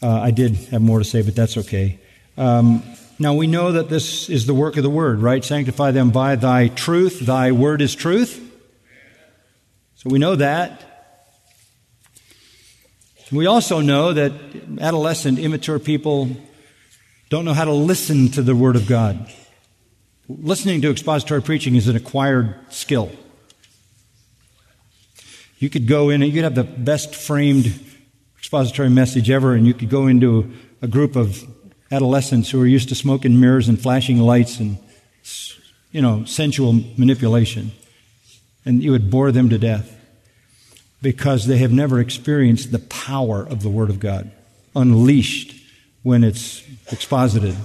Uh, 0.00 0.20
I 0.20 0.30
did 0.30 0.54
have 0.70 0.80
more 0.80 1.00
to 1.00 1.04
say, 1.04 1.22
but 1.22 1.34
that's 1.34 1.56
okay. 1.56 1.98
Um, 2.38 2.84
now 3.18 3.34
we 3.34 3.48
know 3.48 3.72
that 3.72 3.88
this 3.88 4.30
is 4.30 4.46
the 4.46 4.54
work 4.54 4.76
of 4.76 4.84
the 4.84 4.90
Word, 4.90 5.18
right? 5.18 5.44
Sanctify 5.44 5.90
them 5.90 6.10
by 6.10 6.36
thy 6.36 6.68
truth. 6.68 7.18
Thy 7.18 7.50
Word 7.50 7.82
is 7.82 7.96
truth. 7.96 8.40
So 9.96 10.08
we 10.08 10.20
know 10.20 10.36
that. 10.36 10.91
We 13.32 13.46
also 13.46 13.80
know 13.80 14.12
that 14.12 14.32
adolescent, 14.78 15.38
immature 15.38 15.78
people 15.78 16.36
don't 17.30 17.46
know 17.46 17.54
how 17.54 17.64
to 17.64 17.72
listen 17.72 18.28
to 18.32 18.42
the 18.42 18.54
Word 18.54 18.76
of 18.76 18.86
God. 18.86 19.32
Listening 20.28 20.82
to 20.82 20.90
expository 20.90 21.40
preaching 21.40 21.74
is 21.74 21.88
an 21.88 21.96
acquired 21.96 22.54
skill. 22.68 23.10
You 25.58 25.70
could 25.70 25.86
go 25.86 26.10
in 26.10 26.20
and 26.22 26.30
you 26.30 26.36
could 26.36 26.44
have 26.44 26.54
the 26.54 26.64
best 26.64 27.14
framed 27.14 27.72
expository 28.36 28.90
message 28.90 29.30
ever, 29.30 29.54
and 29.54 29.66
you 29.66 29.72
could 29.72 29.88
go 29.88 30.08
into 30.08 30.52
a 30.82 30.86
group 30.86 31.16
of 31.16 31.42
adolescents 31.90 32.50
who 32.50 32.60
are 32.60 32.66
used 32.66 32.90
to 32.90 32.94
smoking 32.94 33.40
mirrors 33.40 33.66
and 33.66 33.80
flashing 33.80 34.18
lights 34.18 34.60
and, 34.60 34.76
you 35.90 36.02
know, 36.02 36.26
sensual 36.26 36.74
manipulation, 36.98 37.72
and 38.66 38.82
you 38.82 38.90
would 38.90 39.10
bore 39.10 39.32
them 39.32 39.48
to 39.48 39.56
death 39.56 40.01
because 41.02 41.46
they 41.46 41.58
have 41.58 41.72
never 41.72 42.00
experienced 42.00 42.72
the 42.72 42.78
power 42.78 43.42
of 43.42 43.62
the 43.62 43.68
Word 43.68 43.90
of 43.90 44.00
God 44.00 44.30
unleashed 44.74 45.60
when 46.02 46.24
it's 46.24 46.62
exposited. 46.90 47.56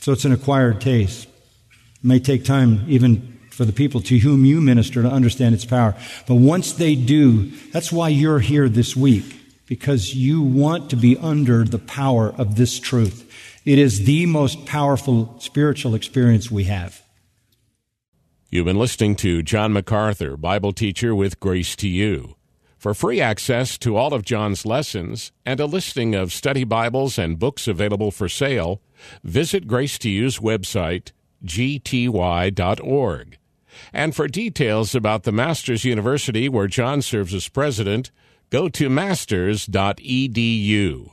So 0.00 0.12
it's 0.12 0.24
an 0.24 0.32
acquired 0.32 0.80
taste. 0.80 1.24
It 1.26 2.04
may 2.04 2.18
take 2.18 2.44
time 2.44 2.84
even 2.88 3.38
for 3.50 3.64
the 3.64 3.72
people 3.72 4.00
to 4.00 4.18
whom 4.18 4.44
you 4.44 4.60
minister 4.60 5.02
to 5.02 5.08
understand 5.08 5.54
its 5.54 5.64
power. 5.64 5.94
But 6.26 6.36
once 6.36 6.72
they 6.72 6.96
do, 6.96 7.50
that's 7.70 7.92
why 7.92 8.08
you're 8.08 8.40
here 8.40 8.68
this 8.68 8.96
week, 8.96 9.40
because 9.66 10.14
you 10.14 10.42
want 10.42 10.90
to 10.90 10.96
be 10.96 11.16
under 11.16 11.62
the 11.62 11.78
power 11.78 12.34
of 12.36 12.56
this 12.56 12.80
truth. 12.80 13.30
It 13.64 13.78
is 13.78 14.04
the 14.04 14.26
most 14.26 14.66
powerful 14.66 15.36
spiritual 15.38 15.94
experience 15.94 16.50
we 16.50 16.64
have. 16.64 17.03
You've 18.54 18.66
been 18.66 18.78
listening 18.78 19.16
to 19.16 19.42
John 19.42 19.72
MacArthur, 19.72 20.36
Bible 20.36 20.72
teacher 20.72 21.12
with 21.12 21.40
Grace 21.40 21.74
to 21.74 21.88
You. 21.88 22.36
For 22.78 22.94
free 22.94 23.20
access 23.20 23.76
to 23.78 23.96
all 23.96 24.14
of 24.14 24.24
John's 24.24 24.64
lessons 24.64 25.32
and 25.44 25.58
a 25.58 25.66
listing 25.66 26.14
of 26.14 26.32
study 26.32 26.62
Bibles 26.62 27.18
and 27.18 27.36
books 27.36 27.66
available 27.66 28.12
for 28.12 28.28
sale, 28.28 28.80
visit 29.24 29.66
Grace 29.66 29.98
to 29.98 30.08
You's 30.08 30.38
website, 30.38 31.10
gty.org. 31.44 33.38
And 33.92 34.14
for 34.14 34.28
details 34.28 34.94
about 34.94 35.24
the 35.24 35.32
Masters 35.32 35.84
University 35.84 36.48
where 36.48 36.68
John 36.68 37.02
serves 37.02 37.34
as 37.34 37.48
president, 37.48 38.12
go 38.50 38.68
to 38.68 38.88
masters.edu. 38.88 41.10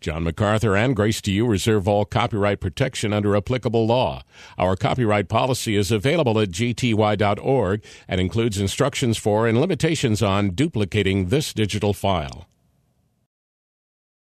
John 0.00 0.24
MacArthur 0.24 0.76
and 0.76 0.96
Grace 0.96 1.20
to 1.22 1.30
You 1.30 1.46
reserve 1.46 1.86
all 1.86 2.06
copyright 2.06 2.60
protection 2.60 3.12
under 3.12 3.36
applicable 3.36 3.86
law. 3.86 4.22
Our 4.56 4.74
copyright 4.74 5.28
policy 5.28 5.76
is 5.76 5.92
available 5.92 6.40
at 6.40 6.50
gty.org 6.50 7.84
and 8.08 8.20
includes 8.20 8.58
instructions 8.58 9.18
for 9.18 9.46
and 9.46 9.60
limitations 9.60 10.22
on 10.22 10.50
duplicating 10.50 11.28
this 11.28 11.52
digital 11.52 11.92
file. 11.92 12.49